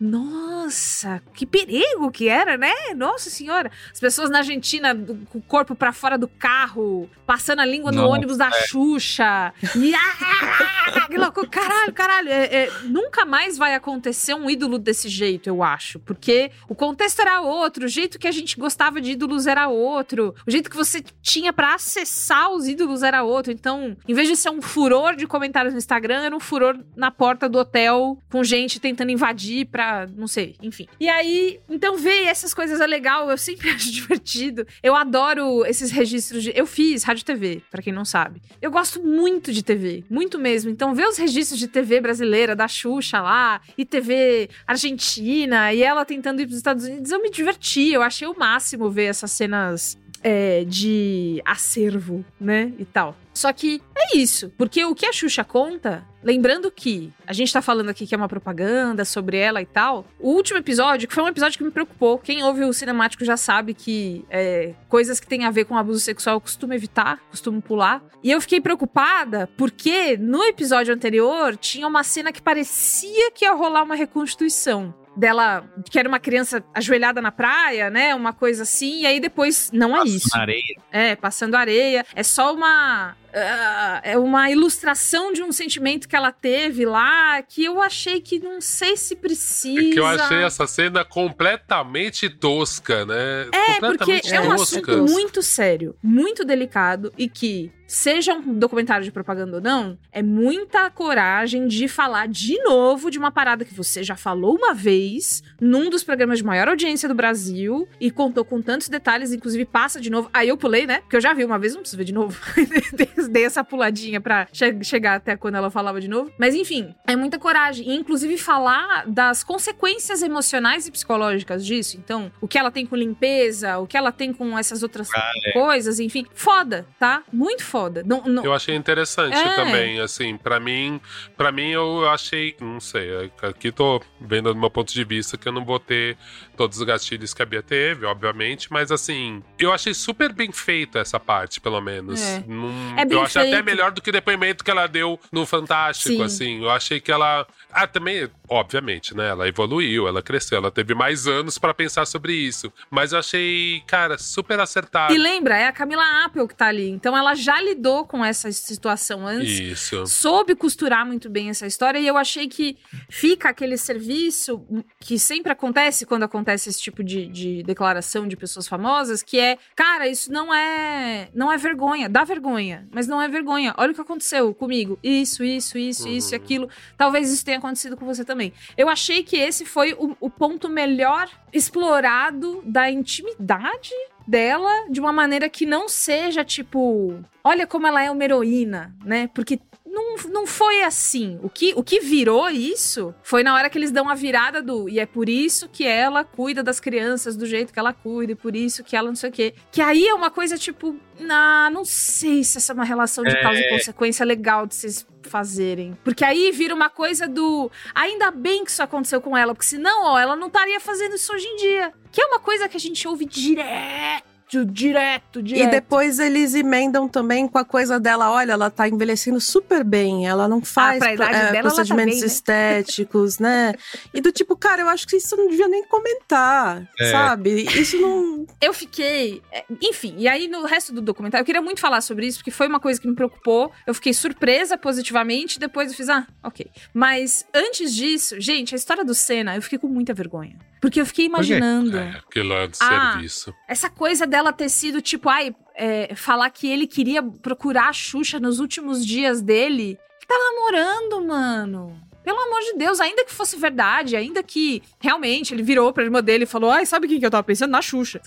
Nossa, 0.00 1.20
que 1.34 1.44
perigo 1.44 2.10
que 2.10 2.26
era, 2.28 2.56
né? 2.56 2.72
Nossa 2.96 3.28
senhora. 3.28 3.70
As 3.92 4.00
pessoas 4.00 4.30
na 4.30 4.38
Argentina 4.38 4.94
com 5.28 5.38
o 5.38 5.42
corpo 5.42 5.74
pra 5.74 5.92
fora 5.92 6.16
do 6.16 6.26
carro, 6.26 7.10
passando 7.26 7.60
a 7.60 7.66
língua 7.66 7.92
no 7.92 8.08
ônibus 8.08 8.38
da 8.38 8.48
é. 8.48 8.66
Xuxa. 8.66 9.52
E 9.74 9.94
ah, 9.94 11.06
que 11.10 11.18
louco, 11.18 11.46
caralho, 11.48 11.92
caralho. 11.92 12.28
É, 12.28 12.44
é, 12.44 12.72
nunca 12.84 13.15
mais 13.24 13.56
vai 13.56 13.74
acontecer 13.74 14.34
um 14.34 14.50
ídolo 14.50 14.78
desse 14.78 15.08
jeito, 15.08 15.48
eu 15.48 15.62
acho. 15.62 15.98
Porque 16.00 16.50
o 16.68 16.74
contexto 16.74 17.20
era 17.20 17.40
outro, 17.40 17.86
o 17.86 17.88
jeito 17.88 18.18
que 18.18 18.28
a 18.28 18.32
gente 18.32 18.56
gostava 18.56 19.00
de 19.00 19.12
ídolos 19.12 19.46
era 19.46 19.68
outro, 19.68 20.34
o 20.46 20.50
jeito 20.50 20.68
que 20.68 20.76
você 20.76 21.02
tinha 21.22 21.52
pra 21.52 21.74
acessar 21.74 22.50
os 22.50 22.66
ídolos 22.66 23.02
era 23.02 23.22
outro. 23.22 23.52
Então, 23.52 23.96
em 24.06 24.14
vez 24.14 24.28
de 24.28 24.36
ser 24.36 24.50
um 24.50 24.60
furor 24.60 25.16
de 25.16 25.26
comentários 25.26 25.72
no 25.72 25.78
Instagram, 25.78 26.22
era 26.22 26.36
um 26.36 26.40
furor 26.40 26.78
na 26.94 27.10
porta 27.10 27.48
do 27.48 27.58
hotel 27.58 28.18
com 28.30 28.44
gente 28.44 28.80
tentando 28.80 29.10
invadir 29.10 29.66
pra, 29.66 30.06
não 30.14 30.26
sei, 30.26 30.56
enfim. 30.62 30.86
E 31.00 31.08
aí, 31.08 31.60
então 31.68 31.96
ver 31.96 32.24
essas 32.24 32.52
coisas 32.52 32.80
é 32.80 32.86
legal, 32.86 33.30
eu 33.30 33.38
sempre 33.38 33.70
acho 33.70 33.90
divertido. 33.90 34.66
Eu 34.82 34.94
adoro 34.94 35.64
esses 35.64 35.90
registros 35.90 36.42
de. 36.42 36.52
Eu 36.54 36.66
fiz 36.66 37.02
rádio 37.02 37.24
TV, 37.24 37.62
pra 37.70 37.82
quem 37.82 37.92
não 37.92 38.04
sabe. 38.04 38.42
Eu 38.60 38.70
gosto 38.70 39.02
muito 39.02 39.52
de 39.52 39.62
TV, 39.62 40.04
muito 40.10 40.38
mesmo. 40.38 40.70
Então, 40.70 40.94
ver 40.94 41.06
os 41.06 41.16
registros 41.16 41.58
de 41.58 41.68
TV 41.68 42.00
brasileira, 42.00 42.56
da 42.56 42.66
Xuxa 42.66 42.95
lá, 43.20 43.60
e 43.76 43.84
TV 43.84 44.48
argentina, 44.66 45.72
e 45.72 45.82
ela 45.82 46.04
tentando 46.04 46.40
ir 46.40 46.46
pros 46.46 46.56
Estados 46.56 46.84
Unidos, 46.84 47.10
eu 47.10 47.22
me 47.22 47.30
diverti. 47.30 47.92
Eu 47.92 48.02
achei 48.02 48.26
o 48.26 48.38
máximo 48.38 48.90
ver 48.90 49.06
essas 49.06 49.30
cenas 49.30 49.98
é, 50.22 50.64
de 50.64 51.40
acervo, 51.44 52.24
né? 52.40 52.72
E 52.78 52.84
tal. 52.84 53.16
Só 53.36 53.52
que 53.52 53.82
é 53.94 54.16
isso, 54.16 54.50
porque 54.56 54.82
o 54.86 54.94
que 54.94 55.04
a 55.04 55.12
Xuxa 55.12 55.44
conta, 55.44 56.02
lembrando 56.22 56.70
que 56.70 57.12
a 57.26 57.34
gente 57.34 57.52
tá 57.52 57.60
falando 57.60 57.90
aqui 57.90 58.06
que 58.06 58.14
é 58.14 58.18
uma 58.18 58.30
propaganda 58.30 59.04
sobre 59.04 59.36
ela 59.36 59.60
e 59.60 59.66
tal, 59.66 60.06
o 60.18 60.30
último 60.30 60.58
episódio, 60.58 61.06
que 61.06 61.12
foi 61.12 61.22
um 61.22 61.28
episódio 61.28 61.58
que 61.58 61.64
me 61.64 61.70
preocupou, 61.70 62.18
quem 62.18 62.42
ouve 62.42 62.64
o 62.64 62.72
cinemático 62.72 63.26
já 63.26 63.36
sabe 63.36 63.74
que 63.74 64.24
é, 64.30 64.72
coisas 64.88 65.20
que 65.20 65.26
têm 65.26 65.44
a 65.44 65.50
ver 65.50 65.66
com 65.66 65.76
abuso 65.76 66.00
sexual 66.00 66.36
eu 66.36 66.40
costumo 66.40 66.72
evitar, 66.72 67.20
costumo 67.30 67.60
pular. 67.60 68.02
E 68.24 68.30
eu 68.30 68.40
fiquei 68.40 68.58
preocupada 68.58 69.50
porque 69.54 70.16
no 70.16 70.42
episódio 70.42 70.94
anterior 70.94 71.58
tinha 71.58 71.86
uma 71.86 72.02
cena 72.02 72.32
que 72.32 72.40
parecia 72.40 73.30
que 73.32 73.44
ia 73.44 73.52
rolar 73.52 73.82
uma 73.82 73.94
reconstituição 73.94 74.94
dela, 75.16 75.64
que 75.90 75.98
era 75.98 76.08
uma 76.08 76.20
criança 76.20 76.62
ajoelhada 76.74 77.22
na 77.22 77.32
praia, 77.32 77.88
né? 77.88 78.14
Uma 78.14 78.32
coisa 78.32 78.64
assim, 78.64 79.02
e 79.02 79.06
aí 79.06 79.18
depois 79.18 79.70
não 79.72 79.96
é 79.96 80.04
isso. 80.04 80.28
Na 80.34 80.42
areia. 80.42 80.80
É, 80.92 81.16
passando 81.16 81.54
areia. 81.54 82.04
É 82.14 82.22
só 82.22 82.54
uma. 82.54 83.16
ah, 83.34 84.00
é 84.02 84.18
uma 84.18 84.50
ilustração 84.50 85.32
de 85.32 85.42
um 85.42 85.50
sentimento 85.52 86.08
que 86.08 86.14
ela 86.14 86.32
teve 86.32 86.84
lá 86.84 87.42
que 87.42 87.64
eu 87.64 87.80
achei 87.80 88.20
que 88.20 88.38
não 88.38 88.60
sei 88.60 88.96
se 88.96 89.16
precisa. 89.16 89.88
É 89.88 89.92
que 89.92 89.98
eu 89.98 90.06
achei 90.06 90.42
essa 90.42 90.66
cena 90.66 91.04
completamente 91.04 92.28
tosca, 92.28 93.04
né? 93.06 93.48
É, 93.52 93.80
porque 93.80 93.98
completamente 93.98 94.34
é 94.34 94.40
um 94.40 94.56
tosca. 94.56 94.78
assunto 94.80 95.12
muito 95.12 95.42
sério, 95.42 95.96
muito 96.02 96.44
delicado 96.44 97.12
e 97.16 97.28
que, 97.28 97.72
seja 97.86 98.34
um 98.34 98.58
documentário 98.58 99.04
de 99.04 99.12
propaganda 99.12 99.56
ou 99.56 99.62
não, 99.62 99.98
é 100.12 100.22
muita 100.22 100.90
coragem 100.90 101.66
de 101.68 101.88
falar 101.88 102.28
de 102.28 102.58
novo 102.62 103.10
de 103.10 103.18
uma 103.18 103.30
parada 103.30 103.64
que 103.64 103.74
você 103.74 104.02
já 104.02 104.16
falou 104.16 104.56
uma 104.56 104.74
vez 104.74 105.42
num 105.60 105.88
dos 105.90 106.02
programas 106.04 106.38
de 106.38 106.44
maior 106.44 106.68
audiência 106.68 107.08
do 107.08 107.14
Brasil 107.14 107.88
e 108.00 108.10
contou 108.10 108.44
com 108.44 108.60
tantos 108.60 108.88
detalhes, 108.88 109.32
inclusive 109.32 109.64
passa 109.64 110.00
de 110.00 110.10
novo. 110.10 110.28
Aí 110.32 110.48
eu 110.48 110.56
pulei, 110.56 110.86
né? 110.86 111.00
Porque 111.00 111.16
eu 111.16 111.20
já 111.20 111.32
vi 111.32 111.44
uma 111.44 111.58
vez, 111.58 111.74
não 111.74 111.80
preciso 111.80 111.98
ver 111.98 112.04
de 112.04 112.12
novo. 112.14 112.38
Dei- 113.30 113.44
essa 113.46 113.62
puladinha 113.62 114.20
pra 114.20 114.48
che- 114.52 114.82
chegar 114.82 115.14
até 115.14 115.36
quando 115.36 115.54
ela 115.54 115.70
falava 115.70 116.00
de 116.00 116.08
novo. 116.08 116.32
Mas 116.38 116.54
enfim, 116.54 116.92
é 117.06 117.14
muita 117.14 117.38
coragem. 117.38 117.88
E 117.88 117.94
inclusive 117.94 118.36
falar 118.36 119.06
das 119.06 119.44
consequências 119.44 120.20
emocionais 120.20 120.88
e 120.88 120.90
psicológicas 120.90 121.64
disso. 121.64 121.96
Então, 121.96 122.32
o 122.40 122.48
que 122.48 122.58
ela 122.58 122.72
tem 122.72 122.84
com 122.84 122.96
limpeza, 122.96 123.78
o 123.78 123.86
que 123.86 123.96
ela 123.96 124.10
tem 124.10 124.32
com 124.32 124.58
essas 124.58 124.82
outras 124.82 125.08
Ah, 125.14 125.30
é. 125.46 125.52
coisas, 125.52 126.00
enfim. 126.00 126.26
Foda, 126.34 126.86
tá? 126.98 127.22
Muito 127.32 127.62
foda. 127.62 127.75
Não, 128.04 128.22
não- 128.24 128.44
Eu 128.44 128.52
achei 128.54 128.74
interessante 128.74 129.36
É. 129.36 129.56
também, 129.56 130.00
assim, 130.00 130.36
pra 130.36 130.58
mim, 130.58 131.00
para 131.36 131.52
mim 131.52 131.70
eu 131.70 132.08
achei, 132.08 132.56
não 132.60 132.80
sei, 132.80 133.30
aqui 133.42 133.70
tô 133.70 134.00
vendo 134.20 134.52
do 134.52 134.58
meu 134.58 134.70
ponto 134.70 134.92
de 134.92 135.04
vista 135.04 135.36
que 135.36 135.46
eu 135.48 135.52
não 135.52 135.64
vou 135.64 135.78
ter 135.78 136.16
todos 136.56 136.78
os 136.78 136.82
gatilhos 136.84 137.34
que 137.34 137.42
a 137.42 137.46
Bia 137.46 137.62
teve, 137.62 138.06
obviamente, 138.06 138.72
mas 138.72 138.90
assim, 138.90 139.42
eu 139.58 139.72
achei 139.72 139.92
super 139.94 140.32
bem 140.32 140.50
feita 140.52 140.98
essa 141.00 141.20
parte, 141.20 141.60
pelo 141.60 141.80
menos. 141.80 142.20
É. 142.22 142.42
Num- 142.46 142.94
É 142.98 143.04
bem 143.04 143.16
eu 143.18 143.22
achei 143.24 143.42
até 143.42 143.50
feito. 143.50 143.64
melhor 143.64 143.90
do 143.92 144.00
que 144.00 144.10
o 144.10 144.12
depoimento 144.12 144.64
que 144.64 144.70
ela 144.70 144.86
deu 144.86 145.18
no 145.30 145.44
Fantástico, 145.46 146.16
Sim. 146.16 146.22
assim. 146.22 146.62
Eu 146.62 146.70
achei 146.70 147.00
que 147.00 147.12
ela, 147.12 147.46
ah, 147.76 147.86
também, 147.86 148.26
obviamente, 148.48 149.14
né, 149.14 149.28
ela 149.28 149.46
evoluiu, 149.46 150.08
ela 150.08 150.22
cresceu, 150.22 150.56
ela 150.56 150.70
teve 150.70 150.94
mais 150.94 151.26
anos 151.26 151.58
pra 151.58 151.74
pensar 151.74 152.06
sobre 152.06 152.32
isso, 152.32 152.72
mas 152.90 153.12
eu 153.12 153.18
achei, 153.18 153.82
cara, 153.86 154.16
super 154.16 154.58
acertado. 154.58 155.12
E 155.12 155.18
lembra, 155.18 155.58
é 155.58 155.66
a 155.66 155.72
Camila 155.72 156.24
Apple 156.24 156.48
que 156.48 156.54
tá 156.54 156.68
ali. 156.68 156.88
Então 156.88 157.14
ela 157.14 157.34
já 157.34 157.60
lidou 157.60 158.06
com 158.06 158.24
essa 158.24 158.50
situação 158.50 159.26
antes. 159.26 159.58
Isso. 159.58 160.06
Soube 160.06 160.54
costurar 160.54 161.04
muito 161.04 161.28
bem 161.28 161.50
essa 161.50 161.66
história 161.66 161.98
e 161.98 162.06
eu 162.06 162.16
achei 162.16 162.48
que 162.48 162.78
fica 163.10 163.50
aquele 163.50 163.76
serviço 163.76 164.64
que 164.98 165.18
sempre 165.18 165.52
acontece 165.52 166.06
quando 166.06 166.22
acontece 166.22 166.70
esse 166.70 166.80
tipo 166.80 167.04
de, 167.04 167.26
de 167.26 167.62
declaração 167.62 168.26
de 168.26 168.38
pessoas 168.38 168.66
famosas, 168.66 169.22
que 169.22 169.38
é, 169.38 169.58
cara, 169.74 170.08
isso 170.08 170.32
não 170.32 170.54
é 170.54 171.28
não 171.34 171.52
é 171.52 171.58
vergonha, 171.58 172.08
dá 172.08 172.24
vergonha, 172.24 172.88
mas 172.90 173.06
não 173.06 173.20
é 173.20 173.28
vergonha. 173.28 173.74
Olha 173.76 173.92
o 173.92 173.94
que 173.94 174.00
aconteceu 174.00 174.54
comigo. 174.54 174.98
Isso, 175.02 175.44
isso, 175.44 175.76
isso, 175.76 176.08
isso 176.08 176.32
e 176.32 176.36
aquilo. 176.36 176.70
Talvez 176.96 177.30
isso 177.30 177.44
tenha 177.44 177.60
acontecido 177.66 177.96
com 177.96 178.06
você 178.06 178.24
também. 178.24 178.52
Eu 178.76 178.88
achei 178.88 179.22
que 179.22 179.36
esse 179.36 179.64
foi 179.66 179.92
o, 179.94 180.16
o 180.20 180.30
ponto 180.30 180.68
melhor 180.68 181.28
explorado 181.52 182.62
da 182.64 182.90
intimidade 182.90 183.90
dela 184.26 184.86
de 184.90 185.00
uma 185.00 185.12
maneira 185.12 185.48
que 185.48 185.66
não 185.66 185.88
seja 185.88 186.44
tipo, 186.44 187.18
olha 187.44 187.66
como 187.66 187.86
ela 187.86 188.02
é 188.02 188.10
uma 188.10 188.24
heroína, 188.24 188.94
né? 189.04 189.28
Porque 189.34 189.60
não, 189.86 190.16
não 190.30 190.46
foi 190.46 190.82
assim. 190.82 191.38
O 191.42 191.48
que, 191.48 191.72
o 191.74 191.82
que 191.82 192.00
virou 192.00 192.50
isso 192.50 193.14
foi 193.22 193.42
na 193.42 193.54
hora 193.54 193.70
que 193.70 193.78
eles 193.78 193.90
dão 193.90 194.08
a 194.10 194.14
virada 194.14 194.60
do. 194.60 194.88
E 194.90 194.98
é 195.00 195.06
por 195.06 195.26
isso 195.28 195.68
que 195.70 195.86
ela 195.86 196.22
cuida 196.22 196.62
das 196.62 196.78
crianças 196.80 197.34
do 197.36 197.46
jeito 197.46 197.72
que 197.72 197.78
ela 197.78 197.94
cuida, 197.94 198.32
e 198.32 198.34
por 198.34 198.54
isso 198.54 198.84
que 198.84 198.94
ela 198.94 199.08
não 199.08 199.16
sei 199.16 199.30
o 199.30 199.32
quê. 199.32 199.54
Que 199.72 199.80
aí 199.80 200.06
é 200.06 200.12
uma 200.12 200.30
coisa 200.30 200.58
tipo. 200.58 200.96
Ah, 201.30 201.70
não 201.72 201.82
sei 201.84 202.44
se 202.44 202.58
essa 202.58 202.72
é 202.72 202.74
uma 202.74 202.84
relação 202.84 203.24
de 203.24 203.30
É. 203.34 203.40
causa 203.42 203.58
e 203.58 203.70
consequência 203.70 204.26
legal 204.26 204.66
de 204.66 204.74
vocês 204.74 205.06
fazerem. 205.26 205.98
Porque 206.02 206.24
aí 206.24 206.50
vira 206.50 206.74
uma 206.74 206.88
coisa 206.88 207.28
do. 207.28 207.70
Ainda 207.94 208.30
bem 208.30 208.64
que 208.64 208.70
isso 208.70 208.82
aconteceu 208.82 209.20
com 209.20 209.36
ela, 209.36 209.54
porque 209.54 209.68
senão, 209.68 210.04
ó, 210.04 210.18
ela 210.18 210.34
não 210.34 210.46
estaria 210.46 210.80
fazendo 210.80 211.14
isso 211.14 211.32
hoje 211.34 211.46
em 211.46 211.56
dia. 211.56 211.92
Que 212.10 212.22
é 212.22 212.26
uma 212.26 212.40
coisa 212.40 212.68
que 212.68 212.76
a 212.76 212.80
gente 212.80 213.06
ouve 213.06 213.26
direto 213.26 214.35
direto, 214.64 215.42
direto. 215.42 215.66
E 215.66 215.70
depois 215.70 216.18
eles 216.18 216.54
emendam 216.54 217.08
também 217.08 217.48
com 217.48 217.58
a 217.58 217.64
coisa 217.64 217.98
dela, 217.98 218.30
olha, 218.30 218.52
ela 218.52 218.70
tá 218.70 218.88
envelhecendo 218.88 219.40
super 219.40 219.82
bem, 219.82 220.26
ela 220.26 220.46
não 220.46 220.60
faz 220.62 220.98
pra 220.98 221.14
idade 221.14 221.30
é, 221.34 221.34
dela, 221.34 221.48
ela 221.48 221.56
tá 221.56 221.74
procedimentos 221.74 222.14
bem, 222.14 222.20
né? 222.20 222.26
estéticos, 222.26 223.38
né? 223.38 223.74
E 224.14 224.20
do 224.20 224.30
tipo, 224.30 224.56
cara, 224.56 224.82
eu 224.82 224.88
acho 224.88 225.06
que 225.06 225.16
isso 225.16 225.36
não 225.36 225.48
devia 225.48 225.68
nem 225.68 225.84
comentar, 225.84 226.88
É. 226.98 227.10
sabe? 227.10 227.62
Isso 227.76 228.00
não... 228.00 228.46
Eu 228.60 228.72
fiquei. 228.72 229.42
é, 229.52 229.64
Enfim, 229.82 230.14
e 230.18 230.28
aí 230.28 230.46
no 230.48 230.64
resto 230.64 230.92
do 230.92 231.00
documentário, 231.00 231.42
eu 231.42 231.46
queria 231.46 231.62
muito 231.62 231.80
falar 231.80 232.00
sobre 232.00 232.26
isso, 232.26 232.38
porque 232.38 232.50
foi 232.50 232.68
uma 232.68 232.80
coisa 232.80 233.00
que 233.00 233.08
me 233.08 233.14
preocupou. 233.14 233.72
Eu 233.86 233.94
fiquei 233.94 234.12
surpresa 234.14 234.78
positivamente, 234.78 235.58
depois 235.58 235.90
eu 235.90 235.96
fiz, 235.96 236.08
ah, 236.08 236.26
ok. 236.42 236.66
Mas 236.94 237.44
antes 237.54 237.94
disso, 237.94 238.40
gente, 238.40 238.74
a 238.74 238.76
história 238.76 239.04
do 239.04 239.14
Senna, 239.14 239.56
eu 239.56 239.62
fiquei 239.62 239.78
com 239.78 239.88
muita 239.88 240.14
vergonha. 240.14 240.56
Porque 240.86 241.00
eu 241.00 241.06
fiquei 241.06 241.26
imaginando. 241.26 241.98
É, 241.98 242.10
aquilo 242.10 242.52
é 242.54 242.68
de 242.68 242.78
Ah, 242.80 243.10
serviço. 243.10 243.52
Essa 243.66 243.90
coisa 243.90 244.24
dela 244.24 244.52
ter 244.52 244.68
sido, 244.68 245.02
tipo, 245.02 245.28
ai, 245.28 245.52
é, 245.74 246.14
falar 246.14 246.48
que 246.50 246.68
ele 246.68 246.86
queria 246.86 247.20
procurar 247.20 247.88
a 247.88 247.92
Xuxa 247.92 248.38
nos 248.38 248.60
últimos 248.60 249.04
dias 249.04 249.42
dele. 249.42 249.98
Ele 249.98 250.26
tá 250.28 250.34
namorando, 250.38 251.26
mano. 251.26 252.00
Pelo 252.22 252.38
amor 252.38 252.60
de 252.60 252.74
Deus, 252.78 253.00
ainda 253.00 253.24
que 253.24 253.32
fosse 253.34 253.56
verdade, 253.56 254.14
ainda 254.14 254.44
que 254.44 254.80
realmente 255.00 255.52
ele 255.52 255.64
virou 255.64 255.92
pra 255.92 256.04
irmã 256.04 256.22
dele 256.22 256.44
e 256.44 256.46
falou: 256.46 256.70
Ai, 256.70 256.86
sabe 256.86 257.08
quem 257.08 257.18
que 257.18 257.26
eu 257.26 257.30
tava 257.32 257.42
pensando? 257.42 257.72
Na 257.72 257.82
Xuxa. 257.82 258.22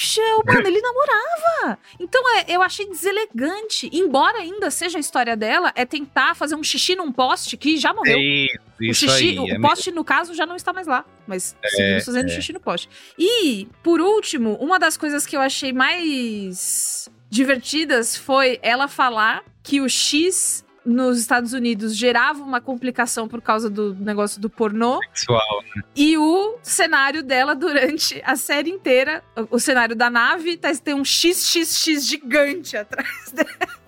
Xuxa, 0.00 0.20
mano, 0.46 0.66
ele 0.66 0.80
namorava. 0.80 1.78
Então 1.98 2.22
é, 2.36 2.44
eu 2.48 2.62
achei 2.62 2.88
deselegante. 2.88 3.90
Embora 3.92 4.38
ainda 4.38 4.70
seja 4.70 4.98
a 4.98 5.00
história 5.00 5.36
dela, 5.36 5.72
é 5.74 5.84
tentar 5.84 6.34
fazer 6.34 6.54
um 6.54 6.62
xixi 6.62 6.96
num 6.96 7.12
poste 7.12 7.56
que 7.56 7.76
já 7.76 7.92
morreu. 7.92 8.18
Isso, 8.80 9.06
o 9.06 9.10
xixi, 9.10 9.30
aí, 9.30 9.38
o 9.38 9.48
é 9.48 9.60
poste, 9.60 9.90
no 9.90 10.02
caso, 10.02 10.34
já 10.34 10.46
não 10.46 10.56
está 10.56 10.72
mais 10.72 10.86
lá. 10.86 11.04
Mas 11.26 11.54
É, 11.62 11.68
seguimos 11.68 12.04
fazendo 12.04 12.30
é. 12.30 12.34
xixi 12.34 12.52
no 12.52 12.60
poste. 12.60 12.88
E, 13.18 13.68
por 13.82 14.00
último, 14.00 14.56
uma 14.60 14.78
das 14.78 14.96
coisas 14.96 15.26
que 15.26 15.36
eu 15.36 15.40
achei 15.40 15.72
mais 15.72 17.08
divertidas 17.28 18.16
foi 18.16 18.58
ela 18.62 18.88
falar 18.88 19.44
que 19.62 19.80
o 19.80 19.88
X 19.88 20.64
nos 20.90 21.18
Estados 21.18 21.52
Unidos 21.52 21.96
gerava 21.96 22.42
uma 22.42 22.60
complicação 22.60 23.28
por 23.28 23.40
causa 23.40 23.70
do 23.70 23.94
negócio 23.94 24.40
do 24.40 24.50
pornô. 24.50 24.98
Sexual, 25.14 25.62
né? 25.74 25.82
E 25.94 26.18
o 26.18 26.58
cenário 26.62 27.22
dela 27.22 27.54
durante 27.54 28.20
a 28.24 28.36
série 28.36 28.70
inteira, 28.70 29.22
o, 29.50 29.58
cenário 29.58 29.94
da 29.94 30.10
nave, 30.10 30.56
tá, 30.56 30.70
tem 30.74 30.94
um 30.94 31.04
XXX 31.04 32.06
gigante 32.06 32.76
atrás 32.76 33.30
dela. 33.32 33.80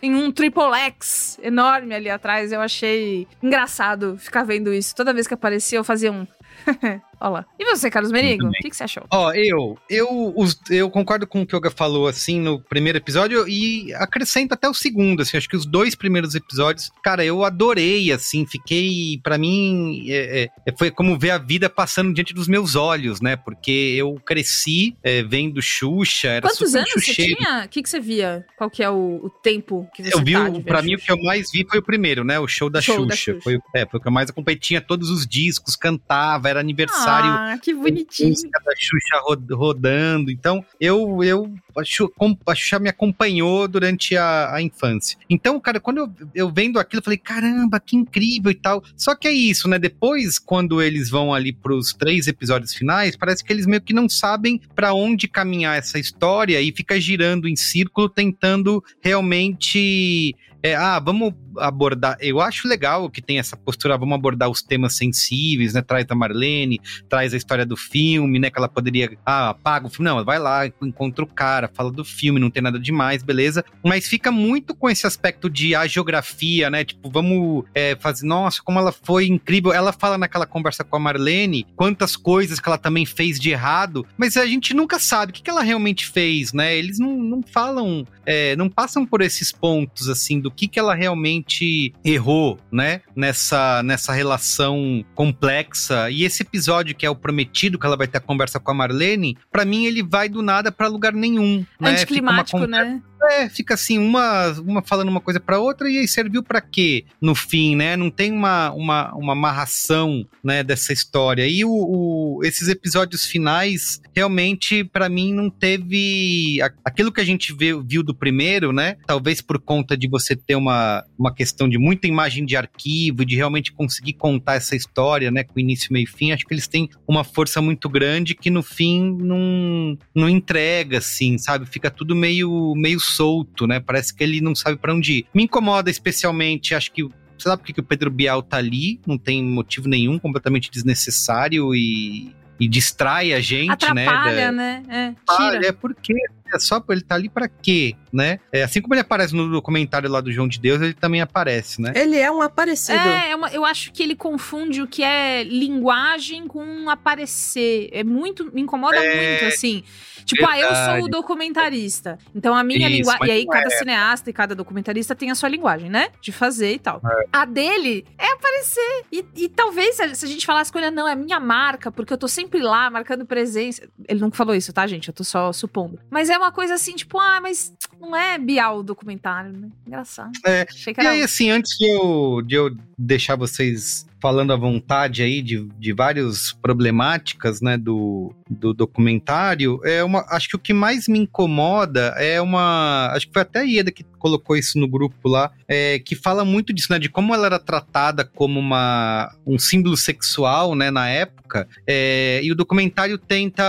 Tem 0.00 0.14
um 0.14 0.30
triple 0.30 0.74
X 0.74 1.38
enorme 1.42 1.94
ali 1.94 2.10
atrás. 2.10 2.52
Eu 2.52 2.60
achei 2.60 3.26
engraçado 3.42 4.18
ficar 4.18 4.44
vendo 4.44 4.72
isso. 4.72 4.94
Toda 4.94 5.14
vez 5.14 5.26
que 5.26 5.34
aparecia, 5.34 5.78
eu 5.78 5.84
fazia 5.84 6.12
um. 6.12 6.26
Olha 7.24 7.32
lá. 7.32 7.46
E 7.58 7.64
você, 7.64 7.90
Carlos 7.90 8.12
Merigo? 8.12 8.46
O 8.46 8.50
que, 8.50 8.68
que 8.68 8.76
você 8.76 8.84
achou? 8.84 9.04
Ó, 9.10 9.32
eu, 9.32 9.78
eu, 9.88 10.32
os- 10.36 10.60
eu 10.70 10.90
concordo 10.90 11.26
com 11.26 11.40
o 11.40 11.46
que 11.46 11.54
o 11.54 11.58
Yoga 11.58 11.70
falou, 11.70 12.06
assim, 12.06 12.38
no 12.38 12.60
primeiro 12.60 12.98
episódio 12.98 13.48
e 13.48 13.94
acrescento 13.94 14.52
até 14.52 14.68
o 14.68 14.74
segundo, 14.74 15.22
assim, 15.22 15.36
acho 15.38 15.48
que 15.48 15.56
os 15.56 15.64
dois 15.64 15.94
primeiros 15.94 16.34
episódios, 16.34 16.90
cara, 17.02 17.24
eu 17.24 17.42
adorei, 17.42 18.12
assim, 18.12 18.44
fiquei, 18.46 19.18
pra 19.22 19.38
mim, 19.38 20.04
é, 20.10 20.50
é, 20.66 20.72
foi 20.76 20.90
como 20.90 21.18
ver 21.18 21.30
a 21.30 21.38
vida 21.38 21.70
passando 21.70 22.12
diante 22.12 22.34
dos 22.34 22.46
meus 22.46 22.74
olhos, 22.74 23.20
né, 23.22 23.36
porque 23.36 23.94
eu 23.96 24.14
cresci 24.24 24.94
é, 25.02 25.22
vendo 25.22 25.62
Xuxa, 25.62 26.28
era 26.28 26.46
Quantos 26.48 26.74
anos 26.74 26.90
você 26.94 27.14
tinha? 27.14 27.64
O 27.64 27.68
que, 27.68 27.82
que 27.82 27.88
você 27.88 28.00
via? 28.00 28.44
Qual 28.58 28.68
que 28.68 28.82
é 28.82 28.90
o, 28.90 29.20
o 29.24 29.30
tempo 29.30 29.88
que 29.94 30.02
você 30.02 30.14
Eu 30.14 30.22
vi, 30.22 30.32
tá 30.34 30.44
o- 30.50 30.62
pra 30.62 30.82
mim, 30.82 30.94
o 30.94 30.98
que 30.98 31.10
eu 31.10 31.16
mais 31.22 31.50
vi 31.50 31.66
foi 31.68 31.78
o 31.78 31.82
primeiro, 31.82 32.22
né? 32.22 32.38
O 32.38 32.46
show 32.46 32.68
da 32.68 32.82
Show 32.82 33.06
da 33.06 33.14
Xuxa. 33.16 33.32
Xuxa. 33.32 33.42
Foi, 33.42 33.56
o- 33.56 33.62
é, 33.74 33.86
foi 33.86 33.98
o 33.98 34.02
que 34.02 34.08
eu 34.08 34.12
mais 34.12 34.28
acompanhei. 34.28 34.58
Tinha 34.58 34.80
todos 34.80 35.08
os 35.10 35.26
discos, 35.26 35.74
cantava, 35.74 36.48
era 36.50 36.60
aniversário. 36.60 37.13
Ah, 37.13 37.13
que 37.60 37.74
bonitinho. 37.74 38.34
da 38.64 38.72
Xuxa 38.76 39.20
ro- 39.22 39.56
rodando. 39.56 40.30
Então, 40.30 40.64
eu, 40.80 41.22
eu 41.22 41.52
a 41.76 42.54
Xuxa 42.54 42.78
me 42.78 42.88
acompanhou 42.88 43.66
durante 43.68 44.16
a, 44.16 44.54
a 44.54 44.62
infância. 44.62 45.18
Então, 45.28 45.58
cara, 45.60 45.80
quando 45.80 45.98
eu, 45.98 46.12
eu 46.34 46.50
vendo 46.52 46.78
aquilo, 46.78 47.00
eu 47.00 47.04
falei, 47.04 47.18
caramba, 47.18 47.80
que 47.80 47.96
incrível 47.96 48.50
e 48.50 48.54
tal. 48.54 48.82
Só 48.96 49.14
que 49.14 49.26
é 49.28 49.32
isso, 49.32 49.68
né? 49.68 49.78
Depois, 49.78 50.38
quando 50.38 50.80
eles 50.82 51.10
vão 51.10 51.32
ali 51.34 51.52
pros 51.52 51.92
três 51.92 52.26
episódios 52.26 52.74
finais, 52.74 53.16
parece 53.16 53.42
que 53.44 53.52
eles 53.52 53.66
meio 53.66 53.82
que 53.82 53.92
não 53.92 54.08
sabem 54.08 54.60
pra 54.74 54.94
onde 54.94 55.26
caminhar 55.28 55.76
essa 55.78 55.98
história 55.98 56.60
e 56.60 56.72
fica 56.72 57.00
girando 57.00 57.48
em 57.48 57.56
círculo, 57.56 58.08
tentando 58.08 58.82
realmente. 59.00 60.34
É, 60.64 60.74
ah, 60.74 60.98
vamos 60.98 61.34
abordar. 61.58 62.16
Eu 62.20 62.40
acho 62.40 62.66
legal 62.66 63.10
que 63.10 63.20
tem 63.20 63.38
essa 63.38 63.54
postura, 63.54 63.98
vamos 63.98 64.14
abordar 64.14 64.48
os 64.48 64.62
temas 64.62 64.96
sensíveis, 64.96 65.74
né? 65.74 65.82
Traz 65.82 66.06
a 66.08 66.14
Marlene, 66.14 66.80
traz 67.06 67.34
a 67.34 67.36
história 67.36 67.66
do 67.66 67.76
filme, 67.76 68.38
né? 68.38 68.48
Que 68.48 68.58
ela 68.58 68.68
poderia. 68.68 69.14
Ah, 69.26 69.50
apaga 69.50 69.86
o 69.86 69.90
filme. 69.90 70.10
Não, 70.10 70.24
vai 70.24 70.38
lá, 70.38 70.66
encontra 70.66 71.22
o 71.22 71.28
cara, 71.28 71.70
fala 71.74 71.92
do 71.92 72.02
filme, 72.02 72.40
não 72.40 72.50
tem 72.50 72.62
nada 72.62 72.78
demais, 72.78 73.22
beleza. 73.22 73.62
Mas 73.84 74.08
fica 74.08 74.32
muito 74.32 74.74
com 74.74 74.88
esse 74.88 75.06
aspecto 75.06 75.50
de 75.50 75.74
a 75.74 75.86
geografia, 75.86 76.70
né? 76.70 76.82
Tipo, 76.82 77.10
vamos 77.10 77.64
é, 77.74 77.94
fazer. 77.96 78.24
Nossa, 78.24 78.62
como 78.62 78.78
ela 78.78 78.90
foi 78.90 79.26
incrível. 79.26 79.70
Ela 79.70 79.92
fala 79.92 80.16
naquela 80.16 80.46
conversa 80.46 80.82
com 80.82 80.96
a 80.96 80.98
Marlene 80.98 81.66
quantas 81.76 82.16
coisas 82.16 82.58
que 82.58 82.66
ela 82.66 82.78
também 82.78 83.04
fez 83.04 83.38
de 83.38 83.50
errado, 83.50 84.06
mas 84.16 84.34
a 84.38 84.46
gente 84.46 84.72
nunca 84.72 84.98
sabe 84.98 85.30
o 85.30 85.34
que, 85.34 85.42
que 85.42 85.50
ela 85.50 85.62
realmente 85.62 86.06
fez, 86.06 86.54
né? 86.54 86.74
Eles 86.74 86.98
não, 86.98 87.22
não 87.22 87.42
falam, 87.42 88.06
é, 88.24 88.56
não 88.56 88.70
passam 88.70 89.04
por 89.04 89.20
esses 89.20 89.52
pontos, 89.52 90.08
assim, 90.08 90.40
do 90.40 90.53
que, 90.54 90.68
que 90.68 90.78
ela 90.78 90.94
realmente 90.94 91.92
errou, 92.04 92.58
né? 92.70 93.00
Nessa, 93.14 93.82
nessa 93.82 94.12
relação 94.12 95.04
complexa. 95.14 96.10
E 96.10 96.22
esse 96.24 96.42
episódio, 96.42 96.94
que 96.94 97.04
é 97.04 97.10
o 97.10 97.14
prometido, 97.16 97.78
que 97.78 97.86
ela 97.86 97.96
vai 97.96 98.06
ter 98.06 98.18
a 98.18 98.20
conversa 98.20 98.58
com 98.60 98.70
a 98.70 98.74
Marlene, 98.74 99.36
pra 99.50 99.64
mim 99.64 99.84
ele 99.84 100.02
vai 100.02 100.28
do 100.28 100.42
nada 100.42 100.70
pra 100.70 100.86
lugar 100.88 101.12
nenhum. 101.12 101.64
Né? 101.80 101.90
Anticlimático, 101.90 102.58
conversa- 102.58 102.84
né? 102.84 103.02
É, 103.26 103.48
fica 103.48 103.74
assim, 103.74 103.98
uma, 103.98 104.50
uma 104.60 104.82
falando 104.82 105.08
uma 105.08 105.20
coisa 105.20 105.38
pra 105.40 105.58
outra 105.58 105.90
e 105.90 105.98
aí 105.98 106.08
serviu 106.08 106.42
pra 106.42 106.60
quê 106.60 107.04
no 107.20 107.34
fim, 107.34 107.76
né? 107.76 107.96
Não 107.96 108.10
tem 108.10 108.32
uma, 108.32 108.70
uma, 108.72 109.14
uma 109.14 109.32
amarração, 109.32 110.26
né, 110.42 110.62
dessa 110.62 110.92
história. 110.92 111.46
E 111.46 111.64
o, 111.64 111.70
o- 111.70 112.40
esses 112.44 112.68
episódios 112.68 113.24
finais, 113.24 114.00
realmente, 114.14 114.84
pra 114.84 115.08
mim, 115.08 115.32
não 115.32 115.48
teve 115.50 116.58
aquilo 116.84 117.12
que 117.12 117.20
a 117.20 117.24
gente 117.24 117.52
vê- 117.52 117.80
viu 117.82 118.02
do 118.02 118.14
primeiro, 118.14 118.72
né? 118.72 118.96
Talvez 119.06 119.40
por 119.40 119.58
conta 119.60 119.96
de 119.96 120.08
você 120.08 120.34
ter 120.36 120.54
uma, 120.56 121.04
uma 121.18 121.32
questão 121.34 121.68
de 121.68 121.78
muita 121.78 122.06
imagem 122.06 122.44
de 122.44 122.56
arquivo, 122.56 123.24
de 123.24 123.36
realmente 123.36 123.72
conseguir 123.72 124.14
contar 124.14 124.54
essa 124.54 124.76
história, 124.76 125.30
né, 125.30 125.44
com 125.44 125.58
início, 125.58 125.92
meio 125.92 126.04
e 126.04 126.06
fim. 126.06 126.32
Acho 126.32 126.44
que 126.44 126.52
eles 126.54 126.66
têm 126.68 126.88
uma 127.08 127.24
força 127.24 127.60
muito 127.60 127.88
grande 127.88 128.34
que 128.34 128.50
no 128.50 128.62
fim 128.62 129.16
não, 129.20 129.96
não 130.14 130.28
entrega, 130.28 130.98
assim, 130.98 131.38
sabe? 131.38 131.66
Fica 131.66 131.90
tudo 131.90 132.14
meio, 132.14 132.74
meio 132.76 133.00
solto, 133.14 133.66
né? 133.66 133.80
Parece 133.80 134.14
que 134.14 134.22
ele 134.24 134.40
não 134.40 134.54
sabe 134.54 134.76
pra 134.76 134.94
onde 134.94 135.12
ir. 135.18 135.26
Me 135.34 135.44
incomoda 135.44 135.90
especialmente, 135.90 136.74
acho 136.74 136.90
que. 136.92 137.02
Sei 137.38 137.50
lá 137.50 137.56
porque 137.56 137.72
que 137.72 137.80
o 137.80 137.84
Pedro 137.84 138.10
Bial 138.10 138.42
tá 138.42 138.56
ali, 138.58 139.00
não 139.06 139.18
tem 139.18 139.42
motivo 139.42 139.88
nenhum, 139.88 140.18
completamente 140.18 140.70
desnecessário 140.70 141.74
e, 141.74 142.32
e 142.60 142.68
distrai 142.68 143.32
a 143.32 143.40
gente, 143.40 143.92
né? 143.92 144.06
Atrapalha, 144.06 144.46
da- 144.46 144.52
né? 144.52 144.82
É, 144.88 145.36
tira. 145.36 145.66
é 145.66 145.72
porque 145.72 146.14
é 146.52 146.58
só 146.58 146.82
ele 146.90 147.00
tá 147.02 147.14
ali 147.14 147.28
pra 147.28 147.48
quê, 147.48 147.94
né? 148.12 148.38
É, 148.52 148.62
assim 148.62 148.80
como 148.80 148.94
ele 148.94 149.00
aparece 149.00 149.34
no 149.34 149.50
documentário 149.50 150.08
lá 150.10 150.20
do 150.20 150.30
João 150.32 150.46
de 150.48 150.58
Deus, 150.60 150.80
ele 150.82 150.94
também 150.94 151.20
aparece, 151.20 151.80
né? 151.80 151.92
Ele 151.94 152.16
é 152.18 152.30
um 152.30 152.40
aparecido. 152.42 152.98
É, 152.98 153.30
é 153.30 153.36
uma- 153.36 153.50
eu 153.50 153.64
acho 153.64 153.92
que 153.92 154.02
ele 154.02 154.14
confunde 154.16 154.82
o 154.82 154.86
que 154.86 155.02
é 155.02 155.42
linguagem 155.44 156.46
com 156.46 156.88
aparecer. 156.90 157.88
É 157.92 158.02
muito. 158.04 158.52
Me 158.52 158.60
incomoda 158.62 158.96
É, 158.96 159.40
muito, 159.40 159.54
assim. 159.54 159.82
Tipo, 160.24 160.46
ah, 160.48 160.58
eu 160.58 160.68
sou 160.68 160.74
verdade. 160.76 161.02
o 161.04 161.08
documentarista. 161.08 162.18
Então 162.34 162.54
a 162.54 162.64
minha 162.64 162.88
linguagem. 162.88 163.26
E 163.26 163.30
aí, 163.30 163.46
cada 163.46 163.66
é. 163.66 163.76
cineasta 163.78 164.30
e 164.30 164.32
cada 164.32 164.54
documentarista 164.54 165.14
tem 165.14 165.30
a 165.30 165.34
sua 165.34 165.48
linguagem, 165.48 165.90
né? 165.90 166.08
De 166.20 166.32
fazer 166.32 166.72
e 166.72 166.78
tal. 166.78 167.00
É. 167.04 167.24
A 167.32 167.44
dele 167.44 168.06
é 168.18 168.32
aparecer. 168.32 169.04
E, 169.12 169.24
e 169.36 169.48
talvez, 169.48 169.96
se 169.96 170.24
a 170.24 170.28
gente 170.28 170.46
falasse 170.46 170.72
com 170.72 170.78
ele, 170.78 170.90
não, 170.90 171.06
é 171.06 171.12
a 171.12 171.16
minha 171.16 171.38
marca, 171.38 171.92
porque 171.92 172.12
eu 172.12 172.18
tô 172.18 172.26
sempre 172.26 172.60
lá, 172.60 172.88
marcando 172.88 173.26
presença. 173.26 173.82
Ele 174.08 174.20
nunca 174.20 174.36
falou 174.36 174.54
isso, 174.54 174.72
tá, 174.72 174.86
gente? 174.86 175.08
Eu 175.08 175.14
tô 175.14 175.24
só 175.24 175.52
supondo. 175.52 175.98
Mas 176.10 176.30
é 176.34 176.38
uma 176.38 176.52
coisa 176.52 176.74
assim, 176.74 176.94
tipo, 176.94 177.18
ah, 177.18 177.40
mas 177.40 177.72
não 178.00 178.14
é 178.14 178.38
Bial 178.38 178.78
o 178.78 178.82
documentário, 178.82 179.52
né? 179.52 179.68
Engraçado. 179.86 180.32
É, 180.44 180.66
E 181.02 181.06
aí, 181.06 181.22
assim, 181.22 181.50
antes 181.50 181.76
de 181.78 181.86
eu, 181.86 182.42
de 182.42 182.54
eu 182.54 182.76
deixar 182.98 183.36
vocês 183.36 184.06
falando 184.24 184.54
à 184.54 184.56
vontade 184.56 185.22
aí 185.22 185.42
de, 185.42 185.68
de 185.78 185.92
várias 185.92 186.50
problemáticas, 186.50 187.60
né, 187.60 187.76
do, 187.76 188.34
do 188.48 188.72
documentário, 188.72 189.78
é 189.84 190.02
uma, 190.02 190.24
acho 190.30 190.48
que 190.48 190.56
o 190.56 190.58
que 190.58 190.72
mais 190.72 191.06
me 191.06 191.18
incomoda 191.18 192.14
é 192.16 192.40
uma, 192.40 193.10
acho 193.12 193.26
que 193.26 193.34
foi 193.34 193.42
até 193.42 193.60
a 193.60 193.64
Ieda 193.64 193.92
que 193.92 194.02
colocou 194.18 194.56
isso 194.56 194.78
no 194.78 194.88
grupo 194.88 195.28
lá, 195.28 195.52
é, 195.68 195.98
que 195.98 196.16
fala 196.16 196.42
muito 196.42 196.72
disso, 196.72 196.90
né, 196.90 196.98
de 196.98 197.10
como 197.10 197.34
ela 197.34 197.44
era 197.44 197.58
tratada 197.58 198.24
como 198.24 198.58
uma, 198.58 199.30
um 199.46 199.58
símbolo 199.58 199.94
sexual, 199.94 200.74
né, 200.74 200.90
na 200.90 201.06
época, 201.06 201.68
é, 201.86 202.40
e 202.42 202.50
o 202.50 202.54
documentário 202.54 203.18
tenta 203.18 203.62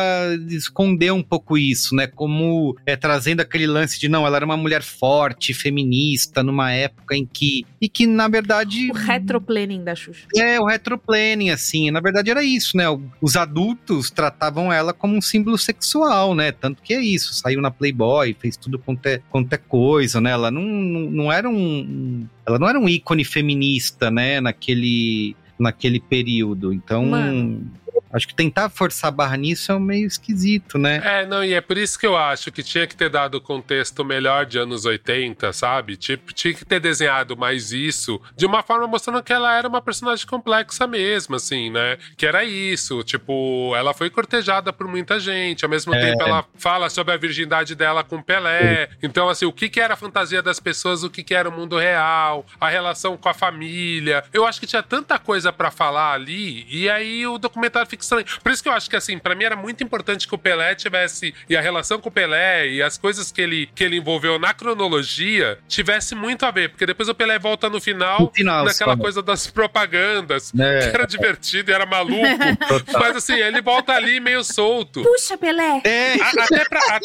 esconder 0.48 1.12
um 1.12 1.22
pouco 1.22 1.58
isso, 1.58 1.94
né, 1.94 2.08
como 2.08 2.78
é, 2.86 2.96
trazendo 2.96 3.42
aquele 3.42 3.68
lance 3.68 4.00
de, 4.00 4.08
não, 4.08 4.26
ela 4.26 4.38
era 4.38 4.46
uma 4.46 4.56
mulher 4.56 4.82
forte, 4.82 5.54
feminista, 5.54 6.42
numa 6.42 6.72
época 6.72 7.14
em 7.14 7.26
que, 7.26 7.66
e 7.82 7.90
que, 7.90 8.08
na 8.08 8.30
verdade... 8.30 8.90
O 8.90 8.94
retroplaning 8.94 9.84
da 9.84 9.94
Xuxa. 9.94 10.26
É, 10.34 10.45
É, 10.46 10.60
o 10.60 10.66
retroplanning, 10.66 11.50
assim. 11.50 11.90
Na 11.90 12.00
verdade 12.00 12.30
era 12.30 12.44
isso, 12.44 12.78
né? 12.78 12.86
Os 13.20 13.36
adultos 13.36 14.12
tratavam 14.12 14.72
ela 14.72 14.94
como 14.94 15.16
um 15.16 15.22
símbolo 15.22 15.58
sexual, 15.58 16.36
né? 16.36 16.52
Tanto 16.52 16.82
que 16.84 16.94
é 16.94 17.02
isso. 17.02 17.34
Saiu 17.34 17.62
na 17.62 17.72
Playboy, 17.72 18.36
fez 18.40 18.56
tudo 18.56 18.78
quanto 18.78 19.06
é, 19.08 19.22
quanto 19.30 19.52
é 19.52 19.58
coisa, 19.58 20.22
né? 20.22 20.32
Ela 20.32 20.52
não, 20.52 20.62
não, 20.62 21.00
não 21.12 21.32
era 21.32 21.50
um. 21.50 22.28
Ela 22.46 22.60
não 22.60 22.70
era 22.70 22.80
um 22.80 22.88
ícone 22.88 23.26
feminista, 23.26 24.12
né? 24.12 24.40
Naquele, 24.40 25.36
naquele 25.58 26.00
período. 26.00 26.72
Então. 26.72 27.06
Mano. 27.06 27.72
Acho 28.16 28.28
que 28.28 28.34
tentar 28.34 28.70
forçar 28.70 29.10
a 29.10 29.12
barra 29.12 29.36
nisso 29.36 29.72
é 29.72 29.80
meio 29.80 30.08
esquisito, 30.08 30.78
né? 30.78 31.02
É, 31.04 31.26
não, 31.26 31.44
e 31.44 31.54
é 31.54 31.62
por 31.62 31.78
isso 31.78 32.00
que 32.00 32.08
eu 32.08 32.16
acho 32.16 32.52
que 32.52 32.64
tinha 32.64 32.88
que 32.88 32.96
ter 32.96 33.10
dado 33.10 33.36
o 33.36 33.42
contexto 33.42 34.04
melhor 34.06 34.46
de 34.46 34.58
anos 34.58 34.86
80, 34.86 35.52
sabe? 35.54 35.98
Tipo, 35.98 36.34
tinha 36.34 36.54
que 36.54 36.64
ter 36.64 36.80
desenhado 36.80 37.36
mais 37.36 37.72
isso 37.72 38.22
de 38.36 38.46
uma 38.46 38.64
forma 38.64 38.88
mostrando 38.88 39.22
que 39.22 39.34
ela 39.34 39.56
era 39.58 39.68
uma 39.68 39.82
personagem 39.82 40.26
complexa 40.26 40.88
mesmo, 40.88 41.36
assim, 41.36 41.70
né? 41.70 41.98
Que 42.16 42.26
era 42.26 42.44
isso, 42.44 43.04
tipo, 43.04 43.74
ela 43.76 43.94
foi 43.94 44.10
cortejada 44.10 44.72
por 44.72 44.88
muita 44.88 45.20
gente, 45.20 45.66
ao 45.66 45.70
mesmo 45.70 45.94
É. 45.94 46.00
tempo 46.12 46.24
ela 46.24 46.46
fala 46.58 46.90
sobre 46.90 47.14
a 47.14 47.18
virgindade 47.18 47.76
dela 47.76 48.04
com 48.04 48.22
Pelé. 48.22 48.90
Então, 49.04 49.28
assim, 49.28 49.46
o 49.46 49.52
que, 49.52 49.68
que 49.70 49.80
era 49.82 49.94
a 49.96 49.98
fantasia 49.98 50.42
das 50.42 50.60
pessoas, 50.60 51.04
o 51.04 51.10
que, 51.10 51.24
que 51.24 51.34
era 51.36 51.50
o 51.50 51.52
mundo 51.52 51.78
real, 51.78 52.46
a 52.62 52.70
relação 52.70 53.18
com 53.18 53.28
a 53.30 53.34
família. 53.34 54.24
Eu 54.34 54.46
acho 54.46 54.60
que 54.60 54.68
tinha 54.68 54.84
tanta 54.84 55.20
coisa 55.20 55.52
pra 55.52 55.70
falar 55.72 56.14
ali, 56.14 56.66
e 56.70 56.90
aí 56.90 57.26
o 57.28 57.38
documentário 57.38 57.90
fica 57.90 58.05
estranho. 58.06 58.26
Por 58.42 58.52
isso 58.52 58.64
que 58.64 58.70
eu 58.70 58.74
acho 58.74 58.90
que, 58.90 58.96
assim, 58.96 59.18
pra 59.18 59.36
mim 59.36 59.44
era 59.44 59.56
muito 59.56 59.84
importante 59.84 60.28
que 60.28 60.36
o 60.36 60.38
Pelé 60.38 60.74
tivesse, 60.76 61.34
e 61.50 61.56
a 61.58 61.62
relação 61.62 62.00
com 62.00 62.10
o 62.10 62.12
Pelé, 62.12 62.68
e 62.70 62.82
as 62.82 62.98
coisas 62.98 63.32
que 63.32 63.42
ele, 63.42 63.70
que 63.76 63.84
ele 63.84 63.98
envolveu 63.98 64.40
na 64.40 64.54
cronologia, 64.54 65.58
tivesse 65.68 66.16
muito 66.16 66.46
a 66.46 66.52
ver, 66.52 66.70
porque 66.70 66.86
depois 66.86 67.10
o 67.10 67.16
Pelé 67.16 67.38
volta 67.40 67.70
no 67.70 67.82
final, 67.82 68.22
No 68.22 68.32
final, 68.34 68.66
naquela 68.66 68.96
coisa 68.98 69.22
das 69.22 69.48
propagandas, 69.48 70.52
É. 70.58 70.80
que 70.90 70.96
era 70.96 71.06
divertido 71.06 71.72
e 71.72 71.74
era 71.74 71.86
maluco. 71.86 72.16
Mas 72.94 73.16
assim, 73.18 73.34
ele 73.34 73.62
volta 73.62 73.94
ali 73.94 74.20
meio 74.20 74.44
solto. 74.44 75.02
Puxa, 75.04 75.38
Pelé! 75.38 75.82
É, 75.84 76.14
A- 76.22 76.44
Até 76.44 76.66
pra. 76.66 76.80
a- 76.80 77.00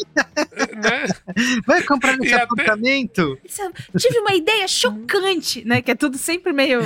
né? 0.75 1.05
vai 1.65 1.81
comprar 1.83 2.17
nesse 2.17 2.31
E 2.31 2.35
até- 2.35 2.43
apartamento? 2.43 3.37
Tive 3.97 4.19
uma 4.19 4.33
ideia 4.33 4.67
chocante, 4.67 5.63
né? 5.65 5.81
Que 5.81 5.91
é 5.91 5.95
tudo 5.95 6.17
sempre 6.17 6.53
meio 6.53 6.81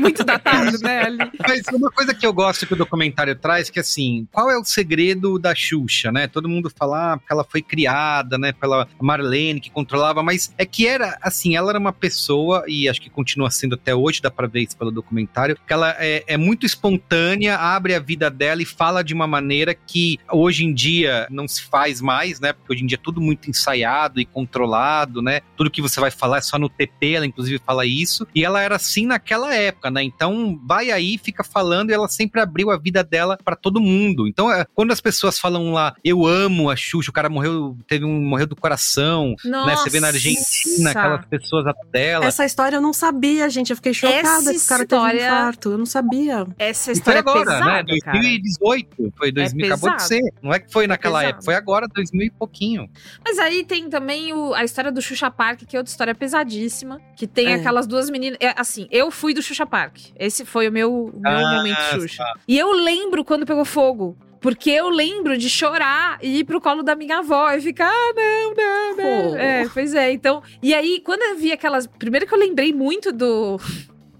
muito 0.00 0.24
datado, 0.24 0.78
né? 0.80 1.02
Ali. 1.02 1.30
Mas 1.46 1.62
uma 1.72 1.90
coisa 1.90 2.14
que 2.14 2.26
eu 2.26 2.32
gosto 2.32 2.66
que 2.66 2.72
o 2.74 2.76
documentário 2.76 3.34
traz, 3.46 3.70
que 3.70 3.78
assim, 3.78 4.26
qual 4.32 4.50
é 4.50 4.58
o 4.58 4.64
segredo 4.64 5.38
da 5.38 5.54
Xuxa, 5.54 6.10
né? 6.10 6.26
Todo 6.26 6.48
mundo 6.48 6.68
fala 6.68 7.12
ah, 7.12 7.16
porque 7.16 7.32
ela 7.32 7.44
foi 7.44 7.62
criada, 7.62 8.36
né, 8.36 8.52
pela 8.52 8.88
Marlene, 9.00 9.60
que 9.60 9.70
controlava, 9.70 10.20
mas 10.20 10.52
é 10.58 10.66
que 10.66 10.84
era, 10.84 11.16
assim, 11.22 11.54
ela 11.54 11.70
era 11.70 11.78
uma 11.78 11.92
pessoa, 11.92 12.64
e 12.66 12.88
acho 12.88 13.00
que 13.00 13.08
continua 13.08 13.48
sendo 13.48 13.76
até 13.76 13.94
hoje, 13.94 14.20
dá 14.20 14.32
pra 14.32 14.48
ver 14.48 14.62
isso 14.62 14.76
pelo 14.76 14.90
documentário, 14.90 15.56
que 15.64 15.72
ela 15.72 15.94
é, 15.98 16.24
é 16.26 16.36
muito 16.36 16.66
espontânea, 16.66 17.56
abre 17.56 17.94
a 17.94 18.00
vida 18.00 18.28
dela 18.28 18.60
e 18.60 18.66
fala 18.66 19.04
de 19.04 19.14
uma 19.14 19.28
maneira 19.28 19.74
que 19.74 20.18
hoje 20.32 20.64
em 20.64 20.74
dia 20.74 21.28
não 21.30 21.46
se 21.46 21.62
faz 21.62 22.00
mais, 22.00 22.40
né? 22.40 22.52
Porque 22.52 22.72
hoje 22.72 22.82
em 22.82 22.86
dia 22.86 22.96
é 22.96 23.00
tudo 23.00 23.20
muito 23.20 23.48
ensaiado 23.48 24.20
e 24.20 24.26
controlado, 24.26 25.22
né? 25.22 25.40
Tudo 25.56 25.70
que 25.70 25.80
você 25.80 26.00
vai 26.00 26.10
falar 26.10 26.38
é 26.38 26.40
só 26.40 26.58
no 26.58 26.68
TP, 26.68 27.12
ela 27.12 27.26
inclusive 27.26 27.60
fala 27.64 27.86
isso. 27.86 28.26
E 28.34 28.44
ela 28.44 28.60
era 28.60 28.74
assim 28.74 29.06
naquela 29.06 29.54
época, 29.54 29.88
né? 29.88 30.02
Então 30.02 30.60
vai 30.66 30.90
aí, 30.90 31.16
fica 31.16 31.44
falando 31.44 31.90
e 31.90 31.94
ela 31.94 32.08
sempre 32.08 32.40
abriu 32.40 32.70
a 32.70 32.76
vida 32.76 33.04
dela 33.04 33.35
pra 33.44 33.56
todo 33.56 33.80
mundo. 33.80 34.26
Então, 34.26 34.50
é, 34.50 34.64
quando 34.74 34.92
as 34.92 35.00
pessoas 35.00 35.38
falam 35.38 35.72
lá, 35.72 35.94
eu 36.04 36.26
amo 36.26 36.70
a 36.70 36.76
Xuxa, 36.76 37.10
o 37.10 37.12
cara 37.12 37.28
morreu, 37.28 37.76
teve 37.88 38.04
um 38.04 38.20
morreu 38.24 38.46
do 38.46 38.56
coração, 38.56 39.34
né? 39.44 39.74
Você 39.76 39.90
vê 39.90 40.00
na 40.00 40.08
Argentina 40.08 40.92
Nossa. 40.92 40.98
aquelas 40.98 41.26
pessoas 41.26 41.64
dela. 41.90 42.24
Essa 42.24 42.44
história 42.44 42.76
eu 42.76 42.80
não 42.80 42.92
sabia, 42.92 43.48
gente. 43.50 43.70
Eu 43.70 43.76
fiquei 43.76 43.94
chocada 43.94 44.18
Essa 44.18 44.52
que 44.52 44.58
o 44.58 44.66
cara 44.66 44.82
história- 44.82 45.18
teve 45.20 45.24
um 45.24 45.36
infarto. 45.36 45.70
Eu 45.70 45.78
não 45.78 45.86
sabia. 45.86 46.46
Essa 46.58 46.82
E 46.82 46.84
foi 46.86 46.92
história 46.94 47.20
agora, 47.20 47.40
é 47.40 47.44
pesada, 47.44 47.82
né? 47.92 47.98
cara. 48.04 48.18
2018. 48.18 49.12
Foi 49.16 49.32
2000, 49.32 49.66
acabou 49.66 49.96
de 49.96 50.02
ser. 50.02 50.20
Não 50.42 50.52
é 50.52 50.58
que 50.58 50.72
foi 50.72 50.86
naquela 50.86 51.18
pesado. 51.20 51.30
época, 51.30 51.44
foi 51.44 51.54
agora, 51.54 51.86
2000 51.88 52.26
e 52.26 52.30
pouquinho. 52.30 52.88
Mas 53.24 53.38
aí 53.38 53.64
tem 53.64 53.88
também 53.88 54.32
o- 54.32 54.54
a 54.54 54.64
história 54.64 54.90
do 54.92 55.00
Xuxa 55.02 55.30
Park, 55.30 55.62
que 55.66 55.76
é 55.76 55.78
outra 55.80 55.90
história 55.90 56.14
pesadíssima. 56.14 57.00
Que 57.16 57.26
tem 57.26 57.48
É. 57.48 57.54
aquelas 57.54 57.86
duas 57.86 58.10
meninas. 58.10 58.36
é, 58.40 58.52
assim, 58.56 58.86
eu 58.90 59.10
fui 59.10 59.32
do 59.32 59.42
Xuxa 59.42 59.64
Park. 59.66 59.96
Esse 60.18 60.44
foi 60.44 60.68
o 60.68 60.72
meu, 60.72 61.10
meu 61.14 61.30
Ah, 61.32 61.56
momento 61.56 61.80
Xuxa. 62.00 62.22
tá. 62.22 62.34
E 62.46 62.58
eu 62.58 62.72
lembro 62.72 63.24
quando 63.26 63.44
pegou 63.44 63.64
fogo. 63.64 64.16
Porque 64.40 64.70
eu 64.70 64.88
lembro 64.88 65.36
de 65.36 65.50
chorar 65.50 66.18
e 66.22 66.38
ir 66.38 66.44
pro 66.44 66.60
colo 66.60 66.82
da 66.82 66.94
minha 66.94 67.18
avó 67.18 67.50
e 67.52 67.60
ficar, 67.60 67.90
ah, 67.90 68.12
não, 68.14 68.54
não, 68.54 68.96
não. 68.96 69.32
Oh. 69.32 69.36
É, 69.36 69.68
pois 69.72 69.94
é. 69.94 70.12
Então. 70.12 70.42
E 70.62 70.72
aí, 70.72 71.00
quando 71.04 71.22
eu 71.22 71.36
vi 71.36 71.52
aquelas. 71.52 71.86
Primeiro 71.86 72.26
que 72.26 72.32
eu 72.34 72.38
lembrei 72.38 72.72
muito 72.72 73.12
do. 73.12 73.58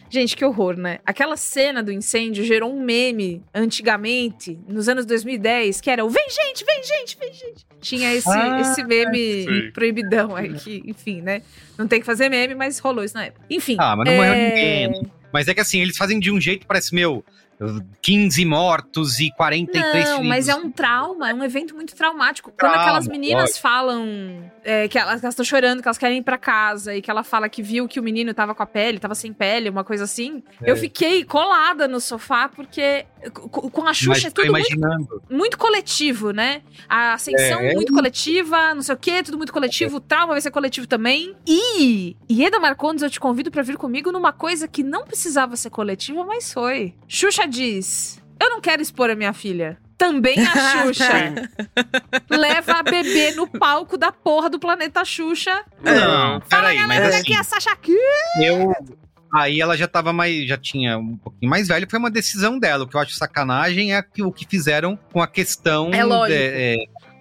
Gente, 0.09 0.37
que 0.37 0.45
horror, 0.45 0.77
né? 0.77 0.99
Aquela 1.05 1.37
cena 1.37 1.83
do 1.83 1.93
incêndio 1.93 2.45
gerou 2.45 2.73
um 2.73 2.81
meme 2.81 3.43
antigamente, 3.55 4.59
nos 4.69 4.89
anos 4.89 5.05
2010, 5.05 5.81
que 5.81 5.91
era 5.91 6.05
o 6.05 6.09
Vem 6.09 6.29
gente, 6.31 6.65
vem 6.65 6.83
gente, 6.83 7.19
vem 7.19 7.33
gente. 7.33 7.67
Tinha 7.81 8.15
esse, 8.15 8.29
Ah, 8.29 8.61
esse 8.61 8.85
meme 8.85 9.71
proibidão 9.73 10.35
aí, 10.35 10.55
que, 10.55 10.83
enfim, 10.87 11.21
né? 11.23 11.43
Não 11.77 11.89
tem 11.89 12.01
que 12.01 12.07
fazer 12.07 12.29
meme, 12.29 12.55
mas 12.55 12.79
rolou 12.79 13.05
isso 13.05 13.15
na 13.15 13.27
época. 13.27 13.45
Enfim. 13.51 13.77
Ah, 13.79 13.97
mas 13.97 14.09
não 14.09 14.17
morreu 14.17 14.33
é, 14.33 14.49
ninguém. 14.49 15.11
Mas 15.33 15.49
é 15.49 15.55
que 15.55 15.61
assim, 15.61 15.83
eles 15.83 15.97
fazem 15.97 16.21
de 16.21 16.31
um 16.31 16.41
jeito, 16.41 16.67
parece, 16.67 16.95
meu, 16.95 17.25
15 18.03 18.45
mortos 18.45 19.19
e 19.19 19.31
43 19.31 20.05
Não, 20.05 20.23
mas 20.23 20.49
é 20.49 20.55
um 20.55 20.71
trauma, 20.71 21.31
é 21.31 21.35
um 21.35 21.43
evento 21.43 21.75
muito 21.75 21.95
traumático. 21.95 22.51
Quando 22.51 22.73
Trauma, 22.73 22.83
aquelas 22.83 23.09
meninas 23.09 23.43
lógico. 23.43 23.61
falam 23.61 24.51
é, 24.63 24.87
que 24.89 24.99
elas 24.99 25.25
estão 25.25 25.45
chorando, 25.45 25.81
que 25.81 25.89
elas 25.89 25.99
querem 25.99 26.19
ir 26.19 26.23
pra 26.23 26.37
casa, 26.37 26.95
e 26.95 27.01
que 27.01 27.11
ela 27.11 27.25
fala 27.25 27.49
que 27.49 27.63
viu 27.63 27.89
que 27.89 27.99
o 27.99 28.03
menino 28.03 28.35
tava 28.35 28.55
com 28.55 28.63
a 28.63 28.67
pele, 28.67 28.99
tava 28.99 29.15
sem 29.15 29.33
pele, 29.33 29.71
uma 29.71 29.85
coisa 29.85 30.05
assim. 30.05 30.43
É. 30.63 30.71
Eu 30.71 30.77
fiquei 30.77 31.25
colada 31.25 31.89
no 31.89 32.01
sofá, 32.01 32.49
porque 32.49 33.07
com 33.31 33.83
a 33.83 33.87
Mas 33.87 33.97
Xuxa 33.97 34.29
é 34.29 34.31
tudo 34.31 34.51
muito 34.53 35.23
muito 35.31 35.59
coletivo, 35.59 36.31
né? 36.31 36.63
A 36.89 37.15
ascensão 37.15 37.61
É. 37.61 37.75
muito 37.75 37.93
coletiva, 37.93 38.75
não 38.75 38.83
sei 38.83 38.95
o 38.95 38.99
quê, 38.99 39.23
tudo 39.23 39.37
muito 39.37 39.53
coletivo, 39.53 39.97
o 39.97 40.01
trauma 40.01 40.33
vai 40.33 40.41
ser 40.41 40.51
coletivo 40.51 40.87
também. 40.87 41.35
E 41.47 42.17
Ieda 42.31 42.59
Marcondes, 42.59 43.03
eu 43.03 43.11
te 43.11 43.21
convido 43.21 43.51
pra 43.51 43.63
vir 43.63 43.77
comigo 43.77 44.11
numa 44.13 44.33
coisa 44.33 44.67
que 44.69 44.83
não 44.83 45.05
precisava 45.05 45.57
ser 45.57 45.71
coletiva, 45.71 46.25
mas 46.25 46.53
foi. 46.53 46.95
Xuxa 47.09 47.47
diz: 47.47 48.21
Eu 48.41 48.51
não 48.51 48.61
quero 48.61 48.83
expor 48.83 49.11
a 49.11 49.15
minha 49.15 49.33
filha. 49.33 49.79
Também 49.99 50.37
a 50.39 50.83
Xuxa 50.85 51.07
leva 52.29 52.73
a 52.73 52.83
bebê 52.83 53.33
no 53.33 53.47
palco 53.47 53.97
da 53.97 54.13
porra 54.13 54.51
do 54.51 54.59
planeta 54.59 55.03
Xuxa. 55.07 55.65
Não, 55.83 56.41
Fala, 56.43 56.69
peraí, 56.69 56.77
mas 56.87 56.89
galera, 56.99 57.09
assim, 57.09 57.21
aqui 57.21 57.33
é 57.33 57.39
a 57.39 57.43
Sasha 57.45 57.71
aqui. 57.71 57.97
eu... 58.45 58.75
Aí 59.37 59.61
ela 59.61 59.77
já 59.77 59.87
tava 59.87 60.15
mais, 60.15 60.49
já 60.49 60.57
tinha 60.57 60.97
um 60.97 61.15
pouquinho 61.19 61.51
mais 61.51 61.69
velho, 61.69 61.87
foi 61.89 61.99
uma 61.99 62.11
decisão 62.11 62.59
dela. 62.59 62.85
O 62.85 62.89
que 62.89 62.97
eu 62.97 63.01
acho 63.01 63.13
sacanagem 63.13 63.95
é 63.95 64.01
que, 64.03 64.23
o 64.23 64.33
que 64.33 64.47
fizeram 64.49 64.99
com 65.13 65.21
a 65.21 65.27
questão 65.27 65.91
É 65.93 66.03
lógico. 66.03 66.33
é, 66.33 66.75
é, 66.75 66.77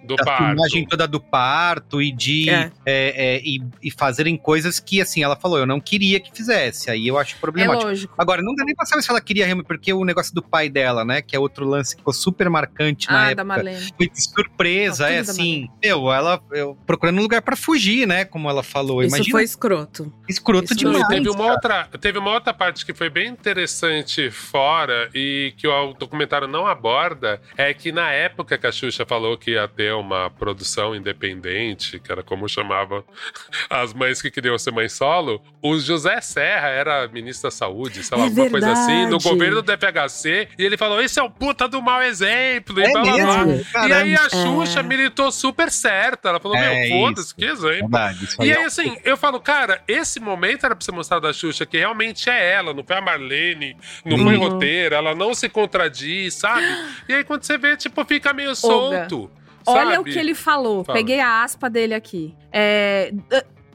Do 0.06 0.16
da 0.16 0.24
parto. 0.24 0.44
filmagem 0.46 0.86
toda 0.86 1.06
do 1.06 1.20
parto 1.20 2.00
e 2.00 2.12
de 2.12 2.48
É. 2.50 2.70
é, 2.84 3.36
é, 3.36 3.40
e, 3.44 3.60
e 3.82 3.90
fazerem 3.90 4.36
coisas 4.36 4.78
que, 4.80 5.00
assim, 5.00 5.22
ela 5.22 5.36
falou, 5.36 5.58
eu 5.58 5.66
não 5.66 5.80
queria 5.80 6.20
que 6.20 6.30
fizesse. 6.34 6.90
Aí 6.90 7.06
eu 7.08 7.18
acho 7.18 7.34
É 7.36 7.38
problemático. 7.40 7.84
lógico. 7.86 8.14
Agora, 8.16 8.42
não 8.42 8.54
dá 8.54 8.64
nem 8.64 8.74
pra 8.74 8.86
saber 8.86 9.02
se 9.02 9.10
ela 9.10 9.20
queria 9.20 9.44
realmente, 9.44 9.66
porque 9.66 9.92
o 9.92 10.04
negócio 10.04 10.34
do 10.34 10.42
pai 10.42 10.68
dela, 10.68 11.04
né? 11.04 11.20
Que 11.22 11.34
é 11.36 11.38
outro 11.38 11.66
lance 11.66 11.94
que 11.94 12.00
ficou 12.00 12.12
super 12.14 12.48
marcante 12.48 13.08
na 13.08 13.28
Ah, 13.28 13.34
da 13.34 13.42
época. 13.42 13.64
Foi 13.96 14.08
de 14.08 14.22
surpresa, 14.22 15.08
é 15.08 15.18
assim. 15.18 15.68
Meu, 15.82 16.12
ela 16.12 16.40
eu, 16.52 16.76
procurando 16.86 17.18
um 17.18 17.22
lugar 17.22 17.42
pra 17.42 17.56
fugir, 17.56 18.06
né? 18.06 18.24
Como 18.24 18.48
ela 18.48 18.62
falou. 18.62 19.02
Isso 19.02 19.16
Imagina 19.16 19.32
foi 19.32 19.44
escroto. 19.44 20.12
escroto 20.28 20.64
isso 20.66 20.74
demais. 20.76 21.06
teve 21.08 21.28
uma, 21.28 21.38
cara. 21.38 21.52
outra, 21.52 21.98
teve 21.98 22.18
uma 22.18 22.30
outra 22.32 22.54
parte 22.54 22.84
que 22.86 22.94
foi 22.94 23.08
bem 23.10 23.28
interessante 23.28 24.30
fora 24.30 25.08
e 25.14 25.52
que 25.56 25.66
o 25.66 25.92
documentário 25.94 26.46
não 26.46 26.66
aborda, 26.66 27.40
é 27.56 27.72
que 27.74 27.90
na 27.92 28.10
época 28.12 28.56
que 28.58 28.66
a 28.66 28.72
Xuxa 28.72 29.04
falou 29.06 29.36
que 29.36 29.52
ia 29.52 29.66
ter 29.68 29.92
uma 29.96 30.30
produção 30.30 30.94
independente, 30.94 31.98
que 31.98 32.10
era 32.12 32.22
como 32.22 32.48
chamavam 32.48 33.04
as 33.70 33.92
mães 33.92 34.20
que 34.22 34.30
queriam 34.30 34.56
ser 34.58 34.70
mãe 34.72 34.88
solo, 34.88 35.42
o 35.62 35.78
José 35.78 36.20
Serra 36.20 36.68
era 36.68 37.08
ministro 37.08 37.48
da 37.48 37.50
saúde, 37.50 38.02
sei 38.02 38.16
lá, 38.16 38.24
É 38.24 38.26
alguma 38.28 38.50
coisa 38.50 38.72
assim, 38.72 39.06
verdade. 39.08 39.24
governo 39.24 39.62
do 39.62 39.72
FHC, 39.72 40.48
e 40.58 40.64
ele 40.64 40.76
falou, 40.76 41.00
esse 41.02 41.18
é 41.18 41.22
o 41.22 41.30
puta 41.30 41.66
do 41.68 41.80
mau 41.82 42.02
exemplo, 42.02 42.80
e 42.80 42.84
É 42.84 42.90
blá 42.92 43.02
blá 43.02 43.16
blá. 43.16 43.44
mesmo? 43.46 43.66
E 43.88 43.92
aí 43.92 44.14
a 44.14 44.28
Xuxa 44.28 44.80
É. 44.80 44.82
militou 44.82 45.30
super 45.32 45.70
certa, 45.70 46.28
ela 46.28 46.40
falou, 46.40 46.56
É 46.56 46.88
meu, 46.88 46.88
foda-se, 47.00 47.34
que 47.34 47.44
exemplo. 47.44 47.88
Verdade, 47.88 48.28
E 48.40 48.50
é 48.52 48.56
aí, 48.58 48.62
um- 48.62 48.66
assim, 48.66 48.96
eu 49.04 49.16
falo, 49.16 49.40
cara, 49.40 49.82
esse 49.88 50.20
momento 50.20 50.64
era 50.66 50.74
pra 50.74 50.84
ser 50.84 50.92
mostrado 50.92 51.22
da 51.26 51.32
Xuxa, 51.32 51.66
que 51.66 51.76
realmente 51.78 52.28
é 52.30 52.52
ela, 52.52 52.72
não 52.72 52.84
foi 52.84 52.96
a 52.96 53.00
Marlene, 53.00 53.76
não 54.04 54.18
foi 54.18 54.36
Uhum. 54.36 54.48
roteiro, 54.48 54.94
ela 54.94 55.14
não 55.14 55.34
se 55.34 55.48
contradiz, 55.48 56.34
sabe? 56.34 56.66
E 57.08 57.14
aí, 57.14 57.24
quando 57.24 57.42
você 57.44 57.56
vê, 57.56 57.76
tipo, 57.76 58.04
fica 58.04 58.32
meio 58.32 58.54
solto. 58.54 59.30
Olha 59.66 59.96
sabe? 59.96 60.10
o 60.10 60.12
que 60.12 60.18
ele 60.18 60.34
falou. 60.34 60.84
Fala. 60.84 60.98
Peguei 60.98 61.20
a 61.20 61.42
aspa 61.42 61.68
dele 61.68 61.94
aqui. 61.94 62.34
É, 62.52 63.12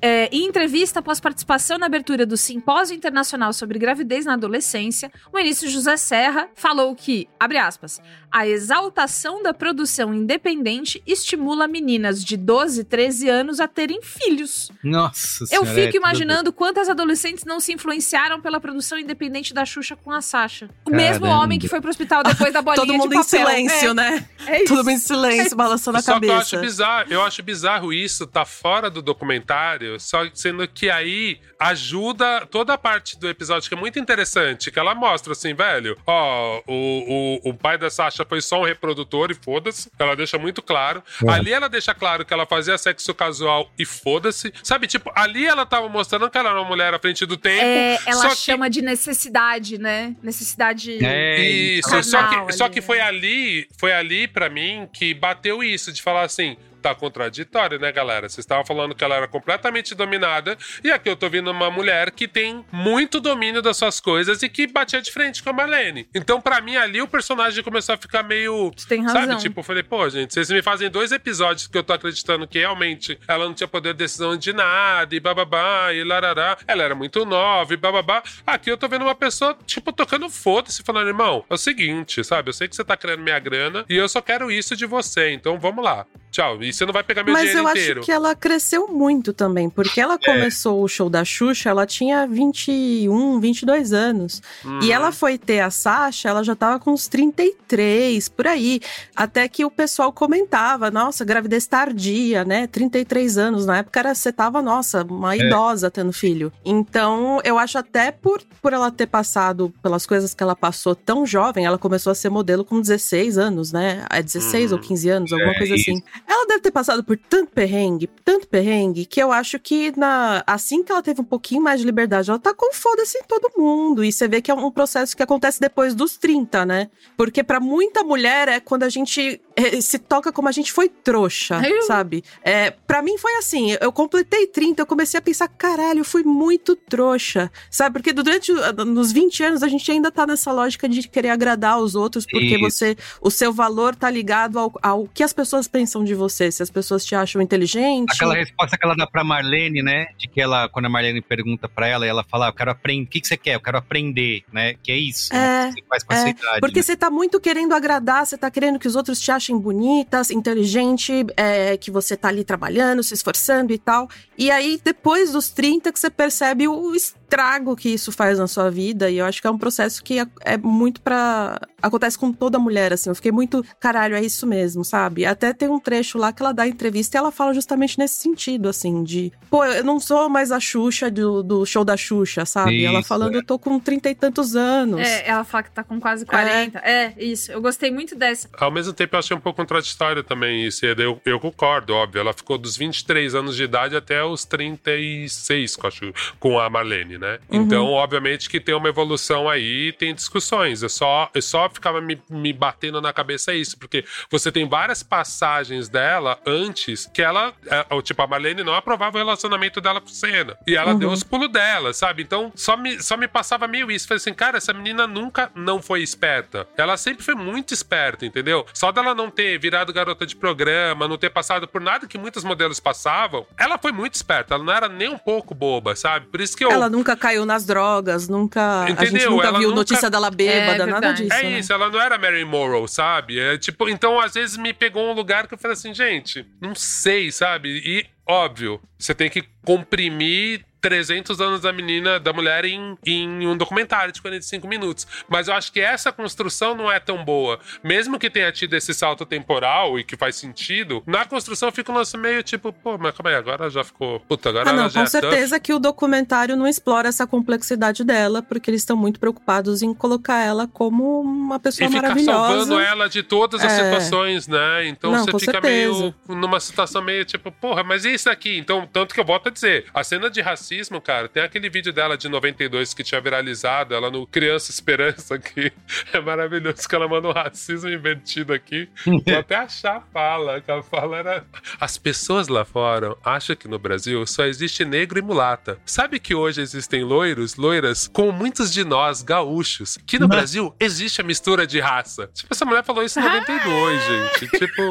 É, 0.01 0.27
em 0.31 0.45
entrevista 0.47 0.99
após 0.99 1.19
participação 1.19 1.77
na 1.77 1.85
abertura 1.85 2.25
do 2.25 2.35
Simpósio 2.35 2.95
Internacional 2.95 3.53
sobre 3.53 3.77
Gravidez 3.77 4.25
na 4.25 4.33
Adolescência, 4.33 5.11
o 5.31 5.37
ministro 5.37 5.69
José 5.69 5.95
Serra 5.95 6.49
falou 6.55 6.95
que, 6.95 7.27
abre 7.39 7.57
aspas, 7.59 8.01
a 8.31 8.47
exaltação 8.47 9.43
da 9.43 9.53
produção 9.53 10.13
independente 10.13 11.03
estimula 11.05 11.67
meninas 11.67 12.23
de 12.23 12.35
12, 12.35 12.83
13 12.85 13.29
anos 13.29 13.59
a 13.59 13.67
terem 13.67 14.01
filhos. 14.01 14.71
Nossa 14.83 15.43
Eu 15.43 15.47
senhora, 15.47 15.69
é 15.69 15.73
fico 15.75 15.87
tudo 15.93 15.97
imaginando 16.01 16.51
quantas 16.51 16.89
adolescentes 16.89 17.45
não 17.45 17.59
se 17.59 17.73
influenciaram 17.73 18.41
pela 18.41 18.59
produção 18.59 18.97
independente 18.97 19.53
da 19.53 19.65
Xuxa 19.65 19.95
com 19.95 20.11
a 20.11 20.21
Sasha. 20.21 20.69
O 20.85 20.89
mesmo 20.89 21.25
Caramba. 21.25 21.43
homem 21.43 21.59
que 21.59 21.67
foi 21.67 21.79
pro 21.79 21.89
hospital 21.91 22.23
depois 22.23 22.51
da 22.51 22.61
bolinha 22.63 22.85
Todo 22.85 22.97
mundo 22.97 23.13
em 23.13 23.21
silêncio, 23.23 23.89
É. 23.89 23.93
né? 23.93 24.27
É 24.47 24.57
isso. 24.63 24.67
Todo 24.73 24.77
mundo 24.77 24.91
em 24.91 24.97
silêncio, 24.97 25.55
balançando 25.55 25.97
a 25.97 26.01
Só 26.01 26.19
que 26.19 26.25
eu 26.25 26.29
cabeça. 26.29 26.55
acho 26.55 26.59
bizarro, 26.59 27.13
eu 27.13 27.21
acho 27.21 27.43
bizarro 27.43 27.93
isso, 27.93 28.25
tá 28.25 28.45
fora 28.45 28.89
do 28.89 29.01
documentário, 29.01 29.90
só 29.99 30.27
sendo 30.33 30.67
que 30.67 30.89
aí 30.89 31.39
ajuda 31.59 32.45
toda 32.45 32.73
a 32.73 32.77
parte 32.77 33.19
do 33.19 33.27
episódio 33.29 33.69
que 33.69 33.75
é 33.75 33.77
muito 33.77 33.99
interessante, 33.99 34.71
que 34.71 34.79
ela 34.79 34.95
mostra 34.95 35.33
assim, 35.33 35.53
velho, 35.53 35.97
ó, 36.05 36.61
o, 36.67 37.39
o, 37.43 37.49
o 37.49 37.53
pai 37.53 37.77
da 37.77 37.89
Sasha 37.89 38.25
foi 38.25 38.41
só 38.41 38.61
um 38.61 38.65
reprodutor 38.65 39.31
e 39.31 39.35
foda-se, 39.35 39.91
ela 39.97 40.15
deixa 40.15 40.37
muito 40.37 40.61
claro. 40.61 41.03
É. 41.25 41.31
Ali 41.31 41.53
ela 41.53 41.69
deixa 41.69 41.93
claro 41.93 42.25
que 42.25 42.33
ela 42.33 42.45
fazia 42.45 42.77
sexo 42.77 43.13
casual 43.13 43.71
e 43.77 43.85
foda-se. 43.85 44.53
Sabe, 44.63 44.87
tipo, 44.87 45.11
ali 45.15 45.45
ela 45.45 45.65
tava 45.65 45.87
mostrando 45.89 46.29
que 46.29 46.37
ela 46.37 46.49
era 46.49 46.59
uma 46.61 46.67
mulher 46.67 46.93
à 46.93 46.99
frente 46.99 47.25
do 47.25 47.37
tempo. 47.37 47.63
É, 47.63 47.99
ela 48.05 48.21
só 48.21 48.29
que 48.29 48.35
chama 48.35 48.69
de 48.69 48.81
necessidade, 48.81 49.77
né? 49.77 50.15
Necessidade. 50.21 50.91
isso, 50.91 51.89
carnal 51.89 52.03
só 52.03 52.27
que, 52.27 52.35
ali, 52.35 52.53
só 52.53 52.69
que 52.69 52.81
foi 52.81 52.99
ali, 52.99 53.67
foi 53.77 53.93
ali 53.93 54.27
para 54.27 54.49
mim 54.49 54.87
que 54.91 55.13
bateu 55.13 55.63
isso 55.63 55.91
de 55.91 56.01
falar 56.01 56.23
assim, 56.23 56.57
tá 56.81 56.95
contraditório, 56.95 57.79
né, 57.79 57.91
galera? 57.91 58.27
Vocês 58.27 58.39
estavam 58.39 58.65
falando 58.65 58.95
que 58.95 59.03
ela 59.03 59.15
era 59.15 59.27
completamente 59.27 59.93
dominada 59.95 60.57
e 60.83 60.91
aqui 60.91 61.09
eu 61.09 61.15
tô 61.15 61.29
vendo 61.29 61.51
uma 61.51 61.69
mulher 61.69 62.11
que 62.11 62.27
tem 62.27 62.65
muito 62.71 63.19
domínio 63.19 63.61
das 63.61 63.77
suas 63.77 63.99
coisas 63.99 64.41
e 64.43 64.49
que 64.49 64.67
batia 64.67 65.01
de 65.01 65.11
frente 65.11 65.43
com 65.43 65.49
a 65.49 65.53
Marlene. 65.53 66.07
Então, 66.13 66.41
pra 66.41 66.61
mim 66.61 66.75
ali 66.75 67.01
o 67.01 67.07
personagem 67.07 67.63
começou 67.63 67.95
a 67.95 67.97
ficar 67.97 68.23
meio, 68.23 68.71
tem 68.87 69.07
sabe, 69.07 69.27
razão. 69.27 69.37
tipo, 69.37 69.59
eu 69.59 69.63
falei, 69.63 69.83
pô, 69.83 70.09
gente, 70.09 70.33
vocês 70.33 70.49
me 70.49 70.61
fazem 70.61 70.89
dois 70.89 71.11
episódios 71.11 71.67
que 71.67 71.77
eu 71.77 71.83
tô 71.83 71.93
acreditando 71.93 72.47
que 72.47 72.59
realmente 72.59 73.19
ela 73.27 73.45
não 73.45 73.53
tinha 73.53 73.67
poder 73.67 73.93
de 73.93 73.99
decisão 73.99 74.35
de 74.35 74.53
nada 74.53 75.15
e 75.15 75.19
bababá 75.19 75.93
e 75.93 76.03
larará. 76.03 76.57
Ela 76.67 76.83
era 76.83 76.95
muito 76.95 77.25
nova 77.25 77.73
e 77.73 77.77
bababá. 77.77 78.23
Aqui 78.45 78.71
eu 78.71 78.77
tô 78.77 78.87
vendo 78.87 79.03
uma 79.03 79.15
pessoa, 79.15 79.57
tipo, 79.65 79.91
tocando 79.93 80.29
foda-se, 80.29 80.83
falando, 80.83 81.07
irmão, 81.07 81.45
é 81.49 81.53
o 81.53 81.57
seguinte, 81.57 82.23
sabe? 82.23 82.49
Eu 82.49 82.53
sei 82.53 82.67
que 82.67 82.75
você 82.75 82.83
tá 82.83 82.97
querendo 82.97 83.21
minha 83.21 83.39
grana 83.39 83.85
e 83.89 83.95
eu 83.95 84.07
só 84.09 84.21
quero 84.21 84.51
isso 84.51 84.75
de 84.75 84.85
você, 84.85 85.31
então 85.31 85.59
vamos 85.59 85.83
lá. 85.83 86.05
Tchau. 86.31 86.63
E 86.63 86.71
você 86.71 86.85
não 86.85 86.93
vai 86.93 87.03
pegar 87.03 87.23
meu 87.23 87.33
Mas 87.33 87.43
dinheiro 87.49 87.67
eu 87.67 87.71
inteiro. 87.71 87.99
acho 87.99 88.05
que 88.05 88.11
ela 88.11 88.33
cresceu 88.33 88.87
muito 88.87 89.33
também, 89.33 89.69
porque 89.69 89.99
ela 89.99 90.17
começou 90.17 90.81
o 90.81 90.87
show 90.87 91.09
da 91.09 91.25
Xuxa, 91.25 91.69
ela 91.69 91.85
tinha 91.85 92.25
21, 92.25 93.39
22 93.39 93.91
anos. 93.93 94.41
Uhum. 94.63 94.79
E 94.81 94.91
ela 94.91 95.11
foi 95.11 95.37
ter 95.37 95.59
a 95.59 95.69
Sasha, 95.69 96.29
ela 96.29 96.41
já 96.43 96.55
tava 96.55 96.79
com 96.79 96.91
uns 96.93 97.07
33, 97.07 98.29
por 98.29 98.47
aí. 98.47 98.79
Até 99.15 99.47
que 99.47 99.65
o 99.65 99.71
pessoal 99.71 100.11
comentava, 100.11 100.89
nossa, 100.89 101.25
gravidez 101.25 101.67
tardia, 101.67 102.43
né? 102.45 102.65
33 102.67 103.37
anos. 103.37 103.65
Na 103.65 103.79
época 103.79 103.99
era, 103.99 104.15
você 104.15 104.31
tava, 104.31 104.61
nossa, 104.61 105.03
uma 105.03 105.35
É. 105.35 105.39
idosa 105.39 105.91
tendo 105.91 106.13
filho. 106.13 106.51
Então, 106.63 107.39
eu 107.43 107.57
acho 107.57 107.77
até 107.77 108.11
por, 108.11 108.41
por 108.61 108.73
ela 108.73 108.89
ter 108.91 109.07
passado 109.07 109.73
pelas 109.83 110.05
coisas 110.05 110.33
que 110.33 110.41
ela 110.43 110.55
passou 110.55 110.95
tão 110.95 111.25
jovem, 111.25 111.65
ela 111.65 111.77
começou 111.77 112.11
a 112.11 112.15
ser 112.15 112.29
modelo 112.29 112.63
com 112.63 112.79
16 112.79 113.37
anos, 113.37 113.71
né? 113.71 114.05
É 114.09 114.21
16 114.21 114.71
Uhum. 114.71 114.77
ou 114.77 114.83
15 114.83 115.09
anos, 115.09 115.33
alguma 115.33 115.51
É, 115.51 115.57
coisa 115.57 115.75
assim. 115.75 116.01
Ela 116.31 116.47
deve 116.47 116.61
ter 116.61 116.71
passado 116.71 117.03
por 117.03 117.17
tanto 117.17 117.51
perrengue, 117.51 118.07
tanto 118.23 118.47
perrengue, 118.47 119.05
que 119.05 119.21
eu 119.21 119.33
acho 119.33 119.59
que 119.59 119.91
na 119.97 120.41
assim 120.47 120.81
que 120.81 120.89
ela 120.89 121.01
teve 121.01 121.19
um 121.19 121.25
pouquinho 121.25 121.61
mais 121.61 121.81
de 121.81 121.85
liberdade, 121.85 122.29
ela 122.29 122.39
tá 122.39 122.53
com 122.53 122.73
foda-se 122.73 123.17
em 123.17 123.23
todo 123.23 123.51
mundo. 123.57 124.01
E 124.01 124.13
você 124.13 124.29
vê 124.29 124.41
que 124.41 124.49
é 124.49 124.53
um 124.53 124.71
processo 124.71 125.13
que 125.13 125.21
acontece 125.21 125.59
depois 125.59 125.93
dos 125.93 126.17
30, 126.17 126.65
né? 126.65 126.89
Porque 127.17 127.43
pra 127.43 127.59
muita 127.59 128.01
mulher 128.01 128.47
é 128.47 128.61
quando 128.61 128.83
a 128.83 128.89
gente 128.89 129.41
eh, 129.55 129.81
se 129.81 129.99
toca 129.99 130.31
como 130.31 130.47
a 130.47 130.51
gente 130.51 130.71
foi 130.71 130.89
trouxa, 130.89 131.61
Eu- 131.67 131.81
sabe? 131.83 132.23
É, 132.43 132.71
para 132.71 133.01
mim 133.01 133.17
foi 133.17 133.35
assim, 133.37 133.75
eu 133.79 133.91
completei 133.91 134.47
30, 134.47 134.81
eu 134.81 134.85
comecei 134.85 135.17
a 135.17 135.21
pensar, 135.21 135.47
caralho, 135.47 135.99
eu 135.99 136.05
fui 136.05 136.23
muito 136.23 136.75
trouxa, 136.75 137.51
sabe? 137.69 137.93
Porque 137.93 138.13
durante 138.13 138.51
nos 138.85 139.11
20 139.11 139.43
anos 139.43 139.63
a 139.63 139.67
gente 139.67 139.91
ainda 139.91 140.11
tá 140.11 140.25
nessa 140.25 140.51
lógica 140.51 140.87
de 140.87 141.07
querer 141.07 141.29
agradar 141.29 141.79
os 141.79 141.95
outros, 141.95 142.25
porque 142.25 142.55
Isso. 142.55 142.59
você 142.61 142.97
o 143.21 143.29
seu 143.29 143.51
valor 143.53 143.95
tá 143.95 144.09
ligado 144.09 144.57
ao, 144.57 144.73
ao 144.81 145.07
que 145.07 145.23
as 145.23 145.33
pessoas 145.33 145.67
pensam 145.67 146.03
de 146.03 146.13
você, 146.15 146.51
se 146.51 146.63
as 146.63 146.69
pessoas 146.69 147.05
te 147.05 147.15
acham 147.15 147.41
inteligente. 147.41 148.13
Aquela 148.13 148.35
resposta 148.35 148.77
que 148.77 148.85
ela 148.85 148.95
dá 148.95 149.05
pra 149.07 149.23
Marlene, 149.23 149.81
né? 149.81 150.07
De 150.17 150.27
que 150.27 150.39
ela, 150.41 150.69
quando 150.69 150.85
a 150.85 150.89
Marlene 150.89 151.21
pergunta 151.21 151.67
pra 151.67 151.87
ela, 151.87 152.05
ela 152.05 152.23
fala, 152.23 152.47
"Ah, 152.47 152.49
eu 152.49 152.53
quero 152.53 152.71
aprender. 152.71 153.03
O 153.03 153.07
que, 153.07 153.21
que 153.21 153.27
você 153.27 153.37
quer? 153.37 153.55
Eu 153.55 153.61
quero 153.61 153.77
aprender, 153.77 154.43
né? 154.51 154.75
Que 154.81 154.91
é 154.91 154.97
isso. 154.97 155.33
É, 155.33 155.37
né, 155.37 155.73
que 155.75 155.81
você 155.81 155.87
faz 155.87 156.03
com 156.03 156.13
a 156.13 156.15
é, 156.15 156.19
sua 156.21 156.29
idade. 156.29 156.59
porque 156.59 156.79
né? 156.79 156.83
você 156.83 156.95
tá 156.95 157.09
muito 157.09 157.39
querendo 157.39 157.73
agradar, 157.73 158.25
você 158.25 158.37
tá 158.37 158.49
querendo 158.49 158.79
que 158.79 158.87
os 158.87 158.95
outros 158.95 159.19
te 159.19 159.31
achem 159.31 159.40
bonitas, 159.49 160.29
inteligente, 160.29 161.25
é, 161.35 161.77
que 161.77 161.89
você 161.89 162.15
tá 162.15 162.27
ali 162.27 162.43
trabalhando, 162.43 163.01
se 163.01 163.13
esforçando 163.13 163.73
e 163.73 163.77
tal. 163.77 164.07
E 164.37 164.51
aí, 164.51 164.79
depois 164.83 165.31
dos 165.31 165.49
30, 165.49 165.91
que 165.91 165.99
você 165.99 166.09
percebe 166.09 166.67
o 166.67 166.93
estrago 167.31 167.77
que 167.77 167.89
isso 167.89 168.11
faz 168.11 168.37
na 168.37 168.47
sua 168.47 168.69
vida. 168.69 169.09
E 169.09 169.17
eu 169.17 169.25
acho 169.25 169.41
que 169.41 169.47
é 169.47 169.51
um 169.51 169.57
processo 169.57 170.03
que 170.03 170.19
é, 170.19 170.27
é 170.41 170.57
muito 170.57 171.01
pra. 171.01 171.59
Acontece 171.81 172.17
com 172.17 172.31
toda 172.31 172.59
mulher, 172.59 172.93
assim. 172.93 173.09
Eu 173.09 173.15
fiquei 173.15 173.31
muito, 173.31 173.65
caralho, 173.79 174.15
é 174.15 174.21
isso 174.21 174.45
mesmo, 174.45 174.83
sabe? 174.83 175.25
Até 175.25 175.53
tem 175.53 175.69
um 175.69 175.79
trecho 175.79 176.17
lá 176.17 176.31
que 176.31 176.43
ela 176.43 176.53
dá 176.53 176.67
entrevista 176.67 177.17
e 177.17 177.19
ela 177.19 177.31
fala 177.31 177.53
justamente 177.53 177.97
nesse 177.97 178.15
sentido, 178.15 178.69
assim, 178.69 179.03
de. 179.03 179.31
Pô, 179.49 179.63
eu 179.65 179.83
não 179.83 179.99
sou 179.99 180.29
mais 180.29 180.51
a 180.51 180.59
Xuxa 180.59 181.09
do, 181.09 181.41
do 181.41 181.65
show 181.65 181.83
da 181.83 181.95
Xuxa, 181.95 182.45
sabe? 182.45 182.83
ela 182.83 182.99
Isso, 182.99 183.07
falando, 183.07 183.35
é. 183.35 183.37
eu 183.37 183.45
tô 183.45 183.57
com 183.57 183.79
trinta 183.79 184.09
e 184.09 184.15
tantos 184.15 184.55
anos. 184.55 184.99
É, 184.99 185.27
ela 185.27 185.43
fala 185.43 185.63
que 185.63 185.71
tá 185.71 185.83
com 185.83 185.99
quase 185.99 186.25
40. 186.25 186.79
É. 186.79 187.13
isso. 187.17 187.51
Eu 187.51 187.61
gostei 187.61 187.89
muito 187.89 188.15
dessa. 188.15 188.49
Ao 188.57 188.69
mesmo 188.69 188.93
tempo, 188.93 189.15
eu 189.15 189.19
achei 189.19 189.35
um 189.35 189.39
pouco 189.39 189.57
contraditório 189.57 190.23
também 190.23 190.65
isso. 190.65 190.85
Eu, 190.85 191.21
eu 191.25 191.39
concordo, 191.39 191.93
óbvio. 191.93 192.19
Ela 192.19 192.33
ficou 192.33 192.57
dos 192.57 192.75
23 192.75 193.33
anos 193.33 193.55
de 193.55 193.63
idade 193.63 193.95
até 193.95 194.23
os 194.23 194.45
36 194.45 195.75
com 195.75 195.87
a, 195.87 195.91
com 196.39 196.59
a 196.59 196.69
Marlene, 196.69 197.17
né? 197.21 197.39
Uhum. 197.49 197.61
Então, 197.61 197.85
obviamente 197.85 198.49
que 198.49 198.59
tem 198.59 198.73
uma 198.75 198.89
evolução 198.89 199.47
aí, 199.47 199.93
tem 199.93 200.13
discussões. 200.13 200.81
Eu 200.81 200.89
só, 200.89 201.29
eu 201.33 201.41
só 201.41 201.69
ficava 201.69 202.01
me, 202.01 202.19
me 202.29 202.51
batendo 202.51 202.99
na 202.99 203.13
cabeça 203.13 203.53
isso, 203.53 203.77
porque 203.77 204.03
você 204.29 204.51
tem 204.51 204.67
várias 204.67 205.03
passagens 205.03 205.87
dela 205.87 206.39
antes 206.45 207.09
que 207.13 207.21
ela, 207.21 207.53
é, 207.67 208.01
tipo, 208.01 208.21
a 208.21 208.27
Marlene 208.27 208.63
não 208.63 208.73
aprovava 208.73 209.17
o 209.17 209.19
relacionamento 209.19 209.79
dela 209.79 210.01
com 210.01 210.07
o 210.07 210.11
Senna. 210.11 210.57
E 210.67 210.75
ela 210.75 210.91
Uhum. 210.93 210.99
deu 210.99 211.11
os 211.11 211.23
pulos 211.23 211.49
dela, 211.49 211.93
sabe? 211.93 212.23
Então, 212.23 212.51
só 212.55 212.75
me, 212.75 213.01
só 213.01 213.15
me 213.15 213.27
passava 213.27 213.67
meio 213.67 213.91
isso. 213.91 214.07
Falei 214.07 214.17
assim, 214.17 214.33
cara, 214.33 214.57
essa 214.57 214.73
menina 214.73 215.05
nunca 215.05 215.51
não 215.55 215.81
foi 215.81 216.01
esperta. 216.01 216.67
Ela 216.75 216.97
sempre 216.97 217.23
foi 217.23 217.35
muito 217.35 217.73
esperta, 217.73 218.25
entendeu? 218.25 218.65
Só 218.73 218.91
dela 218.91 219.13
não 219.13 219.29
ter 219.29 219.59
virado 219.59 219.93
garota 219.93 220.25
de 220.25 220.35
programa, 220.35 221.07
não 221.07 221.17
ter 221.17 221.29
passado 221.29 221.67
por 221.67 221.79
nada 221.79 222.07
que 222.07 222.17
muitos 222.17 222.43
modelos 222.43 222.79
passavam, 222.79 223.45
ela 223.57 223.77
foi 223.77 223.91
muito 223.91 224.15
esperta. 224.15 224.55
Ela 224.55 224.63
não 224.63 224.73
era 224.73 224.89
nem 224.89 225.09
um 225.09 225.17
pouco 225.17 225.53
boba, 225.53 225.95
sabe? 225.95 226.25
Por 226.27 226.41
isso 226.41 226.57
que 226.57 226.65
eu. 226.65 226.71
Ela 226.71 226.89
nunca 226.89 227.10
caiu 227.15 227.45
nas 227.45 227.65
drogas, 227.65 228.27
nunca. 228.27 228.81
a 228.83 228.87
gente 228.89 229.03
Entendeu? 229.03 229.31
nunca 229.31 229.47
Ela 229.47 229.59
viu 229.59 229.69
nunca- 229.69 229.79
notícia 229.79 230.09
dela 230.09 230.29
bêbada, 230.31 230.85
nada 230.85 231.11
disso. 231.13 231.33
É 231.33 231.43
né? 231.43 231.59
isso, 231.59 231.71
ela 231.73 231.89
não 231.89 231.99
era 232.01 232.17
Mary 232.17 232.45
Morrow, 232.45 232.87
sabe? 232.87 233.39
É 233.39 233.57
tipo, 233.57 233.87
então 233.89 234.19
às 234.19 234.33
vezes 234.33 234.57
me 234.57 234.73
pegou 234.73 235.09
um 235.09 235.13
lugar 235.13 235.47
que 235.47 235.53
eu 235.53 235.57
falei 235.57 235.73
assim, 235.73 235.93
gente, 235.93 236.45
não 236.59 236.73
sei, 236.75 237.31
sabe? 237.31 237.69
E 237.85 238.05
óbvio, 238.27 238.79
você 238.97 239.13
tem 239.13 239.29
que 239.29 239.43
comprimir 239.65 240.63
300 240.81 241.39
anos 241.39 241.61
da 241.61 241.71
menina, 241.71 242.19
da 242.19 242.33
mulher 242.33 242.65
em, 242.65 242.97
em 243.05 243.47
um 243.47 243.55
documentário 243.55 244.11
de 244.11 244.21
45 244.21 244.67
minutos. 244.67 245.07
Mas 245.29 245.47
eu 245.47 245.53
acho 245.53 245.71
que 245.71 245.79
essa 245.79 246.11
construção 246.11 246.75
não 246.75 246.91
é 246.91 246.99
tão 246.99 247.23
boa. 247.23 247.59
Mesmo 247.83 248.17
que 248.17 248.29
tenha 248.29 248.51
tido 248.51 248.73
esse 248.75 248.93
salto 248.93 249.25
temporal 249.25 249.99
e 249.99 250.03
que 250.03 250.17
faz 250.17 250.35
sentido, 250.35 251.03
na 251.05 251.23
construção 251.25 251.69
eu 251.69 251.73
fico 251.73 251.91
nossa, 251.91 252.17
meio 252.17 252.41
tipo, 252.43 252.73
pô, 252.73 252.97
mas 252.97 253.15
calma 253.15 253.29
aí, 253.29 253.35
agora 253.35 253.69
já 253.69 253.83
ficou. 253.83 254.19
Puta, 254.21 254.49
agora 254.49 254.69
Ah, 254.69 254.73
não, 254.73 254.89
já 254.89 255.01
com 255.01 255.07
é 255.07 255.09
tough. 255.09 255.21
certeza 255.29 255.59
que 255.59 255.73
o 255.73 255.79
documentário 255.79 256.55
não 256.55 256.67
explora 256.67 257.09
essa 257.09 257.27
complexidade 257.27 258.03
dela, 258.03 258.41
porque 258.41 258.69
eles 258.71 258.81
estão 258.81 258.97
muito 258.97 259.19
preocupados 259.19 259.81
em 259.81 259.93
colocar 259.93 260.39
ela 260.43 260.67
como 260.67 261.21
uma 261.21 261.59
pessoa 261.59 261.85
E 261.87 261.89
ficar 261.89 262.01
maravilhosa. 262.01 262.39
salvando 262.47 262.79
ela 262.79 263.07
de 263.07 263.21
todas 263.21 263.63
as 263.63 263.71
É. 263.71 263.83
situações, 263.83 264.47
né? 264.47 264.87
Então 264.87 265.11
Não, 265.11 265.19
você 265.25 265.31
fica 265.39 265.51
certeza. 265.53 265.63
meio 265.69 266.15
numa 266.27 266.59
situação 266.59 267.01
meio 267.03 267.23
tipo, 267.25 267.51
porra, 267.51 267.83
mas 267.83 268.05
e 268.05 268.13
isso 268.13 268.29
aqui? 268.29 268.57
Então, 268.57 268.87
tanto 268.91 269.13
que 269.13 269.19
eu 269.19 269.25
volto 269.25 269.47
a 269.47 269.51
dizer, 269.51 269.85
a 269.93 270.03
cena 270.03 270.29
de 270.29 270.41
racismo 270.41 270.70
racismo, 270.71 271.01
cara, 271.01 271.27
tem 271.27 271.43
aquele 271.43 271.69
vídeo 271.69 271.91
dela 271.91 272.17
de 272.17 272.29
92 272.29 272.93
que 272.93 273.03
tinha 273.03 273.19
viralizado, 273.19 273.93
ela 273.93 274.09
no 274.09 274.25
Criança 274.25 274.71
Esperança, 274.71 275.37
que 275.37 275.71
é 276.13 276.19
maravilhoso, 276.19 276.87
que 276.87 276.95
ela 276.95 277.07
manda 277.07 277.27
um 277.27 277.33
racismo 277.33 277.89
invertido 277.89 278.53
aqui. 278.53 278.87
Vou 279.05 279.37
até 279.37 279.55
achar 279.55 279.97
a 279.97 280.01
fala, 280.01 280.61
que 280.61 280.71
a 280.71 280.81
fala 280.81 281.17
era... 281.17 281.45
As 281.79 281.97
pessoas 281.97 282.47
lá 282.47 282.63
fora 282.63 283.15
acham 283.23 283.55
que 283.55 283.67
no 283.67 283.77
Brasil 283.77 284.25
só 284.25 284.45
existe 284.45 284.85
negro 284.85 285.19
e 285.19 285.21
mulata. 285.21 285.77
Sabe 285.85 286.19
que 286.19 286.33
hoje 286.33 286.61
existem 286.61 287.03
loiros, 287.03 287.55
loiras, 287.55 288.07
como 288.07 288.31
muitos 288.31 288.71
de 288.71 288.85
nós, 288.85 289.21
gaúchos, 289.21 289.97
que 290.05 290.17
no 290.17 290.27
Brasil 290.27 290.73
existe 290.79 291.19
a 291.19 291.23
mistura 291.23 291.67
de 291.67 291.79
raça. 291.79 292.29
Tipo, 292.33 292.53
essa 292.53 292.65
mulher 292.65 292.83
falou 292.83 293.03
isso 293.03 293.19
em 293.19 293.23
92, 293.23 294.01
gente. 294.03 294.59
Tipo, 294.59 294.89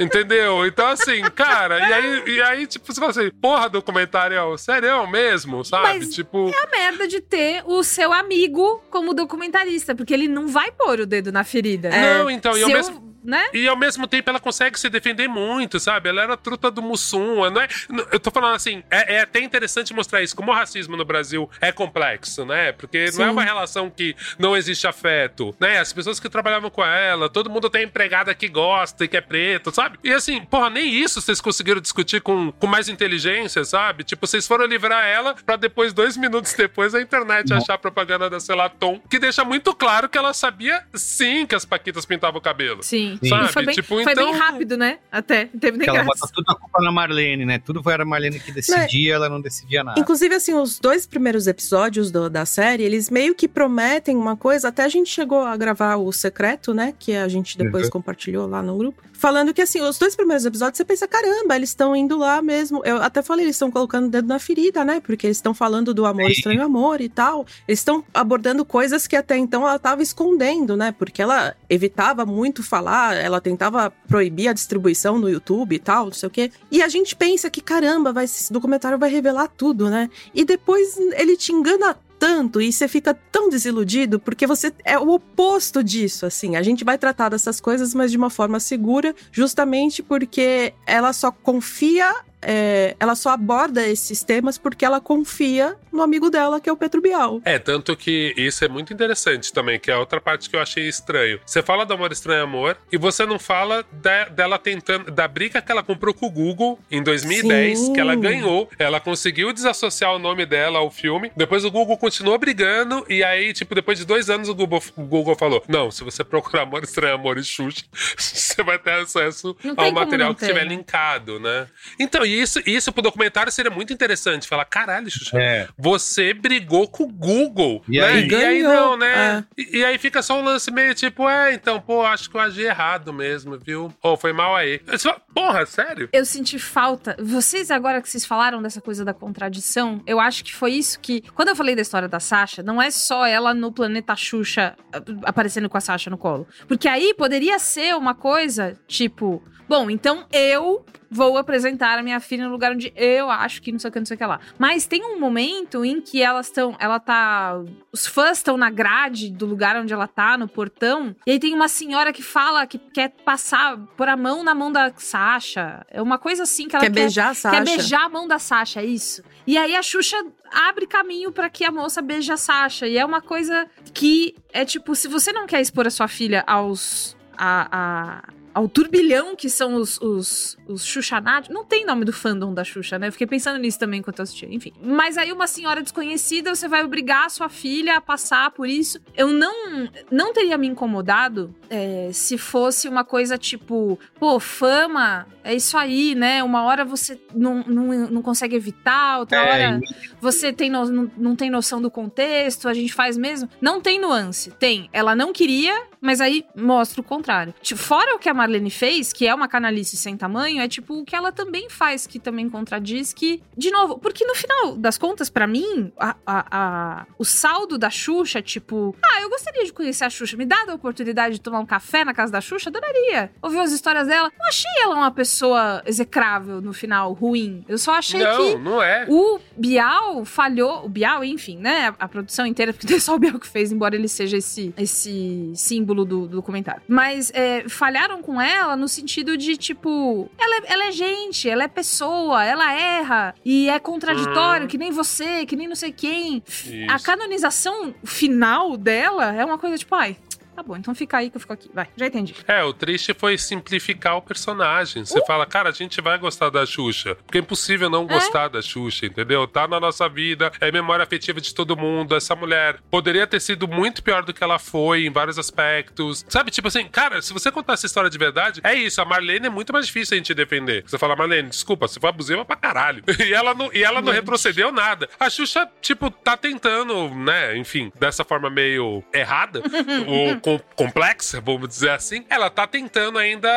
entendeu? 0.00 0.66
Então, 0.66 0.86
assim, 0.86 1.22
cara, 1.34 1.78
e 1.78 1.92
aí, 1.92 2.24
e 2.26 2.42
aí 2.42 2.66
tipo, 2.66 2.86
você 2.86 2.98
fala 2.98 3.10
assim, 3.10 3.30
porra, 3.30 3.68
documentário, 3.68 4.56
sério 4.56 4.88
mesmo, 4.88 5.17
sabe? 5.64 5.98
Mas 5.98 6.08
tipo. 6.14 6.48
É 6.48 6.62
a 6.64 6.70
merda 6.70 7.06
de 7.08 7.20
ter 7.20 7.62
o 7.66 7.82
seu 7.82 8.12
amigo 8.12 8.82
como 8.90 9.14
documentarista, 9.14 9.94
porque 9.94 10.14
ele 10.14 10.28
não 10.28 10.48
vai 10.48 10.70
pôr 10.72 11.00
o 11.00 11.06
dedo 11.06 11.30
na 11.32 11.44
ferida. 11.44 11.90
Não, 11.90 12.30
então, 12.30 12.52
e 12.52 12.58
Se 12.58 12.62
ao 12.64 12.70
eu- 12.70 12.76
mesmo. 12.76 13.07
Né? 13.22 13.48
E 13.52 13.66
ao 13.66 13.76
mesmo 13.76 14.06
tempo 14.06 14.30
ela 14.30 14.40
consegue 14.40 14.78
se 14.78 14.88
defender 14.88 15.28
muito, 15.28 15.80
sabe? 15.80 16.08
Ela 16.08 16.22
era 16.22 16.36
truta 16.36 16.70
do 16.70 16.80
Mussum. 16.80 17.50
Não 17.50 17.60
é, 17.60 17.68
eu 18.12 18.20
tô 18.20 18.30
falando 18.30 18.54
assim, 18.54 18.82
é, 18.90 19.16
é 19.16 19.20
até 19.20 19.40
interessante 19.40 19.92
mostrar 19.92 20.22
isso, 20.22 20.36
como 20.36 20.50
o 20.50 20.54
racismo 20.54 20.96
no 20.96 21.04
Brasil 21.04 21.50
é 21.60 21.72
complexo, 21.72 22.44
né? 22.44 22.72
Porque 22.72 23.10
não 23.14 23.24
é 23.24 23.26
Sim. 23.26 23.32
uma 23.32 23.44
relação 23.44 23.90
que 23.90 24.14
não 24.38 24.56
existe 24.56 24.86
afeto, 24.86 25.54
né? 25.58 25.78
As 25.78 25.92
pessoas 25.92 26.20
que 26.20 26.28
trabalhavam 26.28 26.70
com 26.70 26.84
ela, 26.84 27.28
todo 27.28 27.50
mundo 27.50 27.68
tem 27.68 27.84
empregada 27.84 28.34
que 28.34 28.48
gosta 28.48 29.04
e 29.04 29.08
que 29.08 29.16
é 29.16 29.20
preto, 29.20 29.70
sabe? 29.72 29.98
E 30.02 30.12
assim, 30.12 30.40
porra, 30.44 30.70
nem 30.70 30.88
isso 30.88 31.20
vocês 31.20 31.40
conseguiram 31.40 31.80
discutir 31.80 32.20
com, 32.20 32.52
com 32.52 32.66
mais 32.66 32.88
inteligência, 32.88 33.64
sabe? 33.64 34.04
Tipo, 34.04 34.26
vocês 34.26 34.46
foram 34.46 34.64
livrar 34.66 35.04
ela 35.04 35.34
pra 35.34 35.56
depois, 35.56 35.92
dois 35.92 36.16
minutos 36.16 36.52
depois, 36.54 36.94
a 36.94 37.00
internet 37.00 37.52
achar 37.52 37.74
a 37.74 37.78
propaganda 37.78 38.30
da 38.30 38.40
Celaton, 38.40 39.00
que 39.10 39.18
deixa 39.18 39.44
muito 39.44 39.74
claro 39.74 40.08
que 40.08 40.16
ela 40.16 40.32
sabia 40.32 40.84
sim 40.94 41.46
que 41.46 41.54
as 41.54 41.64
Paquitas 41.64 42.06
pintavam 42.06 42.38
o 42.38 42.42
cabelo. 42.42 42.82
Sim. 42.82 43.07
Sabe? 43.28 43.44
E 43.46 43.52
foi 43.52 43.64
bem, 43.66 43.74
tipo, 43.74 43.88
foi 44.02 44.12
então... 44.12 44.24
bem 44.30 44.34
rápido, 44.34 44.76
né? 44.76 44.98
Até. 45.10 45.48
Não 45.52 45.60
teve 45.60 45.78
nem 45.78 45.84
Que 45.88 45.90
ela 45.96 46.04
bota 46.04 46.28
tudo 46.34 46.44
a 46.50 46.54
culpa 46.54 46.80
na 46.82 46.90
Marlene, 46.92 47.44
né? 47.46 47.58
Tudo 47.58 47.82
foi 47.82 47.94
a 47.94 48.04
Marlene 48.04 48.38
que 48.40 48.52
decidia, 48.52 49.14
ela 49.14 49.28
não 49.28 49.40
decidia 49.40 49.82
nada. 49.84 49.98
Inclusive, 50.00 50.34
assim, 50.34 50.54
os 50.54 50.78
dois 50.78 51.06
primeiros 51.06 51.46
episódios 51.46 52.10
do- 52.10 52.28
da 52.28 52.44
série, 52.44 52.82
eles 52.82 53.08
meio 53.10 53.34
que 53.34 53.48
prometem 53.48 54.16
uma 54.16 54.36
coisa. 54.36 54.68
Até 54.68 54.84
a 54.84 54.88
gente 54.88 55.10
chegou 55.10 55.40
a 55.44 55.56
gravar 55.56 55.96
o 55.96 56.12
secreto, 56.12 56.74
né? 56.74 56.94
Que 56.98 57.14
a 57.14 57.28
gente 57.28 57.56
depois 57.56 57.84
Uhum. 57.84 57.90
compartilhou 57.90 58.46
lá 58.46 58.62
no 58.62 58.76
grupo. 58.76 59.02
Falando 59.12 59.52
que, 59.52 59.60
assim, 59.60 59.80
os 59.80 59.98
dois 59.98 60.14
primeiros 60.14 60.44
episódios, 60.46 60.76
você 60.76 60.84
pensa, 60.84 61.08
caramba, 61.08 61.56
eles 61.56 61.70
estão 61.70 61.96
indo 61.96 62.16
lá 62.16 62.40
mesmo. 62.40 62.82
Eu 62.84 63.02
até 63.02 63.20
falei, 63.20 63.44
eles 63.46 63.56
estão 63.56 63.68
colocando 63.68 64.06
o 64.06 64.08
dedo 64.08 64.28
na 64.28 64.38
ferida, 64.38 64.84
né? 64.84 65.00
Porque 65.00 65.26
eles 65.26 65.38
estão 65.38 65.52
falando 65.52 65.92
do 65.92 66.06
amor 66.06 66.30
estranho 66.30 66.62
amor 66.62 67.00
e 67.00 67.08
tal. 67.08 67.44
Eles 67.66 67.80
estão 67.80 68.04
abordando 68.14 68.64
coisas 68.64 69.08
que 69.08 69.16
até 69.16 69.36
então 69.36 69.62
ela 69.62 69.74
estava 69.74 70.02
escondendo, 70.02 70.76
né? 70.76 70.92
Porque 70.96 71.20
ela 71.20 71.54
evitava 71.68 72.24
muito 72.24 72.62
falar, 72.62 72.97
ela 73.14 73.40
tentava 73.40 73.90
proibir 74.06 74.48
a 74.48 74.52
distribuição 74.52 75.18
no 75.18 75.28
YouTube 75.28 75.74
e 75.74 75.78
tal, 75.78 76.06
não 76.06 76.12
sei 76.12 76.26
o 76.26 76.30
quê. 76.30 76.50
E 76.70 76.82
a 76.82 76.88
gente 76.88 77.14
pensa 77.16 77.50
que, 77.50 77.60
caramba, 77.60 78.12
vai, 78.12 78.24
esse 78.24 78.52
documentário 78.52 78.98
vai 78.98 79.10
revelar 79.10 79.48
tudo, 79.48 79.88
né? 79.88 80.10
E 80.34 80.44
depois 80.44 80.96
ele 81.16 81.36
te 81.36 81.52
engana 81.52 81.96
tanto 82.18 82.60
e 82.60 82.72
você 82.72 82.88
fica 82.88 83.14
tão 83.14 83.48
desiludido 83.48 84.18
porque 84.18 84.46
você 84.46 84.72
é 84.84 84.98
o 84.98 85.08
oposto 85.10 85.82
disso, 85.82 86.26
assim. 86.26 86.56
A 86.56 86.62
gente 86.62 86.84
vai 86.84 86.98
tratar 86.98 87.28
dessas 87.28 87.60
coisas, 87.60 87.94
mas 87.94 88.10
de 88.10 88.16
uma 88.16 88.28
forma 88.28 88.58
segura, 88.58 89.14
justamente 89.30 90.02
porque 90.02 90.74
ela 90.84 91.12
só 91.12 91.30
confia, 91.30 92.12
é, 92.42 92.94
ela 93.00 93.14
só 93.14 93.30
aborda 93.30 93.86
esses 93.86 94.22
temas 94.22 94.56
porque 94.58 94.84
ela 94.84 95.00
confia 95.00 95.76
no 95.92 96.02
amigo 96.02 96.30
dela, 96.30 96.60
que 96.60 96.68
é 96.68 96.72
o 96.72 96.76
Pedro 96.76 97.00
Bial. 97.00 97.40
É, 97.44 97.58
tanto 97.58 97.96
que 97.96 98.32
isso 98.36 98.64
é 98.64 98.68
muito 98.68 98.92
interessante 98.92 99.52
também, 99.52 99.78
que 99.80 99.90
é 99.90 99.94
a 99.94 99.98
outra 99.98 100.20
parte 100.20 100.48
que 100.48 100.54
eu 100.56 100.60
achei 100.60 100.86
estranho. 100.88 101.40
Você 101.44 101.62
fala 101.62 101.84
do 101.84 101.94
Amor 101.94 102.12
Estranho 102.12 102.44
Amor 102.44 102.76
e 102.92 102.96
você 102.96 103.26
não 103.26 103.38
fala 103.38 103.84
da- 103.92 104.26
dela 104.26 104.58
tentando, 104.58 105.10
da 105.10 105.26
briga 105.26 105.60
que 105.60 105.72
ela 105.72 105.82
comprou 105.82 106.14
com 106.14 106.26
o 106.26 106.30
Google 106.30 106.78
em 106.90 107.02
2010, 107.02 107.78
Sim. 107.78 107.92
que 107.92 108.00
ela 108.00 108.14
ganhou. 108.14 108.68
Ela 108.78 109.00
conseguiu 109.00 109.52
desassociar 109.52 110.14
o 110.14 110.18
nome 110.18 110.46
dela 110.46 110.78
ao 110.78 110.90
filme. 110.90 111.32
Depois 111.36 111.64
o 111.64 111.70
Google 111.70 111.96
continuou 111.96 112.38
brigando 112.38 113.04
e 113.08 113.24
aí, 113.24 113.52
tipo, 113.52 113.74
depois 113.74 113.98
de 113.98 114.04
dois 114.04 114.30
anos 114.30 114.48
o 114.48 114.54
Google, 114.54 114.82
o 114.96 115.02
Google 115.02 115.34
falou: 115.36 115.62
Não, 115.68 115.90
se 115.90 116.04
você 116.04 116.22
procurar 116.22 116.62
Amor 116.62 116.84
Estranho 116.84 117.14
Amor 117.14 117.38
e 117.38 117.44
Xuxa, 117.44 117.84
você 118.16 118.62
vai 118.62 118.78
ter 118.78 118.92
acesso 118.92 119.56
Não 119.64 119.74
ao 119.76 119.90
material 119.92 120.34
que 120.34 120.40
ter, 120.40 120.48
tiver 120.48 120.64
né? 120.64 120.68
linkado, 120.68 121.40
né? 121.40 121.66
Então, 121.98 122.24
isso, 122.28 122.60
isso 122.66 122.92
pro 122.92 123.02
documentário 123.02 123.50
seria 123.52 123.70
muito 123.70 123.92
interessante. 123.92 124.46
Falar, 124.48 124.64
caralho, 124.64 125.10
Xuxa, 125.10 125.38
É. 125.40 125.68
você 125.76 126.32
brigou 126.34 126.86
com 126.88 127.04
o 127.04 127.08
Google. 127.08 127.82
E 127.88 127.98
né? 128.00 128.06
aí? 128.06 128.28
E 128.28 128.34
aí 128.34 128.62
não, 128.62 128.96
né? 128.96 129.44
E, 129.56 129.78
e 129.78 129.84
aí 129.84 129.98
fica 129.98 130.22
só 130.22 130.38
um 130.38 130.44
lance 130.44 130.70
meio 130.70 130.94
tipo, 130.94 131.28
é, 131.28 131.54
então, 131.54 131.80
pô, 131.80 132.02
acho 132.02 132.30
que 132.30 132.36
eu 132.36 132.40
agi 132.40 132.62
errado 132.62 133.12
mesmo, 133.12 133.58
viu? 133.58 133.92
Ou 134.02 134.16
foi 134.16 134.32
mal 134.32 134.54
aí. 134.54 134.80
Você 134.86 135.08
fala, 135.08 135.20
Porra, 135.34 135.64
sério? 135.66 136.08
Eu 136.12 136.24
senti 136.24 136.58
falta. 136.58 137.16
Vocês, 137.20 137.70
agora 137.70 138.02
que 138.02 138.08
vocês 138.10 138.24
falaram 138.26 138.60
dessa 138.60 138.80
coisa 138.80 139.04
da 139.04 139.14
contradição, 139.14 140.02
eu 140.06 140.18
acho 140.18 140.42
que 140.44 140.52
foi 140.54 140.72
isso 140.72 140.98
que. 141.00 141.22
Quando 141.34 141.48
eu 141.48 141.56
falei 141.56 141.76
da 141.76 141.82
história 141.82 142.08
da 142.08 142.18
Sasha, 142.18 142.62
não 142.62 142.82
é 142.82 142.90
só 142.90 143.24
ela 143.24 143.54
no 143.54 143.70
planeta 143.72 144.16
Xuxa 144.16 144.74
a- 144.92 145.28
aparecendo 145.28 145.68
com 145.68 145.76
a 145.78 145.80
Sasha 145.80 146.10
no 146.10 146.18
colo. 146.18 146.46
Porque 146.66 146.88
aí 146.88 147.14
poderia 147.16 147.58
ser 147.60 147.94
uma 147.94 148.14
coisa 148.14 148.76
tipo. 148.88 149.40
Bom, 149.68 149.88
então 149.90 150.26
eu 150.32 150.84
vou 151.10 151.38
apresentar 151.38 151.98
a 151.98 152.02
minha 152.02 152.20
filha 152.20 152.44
no 152.44 152.50
lugar 152.50 152.72
onde 152.72 152.92
eu 152.96 153.30
acho 153.30 153.62
que 153.62 153.72
não 153.72 153.78
sei 153.78 153.88
o 153.88 153.92
que, 153.92 153.98
não 153.98 154.06
sei 154.06 154.14
o 154.14 154.18
que 154.18 154.26
lá. 154.26 154.40
Mas 154.58 154.86
tem 154.86 155.02
um 155.04 155.18
momento 155.18 155.84
em 155.84 156.00
que 156.00 156.22
elas 156.22 156.46
estão. 156.46 156.76
Ela 156.78 157.00
tá. 157.00 157.60
Os 157.92 158.06
fãs 158.06 158.38
estão 158.38 158.56
na 158.56 158.70
grade 158.70 159.30
do 159.30 159.46
lugar 159.46 159.76
onde 159.76 159.92
ela 159.92 160.06
tá, 160.06 160.36
no 160.36 160.46
portão. 160.46 161.14
E 161.26 161.30
aí 161.32 161.38
tem 161.38 161.54
uma 161.54 161.68
senhora 161.68 162.12
que 162.12 162.22
fala 162.22 162.66
que 162.66 162.78
quer 162.78 163.10
passar, 163.24 163.76
pôr 163.96 164.08
a 164.08 164.16
mão 164.16 164.44
na 164.44 164.54
mão 164.54 164.70
da 164.70 164.92
Sasha. 164.96 165.84
É 165.90 166.00
uma 166.02 166.18
coisa 166.18 166.42
assim 166.42 166.68
que 166.68 166.76
ela 166.76 166.84
Quer 166.84 166.90
beijar 166.90 167.30
a 167.30 167.34
Sasha. 167.34 167.56
Quer 167.56 167.64
beijar 167.64 168.04
a 168.04 168.08
mão 168.08 168.28
da 168.28 168.38
Sasha, 168.38 168.80
é 168.80 168.84
isso. 168.84 169.22
E 169.46 169.56
aí 169.56 169.74
a 169.74 169.82
Xuxa 169.82 170.16
abre 170.52 170.86
caminho 170.86 171.32
pra 171.32 171.48
que 171.48 171.64
a 171.64 171.70
moça 171.72 172.00
beije 172.02 172.30
a 172.32 172.36
Sasha. 172.36 172.86
E 172.86 172.96
é 172.98 173.04
uma 173.04 173.20
coisa 173.20 173.66
que 173.94 174.34
é 174.52 174.64
tipo, 174.64 174.94
se 174.94 175.08
você 175.08 175.32
não 175.32 175.46
quer 175.46 175.60
expor 175.60 175.86
a 175.86 175.90
sua 175.90 176.08
filha 176.08 176.44
aos. 176.46 177.16
A, 177.36 177.68
a- 177.70 178.22
ao 178.58 178.68
turbilhão 178.68 179.36
que 179.36 179.48
são 179.48 179.74
os, 179.76 180.00
os, 180.00 180.56
os 180.66 180.84
Xuxanatos. 180.84 181.48
Não 181.48 181.64
tem 181.64 181.86
nome 181.86 182.04
do 182.04 182.12
fandom 182.12 182.52
da 182.52 182.64
Xuxa, 182.64 182.98
né? 182.98 183.06
Eu 183.06 183.12
fiquei 183.12 183.26
pensando 183.26 183.56
nisso 183.58 183.78
também 183.78 184.00
enquanto 184.00 184.18
eu 184.18 184.24
assistia. 184.24 184.48
Enfim. 184.50 184.72
Mas 184.82 185.16
aí 185.16 185.30
uma 185.30 185.46
senhora 185.46 185.80
desconhecida, 185.80 186.52
você 186.54 186.66
vai 186.66 186.82
obrigar 186.84 187.26
a 187.26 187.28
sua 187.28 187.48
filha 187.48 187.96
a 187.96 188.00
passar 188.00 188.50
por 188.50 188.68
isso. 188.68 188.98
Eu 189.16 189.28
não, 189.28 189.88
não 190.10 190.32
teria 190.32 190.58
me 190.58 190.66
incomodado 190.66 191.54
é, 191.70 192.10
se 192.12 192.36
fosse 192.36 192.88
uma 192.88 193.04
coisa 193.04 193.38
tipo, 193.38 193.96
pô, 194.18 194.40
fama, 194.40 195.26
é 195.44 195.54
isso 195.54 195.78
aí, 195.78 196.14
né? 196.16 196.42
Uma 196.42 196.64
hora 196.64 196.84
você 196.84 197.20
não, 197.32 197.62
não, 197.64 197.86
não 198.10 198.22
consegue 198.22 198.56
evitar, 198.56 199.20
outra 199.20 199.38
É, 199.38 199.66
hora 199.68 199.80
você 200.20 200.52
tem 200.52 200.68
no- 200.68 200.90
não, 200.90 201.10
não 201.16 201.36
tem 201.36 201.48
noção 201.48 201.80
do 201.80 201.90
contexto, 201.90 202.68
a 202.68 202.74
gente 202.74 202.92
faz 202.92 203.16
mesmo. 203.16 203.48
Não 203.60 203.80
tem 203.80 204.00
nuance. 204.00 204.50
Tem. 204.58 204.88
Ela 204.92 205.14
não 205.14 205.32
queria, 205.32 205.86
mas 206.00 206.20
aí 206.20 206.44
mostra 206.56 207.00
o 207.00 207.04
contrário. 207.04 207.54
Fora 207.76 208.14
o 208.14 208.18
que 208.18 208.28
a 208.28 208.34
Marlene 208.34 208.70
fez, 208.70 209.12
que 209.12 209.26
é 209.26 209.34
uma 209.34 209.48
canalice 209.48 209.96
sem 209.96 210.16
tamanho, 210.16 210.60
é 210.60 210.68
tipo 210.68 210.94
o 211.00 211.04
que 211.04 211.14
ela 211.16 211.32
também 211.32 211.68
faz, 211.70 212.06
que 212.06 212.18
também 212.18 212.48
contradiz 212.48 213.12
que, 213.12 213.42
de 213.56 213.70
novo, 213.70 213.98
porque 213.98 214.24
no 214.24 214.34
final 214.34 214.76
das 214.76 214.96
contas, 214.98 215.28
pra 215.30 215.46
mim, 215.46 215.92
a, 215.98 216.14
a- 216.26 216.46
a- 216.50 217.06
o 217.18 217.24
saldo 217.24 217.78
da 217.78 217.90
Xuxa, 217.90 218.40
tipo, 218.42 218.94
ah, 219.02 219.22
eu 219.22 219.28
gostaria 219.30 219.64
de 219.64 219.72
conhecer 219.72 220.04
a 220.04 220.10
Xuxa, 220.10 220.36
me 220.36 220.44
dá 220.46 220.56
a 220.68 220.74
oportunidade 220.74 221.34
de 221.36 221.40
tomar 221.40 221.60
um 221.60 221.66
café 221.66 222.04
na 222.04 222.14
casa 222.14 222.32
da 222.32 222.40
Xuxa, 222.40 222.70
adoraria. 222.70 223.30
Ouvir 223.42 223.58
as 223.60 223.72
histórias 223.72 224.06
dela. 224.06 224.30
Não 224.38 224.46
achei 224.46 224.70
ela 224.82 224.94
uma 224.94 225.10
pessoa 225.10 225.82
execrável 225.86 226.60
no 226.60 226.72
final, 226.72 227.12
ruim. 227.12 227.64
Eu 227.68 227.78
só 227.78 227.92
achei 227.92 228.20
não, 228.22 228.36
que 228.36 228.58
não 228.58 228.82
é. 228.82 229.06
o 229.08 229.38
Bial 229.56 230.24
falhou, 230.24 230.84
o 230.84 230.88
Bial, 230.88 231.24
enfim, 231.24 231.56
né? 231.58 231.94
A, 231.98 232.04
a 232.04 232.08
produção 232.08 232.46
inteira, 232.46 232.72
porque 232.72 232.86
não 232.90 232.96
é 232.96 233.00
só 233.00 233.14
o 233.14 233.18
Bial 233.18 233.38
que 233.38 233.46
fez, 233.48 233.72
embora 233.72 233.94
ele 233.94 234.08
seja 234.08 234.36
esse, 234.36 234.72
esse 234.76 235.52
símbolo 235.54 235.87
do, 235.94 236.04
do 236.04 236.26
documentário. 236.28 236.82
Mas 236.88 237.30
é, 237.34 237.68
falharam 237.68 238.22
com 238.22 238.40
ela 238.40 238.76
no 238.76 238.88
sentido 238.88 239.36
de, 239.36 239.56
tipo, 239.56 240.30
ela 240.38 240.56
é, 240.56 240.72
ela 240.72 240.86
é 240.88 240.92
gente, 240.92 241.48
ela 241.48 241.64
é 241.64 241.68
pessoa, 241.68 242.44
ela 242.44 242.72
erra 242.72 243.34
e 243.44 243.68
é 243.68 243.78
contraditório, 243.78 244.62
Uhum. 244.62 244.68
que 244.68 244.78
nem 244.78 244.90
você, 244.90 245.44
que 245.46 245.56
nem 245.56 245.68
não 245.68 245.76
sei 245.76 245.92
quem. 245.92 246.42
Isso. 246.46 246.72
A 246.88 246.98
canonização 246.98 247.94
final 248.04 248.76
dela 248.76 249.32
é 249.34 249.44
uma 249.44 249.58
coisa 249.58 249.76
tipo, 249.78 249.94
ai. 249.94 250.16
Tá 250.58 250.62
bom, 250.64 250.76
então 250.76 250.92
fica 250.92 251.18
aí 251.18 251.30
que 251.30 251.36
eu 251.36 251.40
fico 251.40 251.52
aqui. 251.52 251.70
Vai, 251.72 251.86
já 251.96 252.08
entendi. 252.08 252.34
É, 252.48 252.64
o 252.64 252.72
triste 252.72 253.14
foi 253.14 253.38
simplificar 253.38 254.16
o 254.16 254.22
personagem. 254.22 255.04
Você 255.04 255.24
fala, 255.24 255.46
cara, 255.46 255.68
a 255.68 255.72
gente 255.72 256.00
vai 256.00 256.18
gostar 256.18 256.50
da 256.50 256.66
Xuxa. 256.66 257.14
Porque 257.14 257.38
é 257.38 257.40
impossível 257.40 257.88
não 257.88 258.04
gostar 258.04 258.48
da 258.48 258.60
Xuxa, 258.60 259.06
entendeu? 259.06 259.46
Tá 259.46 259.68
na 259.68 259.78
nossa 259.78 260.08
vida, 260.08 260.50
é 260.60 260.72
memória 260.72 261.04
afetiva 261.04 261.40
de 261.40 261.54
todo 261.54 261.76
mundo. 261.76 262.16
Essa 262.16 262.34
mulher 262.34 262.80
poderia 262.90 263.24
ter 263.24 263.38
sido 263.38 263.68
muito 263.68 264.02
pior 264.02 264.24
do 264.24 264.34
que 264.34 264.42
ela 264.42 264.58
foi 264.58 265.06
em 265.06 265.12
vários 265.12 265.38
aspectos. 265.38 266.26
Sabe, 266.28 266.50
tipo 266.50 266.66
assim, 266.66 266.88
cara, 266.88 267.22
se 267.22 267.32
você 267.32 267.52
contar 267.52 267.74
essa 267.74 267.86
história 267.86 268.10
de 268.10 268.18
verdade, 268.18 268.60
é 268.64 268.74
isso. 268.74 269.00
A 269.00 269.04
Marlene 269.04 269.46
é 269.46 269.50
muito 269.50 269.72
mais 269.72 269.86
difícil 269.86 270.16
a 270.16 270.18
gente 270.18 270.34
defender. 270.34 270.82
Você 270.84 270.98
fala, 270.98 271.14
Marlene, 271.14 271.50
desculpa, 271.50 271.86
você 271.86 272.00
foi 272.00 272.10
abusiva 272.10 272.44
pra 272.44 272.56
caralho. 272.56 273.04
E 273.28 273.34
ela 273.34 273.54
não, 273.54 273.70
e 273.72 273.84
ela 273.84 274.00
não 274.00 274.12
retrocedeu 274.12 274.72
nada. 274.72 275.08
A 275.20 275.28
Xuxa, 275.28 275.68
tipo, 275.82 276.10
tá 276.10 276.34
tentando, 276.36 277.10
né, 277.10 277.56
enfim, 277.58 277.92
dessa 278.00 278.24
forma 278.24 278.48
meio 278.48 279.04
errada, 279.12 279.62
ou 280.08 280.40
com- 280.56 280.84
complexa, 280.88 281.40
vamos 281.40 281.68
dizer 281.68 281.90
assim, 281.90 282.24
ela 282.30 282.48
tá 282.48 282.66
tentando 282.66 283.18
ainda, 283.18 283.48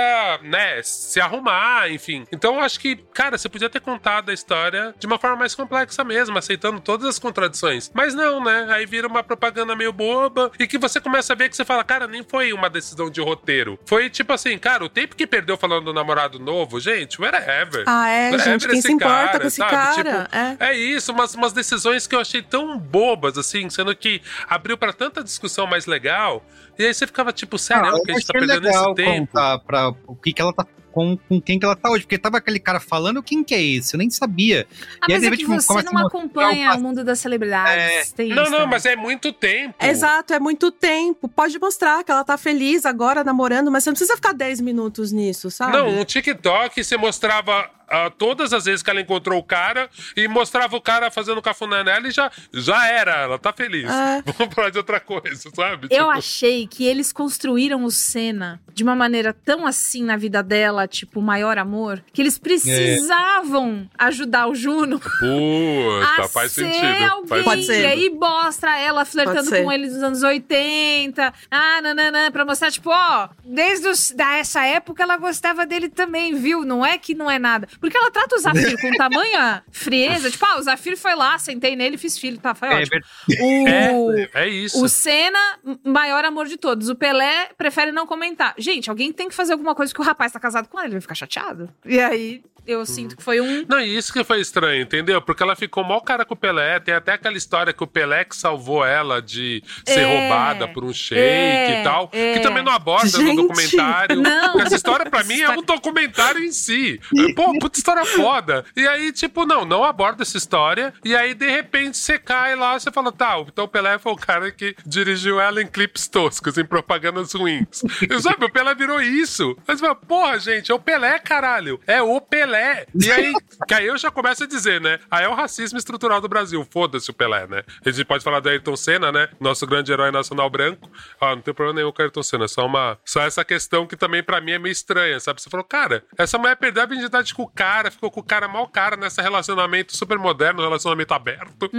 né, 0.44 0.82
se 0.84 1.20
arrumar, 1.22 1.90
enfim. 1.90 2.26
Então 2.32 2.56
eu 2.56 2.62
acho 2.62 2.80
que, 2.80 2.96
cara, 3.14 3.38
você 3.38 3.48
podia 3.48 3.70
ter 3.70 3.80
contado 3.80 4.30
a 4.30 4.34
história 4.34 4.94
de 5.00 5.08
uma 5.08 5.18
forma 5.20 5.38
mais 5.38 5.56
complexa 5.56 6.04
mesmo, 6.04 6.38
aceitando 6.38 6.80
todas 6.80 7.08
as 7.08 7.20
contradições. 7.20 7.90
Mas 7.94 8.14
não, 8.14 8.44
né? 8.44 8.68
Aí 8.70 8.86
vira 8.86 9.08
uma 9.08 9.24
propaganda 9.24 9.76
meio 9.76 9.94
boba 9.94 10.52
e 10.60 10.68
que 10.68 10.78
você 10.78 11.00
começa 11.00 11.34
a 11.34 11.36
ver 11.36 11.50
que 11.50 11.56
você 11.56 11.64
fala, 11.66 11.84
cara, 11.84 12.08
nem 12.08 12.24
foi 12.24 12.52
uma 12.54 12.70
decisão 12.70 13.10
de 13.10 13.22
roteiro. 13.22 13.80
Foi 13.86 14.10
tipo 14.10 14.34
assim, 14.34 14.58
cara, 14.58 14.84
o 14.84 14.90
tempo 14.90 15.16
que 15.16 15.26
perdeu 15.28 15.58
falando 15.58 15.86
do 15.86 15.94
namorado 15.94 16.40
novo, 16.40 16.80
gente, 16.80 17.22
whatever. 17.22 17.84
Ah, 17.88 18.10
é, 18.10 18.32
Whatever 18.32 18.40
gente, 18.60 18.68
quem 18.68 18.82
se 18.82 18.92
importa 18.92 19.40
com 19.40 19.48
esse 19.48 19.60
cara? 19.62 19.96
Tipo, 19.96 20.10
É. 20.36 20.72
é 20.72 20.78
isso, 20.78 21.12
umas, 21.12 21.34
umas 21.36 21.54
decisões 21.54 22.08
que 22.08 22.16
eu 22.16 22.20
achei 22.20 22.42
tão 22.42 22.78
bobas, 22.78 23.38
assim, 23.38 23.70
sendo 23.70 23.96
que 23.96 24.22
abriu 24.50 24.78
pra 24.78 24.92
tanta 24.94 25.24
discussão 25.24 25.66
mais 25.68 25.86
legal. 25.86 26.44
E 26.82 26.86
aí 26.88 26.94
você 26.94 27.06
ficava 27.06 27.32
tipo, 27.32 27.58
sério, 27.58 27.86
Ah, 27.96 28.02
que 28.04 28.12
a 28.12 28.14
gente 28.16 28.26
tá 28.28 28.34
perdendo 28.34 28.64
legal 28.64 28.86
esse 28.86 28.96
tempo? 28.96 29.32
pra 29.66 29.90
o 30.08 30.16
que, 30.16 30.34
que 30.34 30.42
ela 30.42 30.54
tá. 30.54 30.66
Com, 30.92 31.18
com 31.18 31.42
quem 31.42 31.58
que 31.60 31.66
ela 31.66 31.76
tá 31.76 31.90
hoje, 31.90 32.04
porque 32.04 32.18
tava 32.18 32.38
aquele 32.38 32.60
cara 32.60 32.80
falando, 32.80 33.24
quem 33.24 33.44
que 33.44 33.54
é 33.56 33.62
esse? 33.62 33.96
Eu 33.96 33.98
nem 34.00 34.10
sabia. 34.10 34.68
Ah, 35.02 35.06
E 35.10 35.14
aí, 35.14 35.20
mas 35.20 35.22
de 35.22 35.28
é 35.28 35.38
que 35.38 35.46
você 35.46 35.68
começa 35.68 35.90
a 35.90 35.94
não 35.94 36.08
acompanha 36.08 36.74
o 36.74 36.78
o 36.78 36.82
mundo 36.82 37.04
das 37.04 37.20
celebridades. 37.20 38.12
Tem 38.14 38.30
Não, 38.30 38.44
isso 38.44 38.52
não, 38.52 38.60
também. 38.60 38.72
mas 38.72 38.86
é 38.86 38.96
muito 38.96 39.32
tempo. 39.32 39.76
Exato, 39.80 40.34
é 40.34 40.40
muito 40.40 40.72
tempo. 40.72 41.28
Pode 41.30 41.58
mostrar 41.60 42.04
que 42.04 42.12
ela 42.12 42.24
tá 42.24 42.38
feliz 42.38 42.86
agora 42.86 43.24
namorando, 43.24 43.72
mas 43.72 43.84
você 43.84 43.90
não 43.90 43.96
precisa 43.96 44.16
ficar 44.16 44.34
10 44.34 44.62
minutos 44.62 45.12
nisso, 45.12 45.50
sabe? 45.52 45.74
Não, 45.78 45.92
no 45.92 46.06
TikTok 46.06 46.84
você 46.84 46.98
mostrava 46.98 47.70
ah, 47.88 48.10
todas 48.10 48.54
as 48.54 48.64
vezes 48.66 48.82
que 48.82 48.90
ela 48.90 49.02
encontrou 49.02 49.38
o 49.40 49.44
cara 49.44 49.90
e 50.16 50.26
mostrava 50.28 50.76
o 50.78 50.82
cara 50.82 51.12
fazendo 51.12 51.42
cafuné 51.42 51.84
nela 51.84 52.08
e 52.08 52.12
já, 52.12 52.32
já 52.54 52.88
era, 52.88 53.12
ela 53.24 53.38
tá 53.38 53.52
feliz. 53.52 53.90
É. 53.90 54.24
Vamos 54.38 54.54
falar 54.56 54.70
de 54.70 54.78
outra 54.78 55.00
coisa, 55.00 55.50
sabe? 55.54 55.88
Eu 55.90 56.06
Tipo, 56.06 56.10
achei 56.12 56.68
que 56.68 56.86
eles 56.86 57.12
construíram 57.12 57.84
o 57.84 57.92
Senna 57.92 58.62
de 58.74 58.82
uma 58.84 58.96
maneira 58.96 59.34
tão 59.34 59.68
assim 59.68 60.04
na 60.04 60.16
vida 60.16 60.42
dela, 60.42 60.81
tipo, 60.88 61.20
o 61.20 61.24
maior 61.24 61.58
amor, 61.58 62.04
que 62.14 62.22
eles 62.22 62.38
precisavam 62.38 63.90
ajudar 63.98 64.48
o 64.48 64.56
Juno 64.56 65.00
Puta, 65.00 65.22
a 66.24 66.28
faz 66.28 66.52
ser 66.52 66.66
sentido. 66.72 67.12
alguém. 67.12 67.28
Faz 67.28 67.44
Pode 67.44 67.72
E 67.72 67.86
aí 67.86 68.10
mostra 68.10 68.78
ela 68.78 69.06
flertando 69.06 69.50
com 69.50 69.72
ele 69.72 69.88
nos 69.88 70.04
anos 70.04 70.24
80. 70.24 71.34
Ah, 71.50 71.82
nananã, 71.82 72.32
pra 72.32 72.46
mostrar, 72.46 72.72
tipo, 72.72 72.90
ó, 72.90 73.30
desde 73.44 73.88
os, 73.88 74.12
da, 74.12 74.38
essa 74.38 74.64
época 74.66 75.04
ela 75.04 75.18
gostava 75.18 75.66
dele 75.66 75.90
também, 75.90 76.36
viu? 76.36 76.64
Não 76.64 76.86
é 76.86 76.98
que 76.98 77.14
não 77.14 77.30
é 77.30 77.40
nada. 77.40 77.68
Porque 77.80 77.98
ela 77.98 78.12
trata 78.12 78.36
o 78.36 78.40
Zafir 78.40 78.80
com 78.80 78.92
tamanha 78.96 79.64
frieza. 79.72 80.30
Tipo, 80.30 80.46
ah, 80.46 80.60
o 80.60 80.64
Zafir 80.64 80.98
foi 80.98 81.16
lá, 81.16 81.38
sentei 81.38 81.76
nele 81.76 81.98
fiz 81.98 82.18
filho. 82.18 82.38
Tá, 82.40 82.54
foi 82.54 82.70
É 82.70 82.76
ótimo. 82.76 83.02
O, 83.40 84.12
É, 84.22 84.30
é 84.46 84.50
isso. 84.50 84.84
o 84.84 84.90
Senna, 84.90 85.40
maior 85.84 86.26
amor 86.26 86.48
de 86.48 86.58
todos. 86.58 86.90
O 86.90 86.96
Pelé 86.96 87.50
prefere 87.58 87.92
não 87.92 88.06
comentar. 88.06 88.54
Gente, 88.58 88.90
alguém 88.90 89.12
tem 89.12 89.30
que 89.30 89.36
fazer 89.36 89.54
alguma 89.54 89.74
coisa 89.76 89.94
que 89.94 90.02
o 90.02 90.04
rapaz 90.04 90.32
tá 90.32 90.40
casado 90.40 90.68
com 90.72 90.80
ela, 90.80 90.88
ele 90.88 90.96
vai 90.96 91.02
ficar 91.02 91.16
chateado. 91.16 91.70
E 91.86 92.00
aí, 92.00 92.44
eu 92.66 92.86
sinto 92.86 93.16
que 93.18 93.24
foi 93.24 93.42
um. 93.42 93.66
Não, 93.68 93.80
e 93.80 93.98
isso 93.98 94.12
que 94.14 94.24
foi 94.24 94.40
estranho, 94.42 94.82
entendeu? 94.84 95.22
Porque 95.22 95.42
ela 95.44 95.56
ficou 95.56 95.84
mal 95.84 96.02
cara 96.02 96.26
com 96.26 96.34
o 96.34 96.38
Pelé. 96.38 96.80
Tem 96.80 96.94
até 96.94 97.14
aquela 97.14 97.38
história 97.38 97.74
que 97.74 97.84
o 97.84 97.88
Pelé 97.88 98.24
que 98.26 98.36
salvou 98.36 98.86
ela 98.86 99.22
de 99.22 99.64
ser 99.86 100.00
É, 100.02 100.06
roubada 100.06 100.68
por 100.68 100.84
um 100.84 100.94
shake 100.94 101.20
é, 101.22 101.82
e 101.82 101.84
tal. 101.84 102.10
é. 102.14 102.34
Que 102.34 102.40
também 102.40 102.64
não 102.64 102.72
aborda 102.72 103.08
Gente, 103.08 103.36
no 103.36 103.48
documentário. 103.48 104.16
não. 104.22 104.60
Essa 104.62 104.76
história, 104.76 105.10
pra 105.10 105.24
mim, 105.24 105.40
é 105.42 105.50
um 105.52 105.62
documentário 105.64 106.44
em 106.44 106.52
si. 106.52 107.00
Pô, 107.36 107.58
puta 107.60 107.78
história 107.78 108.06
foda. 108.06 108.64
E 108.76 108.88
aí, 108.88 109.12
tipo, 109.12 109.46
não, 109.46 109.66
não 109.66 109.84
aborda 109.84 110.22
essa 110.24 110.38
história. 110.38 110.94
E 111.04 111.16
aí, 111.16 111.34
de 111.34 111.50
repente, 111.50 111.98
você 111.98 112.18
cai 112.18 112.56
lá 112.56 112.80
você 112.80 112.92
fala, 112.92 113.12
tá, 113.12 113.38
então 113.46 113.66
o 113.66 113.68
Pelé 113.68 113.98
foi 114.00 114.12
o 114.12 114.16
cara 114.16 114.52
que 114.52 114.76
dirigiu 114.86 115.40
ela 115.40 115.62
em 115.62 115.68
clipes 115.68 116.08
toscos, 116.08 116.58
em 116.58 116.66
propagandas 116.66 117.34
ruins. 117.34 117.84
E, 118.10 118.22
sabe, 118.22 118.46
o 118.46 118.50
Pelé 118.50 118.74
virou 118.76 119.02
isso. 119.02 119.58
Mas, 119.68 119.82
porra, 120.08 120.40
gente, 120.40 120.72
é 120.72 120.76
o 120.76 120.80
Pelé, 120.80 121.20
caralho. 121.20 121.80
É 121.88 122.02
o 122.02 122.20
Pelé. 122.22 122.51
E 122.94 123.12
aí, 123.12 123.34
que 123.68 123.74
aí 123.74 123.88
eu 123.88 123.98
já 123.98 124.12
começo 124.12 124.44
a 124.44 124.48
dizer, 124.48 124.82
né? 124.82 125.00
Aí 125.10 125.26
é 125.26 125.30
o 125.30 125.34
racismo 125.34 125.78
estrutural 125.78 126.20
do 126.20 126.28
Brasil. 126.28 126.66
Foda-se 126.70 127.10
o 127.10 127.14
Pelé, 127.14 127.48
né? 127.48 127.64
A 127.86 127.90
gente 127.90 128.06
pode 128.06 128.24
falar 128.24 128.40
do 128.40 128.50
Ayrton 128.50 128.76
Senna, 128.76 129.12
né? 129.12 129.30
Nosso 129.40 129.66
grande 129.68 129.92
herói 129.92 130.12
nacional 130.12 130.50
branco. 130.50 130.90
Ah, 131.20 131.36
não 131.36 131.42
tem 131.42 131.54
problema 131.54 131.80
nenhum 131.80 131.92
com 131.92 132.02
o 132.02 132.04
Ayrton 132.04 132.24
Senna. 132.24 132.48
Só 132.48 132.66
uma. 132.66 132.98
Só 133.06 133.22
essa 133.22 133.44
questão 133.46 133.86
que 133.86 133.96
também 133.96 134.24
pra 134.24 134.42
mim 134.42 134.52
é 134.52 134.60
meio 134.60 134.72
estranha, 134.72 135.20
sabe? 135.20 135.42
Você 135.42 135.50
falou, 135.50 135.66
cara, 135.66 136.04
essa 136.18 136.38
mulher 136.38 136.56
perdeu 136.56 136.82
a 136.82 136.84
habilidade 136.84 137.34
com 137.34 137.44
o 137.44 137.48
cara, 137.48 137.92
ficou 137.92 138.10
com 138.10 138.20
o 138.20 138.24
cara 138.24 138.48
mal 138.48 138.68
cara 138.68 138.96
nesse 138.96 139.22
relacionamento 139.22 139.96
super 139.96 140.18
moderno, 140.18 140.62
relacionamento 140.62 141.14
aberto. 141.14 141.70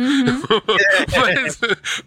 mas, 1.20 1.60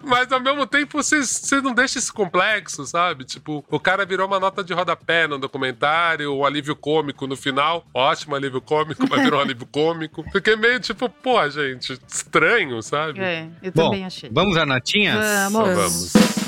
mas 0.03 0.32
ao 0.32 0.39
mesmo 0.39 0.66
tempo, 0.66 1.01
você 1.01 1.24
você 1.24 1.61
não 1.61 1.74
deixa 1.74 1.99
esse 1.99 2.11
complexo, 2.11 2.86
sabe? 2.86 3.24
Tipo, 3.24 3.63
o 3.70 3.80
cara 3.80 4.05
virou 4.05 4.28
uma 4.28 4.39
nota 4.39 4.63
de 4.63 4.74
rodapé 4.74 5.28
no 5.28 5.38
documentário, 5.38 6.34
o 6.34 6.45
alívio 6.45 6.76
cômico 6.76 7.28
no 7.28 7.36
final. 7.36 7.86
Ótimo 7.93 8.36
alívio 8.36 8.55
cômico, 8.62 9.06
mas 9.10 9.22
virou 9.22 9.39
um 9.39 9.43
alívio 9.43 9.66
cômico. 9.66 10.24
Fiquei 10.32 10.56
meio 10.56 10.80
tipo, 10.80 11.10
pô, 11.10 11.47
gente, 11.49 11.99
estranho, 12.08 12.82
sabe? 12.82 13.20
É, 13.20 13.47
eu 13.62 13.72
Bom, 13.72 13.86
também 13.86 14.06
achei. 14.06 14.30
vamos 14.32 14.58
a 14.58 14.66
notinhas? 14.66 15.51
Vamos. 15.51 15.76
Vamos. 15.76 16.45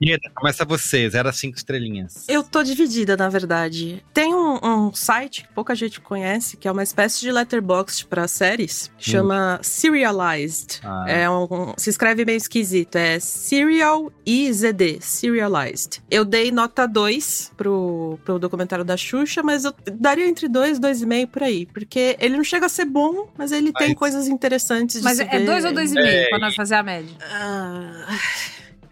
Ieda, 0.00 0.30
começa 0.34 0.64
você, 0.64 1.08
0 1.10 1.28
a 1.28 1.32
5 1.32 1.56
estrelinhas. 1.56 2.24
Eu 2.28 2.44
tô 2.44 2.62
dividida, 2.62 3.16
na 3.16 3.28
verdade. 3.28 4.04
Tem 4.14 4.32
um, 4.32 4.58
um 4.62 4.94
site 4.94 5.42
que 5.42 5.48
pouca 5.52 5.74
gente 5.74 6.00
conhece, 6.00 6.56
que 6.56 6.68
é 6.68 6.72
uma 6.72 6.84
espécie 6.84 7.20
de 7.20 7.32
letterbox 7.32 8.04
pra 8.04 8.28
séries, 8.28 8.90
que 8.96 9.10
chama 9.10 9.58
Serialized. 9.62 10.80
Ah. 10.84 11.04
É 11.08 11.28
um, 11.28 11.74
se 11.76 11.90
escreve 11.90 12.24
meio 12.24 12.36
esquisito, 12.36 12.94
é 12.96 13.18
Serial 13.18 14.12
IZD, 14.24 14.98
Serialized. 15.00 16.00
Eu 16.10 16.24
dei 16.24 16.52
nota 16.52 16.86
2 16.86 17.52
pro, 17.56 18.18
pro 18.24 18.38
documentário 18.38 18.84
da 18.84 18.96
Xuxa, 18.96 19.42
mas 19.42 19.64
eu 19.64 19.74
daria 19.94 20.28
entre 20.28 20.46
2 20.48 20.78
e 20.78 20.80
2,5 20.80 21.26
por 21.26 21.42
aí, 21.42 21.66
porque 21.66 22.16
ele 22.20 22.36
não 22.36 22.44
chega 22.44 22.66
a 22.66 22.68
ser 22.68 22.84
bom, 22.84 23.28
mas 23.36 23.50
ele 23.50 23.72
tem 23.72 23.88
Mas- 23.88 23.98
coisas 23.98 24.28
interessantes 24.28 24.98
de 24.98 25.02
Mas 25.04 25.16
se 25.16 25.24
é 25.24 25.26
ver. 25.26 25.44
dois 25.44 25.64
ou 25.64 25.72
dois 25.72 25.90
e 25.90 25.94
meio 25.94 26.06
É, 26.06 26.28
pra 26.28 26.38
nós 26.38 26.54
fazer 26.54 26.76
a 26.76 26.82
média? 26.84 27.14
Ah, 27.20 28.16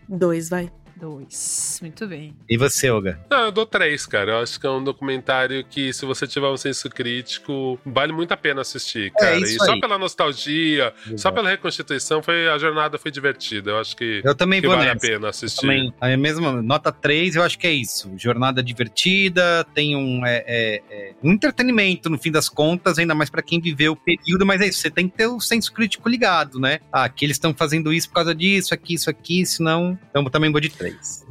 dois, 0.09 0.49
vai. 0.49 0.71
Dois. 0.99 1.79
Muito 1.83 2.07
bem. 2.07 2.35
E 2.49 2.57
você, 2.57 2.89
Olga? 2.91 3.21
Não, 3.31 3.45
eu 3.45 3.53
dou 3.53 3.67
três, 3.67 4.07
cara. 4.07 4.33
Eu 4.33 4.39
acho 4.39 4.59
que 4.59 4.67
é 4.67 4.71
um 4.71 4.83
documentário 4.83 5.63
que, 5.65 5.93
se 5.93 6.07
você 6.07 6.27
tiver 6.27 6.49
um 6.49 6.57
senso 6.57 6.89
crítico, 6.89 7.79
vale 7.85 8.13
muito 8.13 8.33
a 8.33 8.37
pena 8.37 8.63
assistir, 8.63 9.13
cara. 9.13 9.37
isso 9.37 9.57
e 9.57 9.67
só 9.67 9.73
aí. 9.73 9.81
pela 9.81 9.99
nostalgia, 9.99 10.95
só 11.17 11.31
pela 11.31 11.51
reconstituição, 11.51 12.23
foi, 12.23 12.49
a 12.49 12.57
jornada 12.57 12.99
foi 12.99 13.11
divertida. 13.11 13.73
Eu 13.73 13.79
acho 13.79 13.95
que, 13.95 14.23
Eu 14.25 14.35
também 14.35 14.61
que 14.61 14.67
vou 14.67 14.77
vale 14.77 14.89
nessa. 14.89 15.07
a 15.07 15.11
pena 15.11 15.29
assistir. 15.29 15.61
Também, 15.61 15.93
a 16.01 16.17
mesma 16.17 16.63
nota 16.63 16.91
3, 16.91 17.37
eu 17.37 17.43
acho 17.43 17.59
que 17.59 17.67
é 17.67 17.73
isso. 17.73 18.11
Jornada 18.17 18.63
divertida, 18.63 19.67
tem 19.75 19.95
um, 19.95 20.25
é, 20.25 20.45
é, 20.47 20.83
é, 20.91 21.15
um 21.23 21.33
entretenimento, 21.33 22.09
no 22.09 22.19
fim 22.19 22.31
das 22.31 22.49
contas, 22.49 22.99
ainda 22.99 23.15
mais 23.15 23.29
pra 23.29 23.43
quem 23.43 23.61
viveu 23.61 23.93
o 23.93 23.97
período, 23.97 24.47
mas 24.47 24.63
é 24.63 24.69
isso, 24.69 24.81
você 24.81 24.91
tem 24.91 25.09
que 25.09 25.17
ter 25.17 25.27
o 25.27 25.41
senso 25.41 25.73
crítico 25.73 26.09
ligado, 26.09 26.59
né? 26.59 26.79
Ah, 26.91 27.05
aqui 27.05 27.27
eles 27.27 27.37
estão 27.37 27.55
fazendo 27.55 27.93
isso 27.93 28.09
por 28.09 28.15
causa 28.15 28.35
disso, 28.35 28.73
aqui, 28.73 28.95
isso 28.95 29.11
aqui, 29.11 29.45
senão. 29.45 29.99
Então 30.09 30.23
eu 30.23 30.31
também 30.31 30.51
vou 30.51 30.61
de 30.61 30.71
3. 30.71 30.86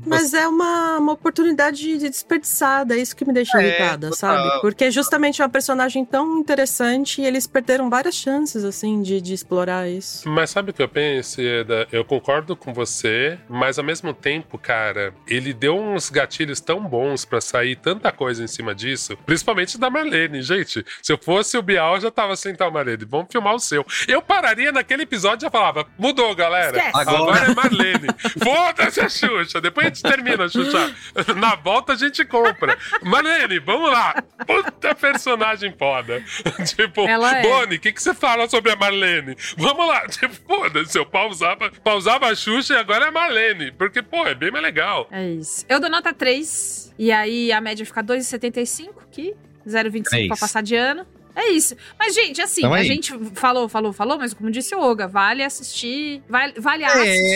Mas 0.05 0.33
é 0.33 0.47
uma, 0.47 0.97
uma 0.97 1.13
oportunidade 1.13 1.77
de 1.97 2.09
desperdiçada, 2.09 2.95
é 2.95 2.99
isso 2.99 3.15
que 3.15 3.25
me 3.25 3.33
deixa 3.33 3.61
É, 3.61 3.67
irritada, 3.67 4.09
total. 4.09 4.13
sabe? 4.37 4.61
Porque 4.61 4.91
justamente 4.91 5.41
é 5.41 5.45
uma 5.45 5.49
personagem 5.51 6.03
tão 6.05 6.39
interessante 6.39 7.21
e 7.21 7.25
eles 7.25 7.47
perderam 7.47 7.89
várias 7.89 8.15
chances, 8.15 8.63
assim, 8.63 9.01
de, 9.01 9.19
de 9.21 9.33
explorar 9.33 9.89
isso. 9.89 10.27
Mas 10.29 10.49
sabe 10.49 10.71
o 10.71 10.73
que 10.73 10.81
eu 10.81 10.89
penso, 10.89 11.41
Eda? 11.41 11.87
Eu 11.91 12.03
concordo 12.05 12.55
com 12.55 12.73
você, 12.73 13.37
mas 13.49 13.77
ao 13.79 13.85
mesmo 13.85 14.13
tempo, 14.13 14.57
cara, 14.57 15.13
ele 15.27 15.53
deu 15.53 15.77
uns 15.77 16.09
gatilhos 16.09 16.59
tão 16.59 16.81
bons 16.85 17.25
pra 17.25 17.41
sair 17.41 17.75
tanta 17.75 18.11
coisa 18.11 18.43
em 18.43 18.47
cima 18.47 18.73
disso, 18.75 19.17
principalmente 19.25 19.77
da 19.77 19.89
Marlene. 19.89 20.41
Gente, 20.41 20.85
se 21.01 21.11
eu 21.11 21.17
fosse 21.17 21.57
o 21.57 21.61
Bial, 21.61 21.95
eu 21.95 22.01
já 22.01 22.11
tava 22.11 22.33
assim, 22.33 22.49
então, 22.49 22.69
Marlene, 22.71 23.05
vamos 23.05 23.27
filmar 23.31 23.55
o 23.55 23.59
seu. 23.59 23.85
Eu 24.07 24.21
pararia 24.21 24.71
naquele 24.71 25.03
episódio 25.03 25.43
e 25.43 25.47
já 25.47 25.51
falava, 25.51 25.85
mudou, 25.97 26.33
galera. 26.35 26.77
Esquece. 26.77 26.97
Agora, 26.99 27.15
Agora. 27.41 27.51
é 27.51 27.55
Marlene. 27.55 28.07
Foda-se 28.43 28.99
a 29.01 29.09
Xuxa. 29.09 29.44
Xuxa. 29.45 29.61
Depois 29.61 29.85
a 29.85 29.89
gente 29.89 30.03
termina, 30.03 30.49
Xuxa. 30.49 30.93
Na 31.37 31.55
volta 31.55 31.93
a 31.93 31.95
gente 31.95 32.25
compra. 32.25 32.77
Marlene, 33.01 33.59
vamos 33.59 33.91
lá. 33.91 34.21
Puta 34.45 34.93
personagem 34.95 35.73
foda. 35.77 36.23
tipo, 36.75 37.07
Ela 37.07 37.37
é. 37.37 37.41
Boni, 37.41 37.75
o 37.75 37.79
que, 37.79 37.91
que 37.91 38.01
você 38.01 38.13
fala 38.13 38.49
sobre 38.49 38.71
a 38.71 38.75
Marlene? 38.75 39.35
Vamos 39.57 39.87
lá. 39.87 40.05
Tipo, 40.15 40.35
foda-se, 40.47 40.97
eu 40.97 41.05
pausava, 41.05 41.69
pausava 41.83 42.27
a 42.27 42.35
Xuxa 42.35 42.73
e 42.73 42.77
agora 42.77 43.05
é 43.05 43.07
a 43.09 43.11
Marlene. 43.11 43.71
Porque, 43.71 44.01
pô, 44.01 44.25
é 44.25 44.33
bem 44.33 44.49
mais 44.49 44.63
legal. 44.63 45.07
É 45.11 45.29
isso. 45.29 45.65
Eu 45.67 45.79
dou 45.79 45.89
nota 45.89 46.13
3. 46.13 46.93
E 46.97 47.11
aí 47.11 47.51
a 47.51 47.59
média 47.59 47.85
fica 47.85 48.01
2,75 48.03 48.89
aqui. 49.01 49.35
0,25 49.67 50.03
Três. 50.03 50.27
pra 50.27 50.37
passar 50.37 50.61
de 50.61 50.75
ano. 50.75 51.05
É 51.35 51.49
isso. 51.51 51.75
Mas, 51.99 52.13
gente, 52.15 52.41
assim, 52.41 52.61
Então 52.61 52.75
é 52.75 52.79
a 52.79 52.83
isso. 52.83 52.91
gente 52.93 53.13
falou, 53.35 53.67
falou, 53.67 53.91
falou, 53.91 54.17
mas 54.17 54.33
como 54.33 54.49
disse 54.49 54.73
o 54.73 54.79
Olga, 54.79 55.07
vale 55.07 55.43
assistir. 55.43 56.23
Vale, 56.29 56.53
vale 56.57 56.83
a 56.85 56.89
É. 56.89 56.91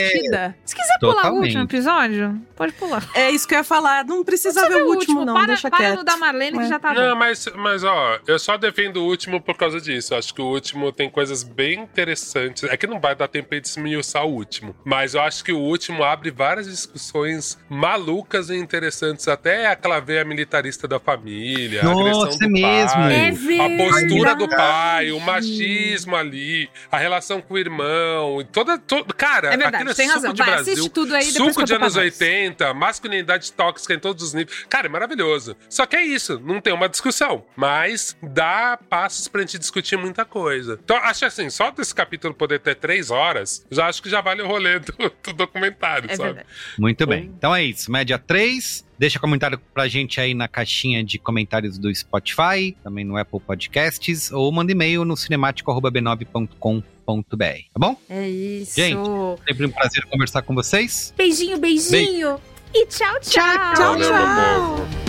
assistida. 0.05 0.55
Se 0.65 0.75
quiser 0.75 0.97
pular 0.99 1.11
o 1.11 1.15
Totalmente. 1.17 1.43
último 1.45 1.63
episódio, 1.63 2.41
pode 2.55 2.73
pular. 2.73 3.07
É 3.13 3.29
isso 3.29 3.47
que 3.47 3.53
eu 3.53 3.57
ia 3.59 3.63
falar. 3.63 4.05
Não 4.05 4.23
precisa 4.23 4.67
ver 4.69 4.83
o 4.83 4.87
último, 4.87 5.25
não. 5.25 5.33
para, 5.33 5.47
deixa 5.47 5.69
para 5.69 5.77
quieto. 5.77 5.97
no 5.97 6.03
da 6.03 6.15
Marlene 6.17 6.57
que 6.57 6.63
É. 6.63 6.67
já 6.67 6.79
tá 6.79 6.93
Não, 6.93 7.13
bom. 7.13 7.19
mas, 7.19 7.47
mas 7.55 7.83
ó, 7.83 8.19
eu 8.25 8.39
só 8.39 8.57
defendo 8.57 8.97
o 8.97 9.05
último 9.05 9.41
por 9.41 9.55
causa 9.57 9.81
disso. 9.81 10.15
Acho 10.15 10.33
que 10.33 10.41
o 10.41 10.45
último 10.45 10.91
tem 10.91 11.09
coisas 11.09 11.43
bem 11.43 11.81
interessantes. 11.81 12.63
É 12.63 12.77
que 12.77 12.87
não 12.87 12.99
vai 12.99 13.15
dar 13.15 13.27
tempo 13.27 13.49
de 13.59 13.67
esmiuçar 13.67 14.25
o 14.25 14.29
último. 14.33 14.75
Mas 14.85 15.13
eu 15.13 15.21
acho 15.21 15.43
que 15.43 15.51
o 15.51 15.59
último 15.59 16.03
abre 16.03 16.31
várias 16.31 16.67
discussões 16.69 17.57
malucas 17.69 18.49
e 18.49 18.55
interessantes. 18.55 19.27
Até 19.27 19.67
aquela 19.67 19.99
veia 19.99 20.23
militarista 20.23 20.87
da 20.87 20.99
família, 20.99 21.81
a 21.81 21.83
Nossa, 21.83 21.99
agressão 22.01 22.37
do 22.37 22.45
é 22.45 22.47
mesmo. 22.47 22.93
pai, 22.93 23.13
É 23.13 23.29
a 23.65 23.69
postura 23.89 24.35
do 24.35 24.47
pai, 24.49 25.11
o 25.11 25.19
machismo 25.19 26.15
ali, 26.15 26.69
a 26.91 26.97
relação 26.97 27.41
com 27.41 27.53
o 27.53 27.57
irmão. 27.57 28.41
e 28.41 28.45
Toda, 28.45 28.77
todo, 28.77 29.13
cara, 29.13 29.47
É 29.49 29.51
verdade, 29.57 29.75
aquilo 29.77 29.91
é 29.91 29.93
tem 29.93 30.07
suco 30.07 30.19
razão. 30.19 30.33
de 30.33 30.37
Vai, 30.39 30.51
Brasil. 30.51 30.73
assiste 30.73 30.89
tudo 30.91 31.15
aí, 31.15 31.23
suco 31.25 31.63
de 31.63 31.73
anos 31.73 31.95
nós. 31.95 32.03
80, 32.03 32.73
masculinidade 32.73 33.51
tóxica 33.53 33.93
em 33.93 33.99
todos 33.99 34.23
os 34.23 34.33
níveis. 34.33 34.65
Cara, 34.69 34.87
é 34.87 34.89
maravilhoso. 34.89 35.55
Só 35.69 35.85
que 35.85 35.95
é 35.95 36.03
isso, 36.03 36.39
não 36.43 36.61
tem 36.61 36.73
uma 36.73 36.89
discussão. 36.89 37.45
Mas 37.55 38.15
dá 38.21 38.77
passos 38.89 39.27
pra 39.27 39.41
gente 39.41 39.57
discutir 39.59 39.97
muita 39.97 40.25
coisa. 40.25 40.79
Então, 40.83 40.97
acho 40.97 41.25
assim, 41.25 41.49
só 41.49 41.71
desse 41.71 41.93
capítulo 41.93 42.33
poder 42.33 42.59
ter 42.59 42.75
três 42.75 43.09
horas, 43.11 43.65
já 43.71 43.87
acho 43.87 44.01
que 44.01 44.09
já 44.09 44.21
vale 44.21 44.41
o 44.41 44.47
rolê 44.47 44.79
do, 44.79 44.93
do 45.23 45.33
documentário, 45.33 46.09
É 46.11 46.15
sabe? 46.15 46.27
verdade. 46.29 46.47
Muito 46.77 47.05
bem. 47.07 47.31
Então 47.37 47.55
é 47.55 47.63
isso. 47.63 47.91
Média 47.91 48.17
3. 48.17 48.87
Deixa 48.99 49.17
comentário 49.17 49.57
pra 49.73 49.87
gente 49.87 50.19
aí 50.19 50.33
na 50.33 50.49
caixinha 50.49 51.01
de 51.01 51.17
comentários 51.17 51.77
do 51.77 51.93
Spotify, 51.95 52.75
também 52.83 53.05
no 53.05 53.15
Apple 53.15 53.39
Podcasts, 53.39 54.29
ou 54.29 54.51
manda 54.51 54.73
e-mail 54.73 55.05
no 55.05 55.15
cinemático.b9.com.br, 55.15 56.83
tá 57.07 57.79
bom? 57.79 57.95
É 58.09 58.27
isso. 58.29 58.75
Gente. 58.75 58.99
Sempre 59.47 59.65
um 59.67 59.71
prazer 59.71 60.05
conversar 60.05 60.41
com 60.41 60.53
vocês. 60.53 61.13
Beijinho, 61.15 61.57
beijinho. 61.57 62.41
E 62.73 62.85
tchau, 62.87 63.19
tchau. 63.21 63.73
Tchau, 63.73 63.97
Valeu, 63.97 64.09
tchau. 64.09 65.08